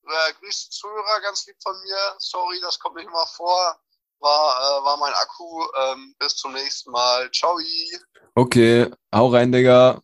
äh, 0.05 0.33
Grüße 0.41 0.69
Zuhörer, 0.71 1.21
ganz 1.23 1.47
lieb 1.47 1.57
von 1.63 1.75
mir. 1.83 1.97
Sorry, 2.19 2.61
das 2.61 2.79
kommt 2.79 2.97
nicht 2.97 3.07
immer 3.07 3.27
vor. 3.27 3.81
War, 4.19 4.57
äh, 4.57 4.85
war 4.85 4.97
mein 4.99 5.13
Akku. 5.15 5.65
Ähm, 5.79 6.15
bis 6.19 6.37
zum 6.37 6.53
nächsten 6.53 6.91
Mal. 6.91 7.31
Ciao. 7.31 7.59
Okay, 8.35 8.91
hau 9.15 9.29
rein, 9.29 9.53
Digga. 9.53 10.03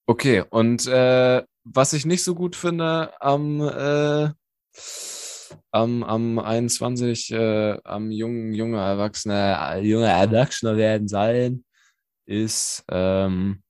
Okay, 0.08 0.44
und 0.50 0.88
äh, 0.88 1.44
was 1.64 1.94
ich 1.94 2.06
nicht 2.06 2.24
so 2.24 2.34
gut 2.34 2.56
finde 2.56 3.14
am, 3.22 3.62
äh, 3.62 4.32
am, 5.72 6.04
am 6.04 6.40
21, 6.40 7.32
äh, 7.32 7.78
am 7.84 8.12
jungen, 8.12 8.54
junge 8.54 8.78
Erwachsene, 8.78 9.58
äh, 9.60 9.82
junge 9.82 10.08
Erwachsene 10.08 10.78
werden 10.78 11.08
sein, 11.08 11.64
ist, 12.26 12.84
ähm, 12.90 13.64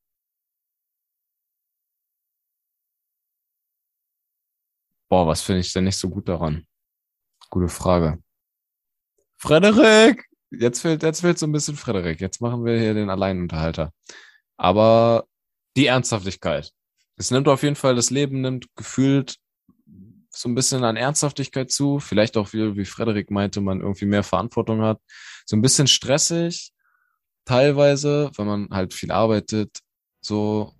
boah, 5.09 5.27
was 5.27 5.41
finde 5.41 5.61
ich 5.61 5.73
denn 5.73 5.85
nicht 5.85 5.97
so 5.97 6.09
gut 6.09 6.27
daran? 6.29 6.65
Gute 7.49 7.69
Frage. 7.69 8.21
Frederik! 9.37 10.25
Jetzt 10.51 10.81
fehlt, 10.81 11.03
jetzt 11.03 11.21
fehlt 11.21 11.37
so 11.37 11.47
ein 11.47 11.51
bisschen 11.51 11.75
Frederik. 11.75 12.19
Jetzt 12.21 12.41
machen 12.41 12.65
wir 12.65 12.79
hier 12.79 12.93
den 12.93 13.09
Alleinunterhalter. 13.09 13.93
Aber 14.57 15.25
die 15.77 15.85
Ernsthaftigkeit. 15.85 16.71
Es 17.15 17.31
nimmt 17.31 17.47
auf 17.47 17.63
jeden 17.63 17.75
Fall, 17.75 17.95
das 17.95 18.09
Leben 18.09 18.41
nimmt 18.41 18.67
gefühlt 18.75 19.37
so 20.29 20.49
ein 20.49 20.55
bisschen 20.55 20.83
an 20.83 20.95
Ernsthaftigkeit 20.95 21.71
zu. 21.71 21.99
Vielleicht 21.99 22.37
auch, 22.37 22.53
wie, 22.53 22.75
wie 22.75 22.85
Frederik 22.85 23.31
meinte, 23.31 23.61
man 23.61 23.81
irgendwie 23.81 24.05
mehr 24.05 24.23
Verantwortung 24.23 24.81
hat. 24.81 24.99
So 25.45 25.55
ein 25.55 25.61
bisschen 25.61 25.87
stressig, 25.87 26.71
teilweise, 27.45 28.31
wenn 28.35 28.47
man 28.47 28.69
halt 28.71 28.93
viel 28.93 29.11
arbeitet, 29.11 29.79
so 30.21 30.73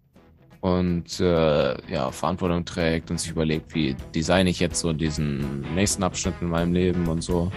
und 0.62 1.20
äh, 1.20 1.92
ja, 1.92 2.12
Verantwortung 2.12 2.66
trägt 2.66 3.10
und 3.12 3.20
sich 3.20 3.32
überlegt, 3.32 3.74
wie 3.74 3.96
designe 4.14 4.50
ich 4.50 4.60
jetzt 4.60 4.82
so 4.82 4.92
diesen 4.92 5.62
nächsten 5.74 6.04
Abschnitt 6.04 6.36
in 6.42 6.50
meinem 6.50 6.74
Leben 6.74 7.08
und 7.08 7.22
so. 7.22 7.52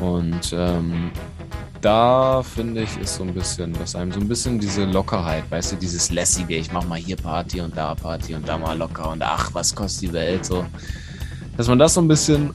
Und 0.00 0.52
ähm, 0.52 1.10
da 1.86 2.42
finde 2.42 2.82
ich, 2.82 2.96
ist 2.98 3.14
so 3.14 3.22
ein 3.22 3.32
bisschen, 3.32 3.72
dass 3.74 3.94
einem 3.94 4.10
so 4.10 4.18
ein 4.18 4.26
bisschen 4.26 4.58
diese 4.58 4.84
Lockerheit, 4.86 5.48
weißt 5.48 5.70
du, 5.70 5.76
dieses 5.76 6.10
lässige, 6.10 6.56
ich 6.56 6.72
mach 6.72 6.84
mal 6.84 6.98
hier 6.98 7.14
Party 7.14 7.60
und 7.60 7.76
da 7.76 7.94
Party 7.94 8.34
und 8.34 8.48
da 8.48 8.58
mal 8.58 8.76
locker 8.76 9.10
und 9.10 9.22
ach, 9.22 9.54
was 9.54 9.72
kostet 9.72 10.02
die 10.02 10.12
Welt, 10.12 10.44
so. 10.44 10.66
Dass 11.56 11.68
man 11.68 11.78
das 11.78 11.94
so 11.94 12.00
ein 12.00 12.08
bisschen 12.08 12.52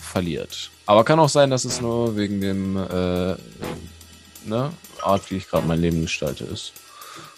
verliert. 0.00 0.72
Aber 0.86 1.04
kann 1.04 1.20
auch 1.20 1.28
sein, 1.28 1.48
dass 1.48 1.64
es 1.64 1.80
nur 1.80 2.16
wegen 2.16 2.40
dem, 2.40 2.76
äh, 2.76 3.36
ne, 4.44 4.72
Art, 5.00 5.30
wie 5.30 5.36
ich 5.36 5.48
gerade 5.48 5.68
mein 5.68 5.80
Leben 5.80 6.02
gestalte, 6.02 6.42
ist. 6.42 6.72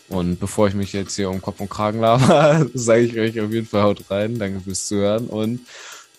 Und 0.09 0.40
bevor 0.40 0.68
ich 0.68 0.74
mich 0.74 0.94
jetzt 0.94 1.16
hier 1.16 1.28
um 1.28 1.42
Kopf 1.42 1.61
und 1.61 1.68
Kragen 1.68 2.00
laber, 2.00 2.66
sage 2.74 3.02
ich 3.02 3.18
euch 3.18 3.38
auf 3.38 3.52
jeden 3.52 3.66
Fall 3.66 3.82
haut 3.82 4.02
rein. 4.11 4.38
Danke 4.38 4.61
fürs 4.61 4.86
Zuhören 4.88 5.26
und 5.26 5.61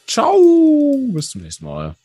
ciao. 0.05 0.95
Bis 1.11 1.31
zum 1.31 1.41
nächsten 1.41 1.65
Mal. 1.65 1.95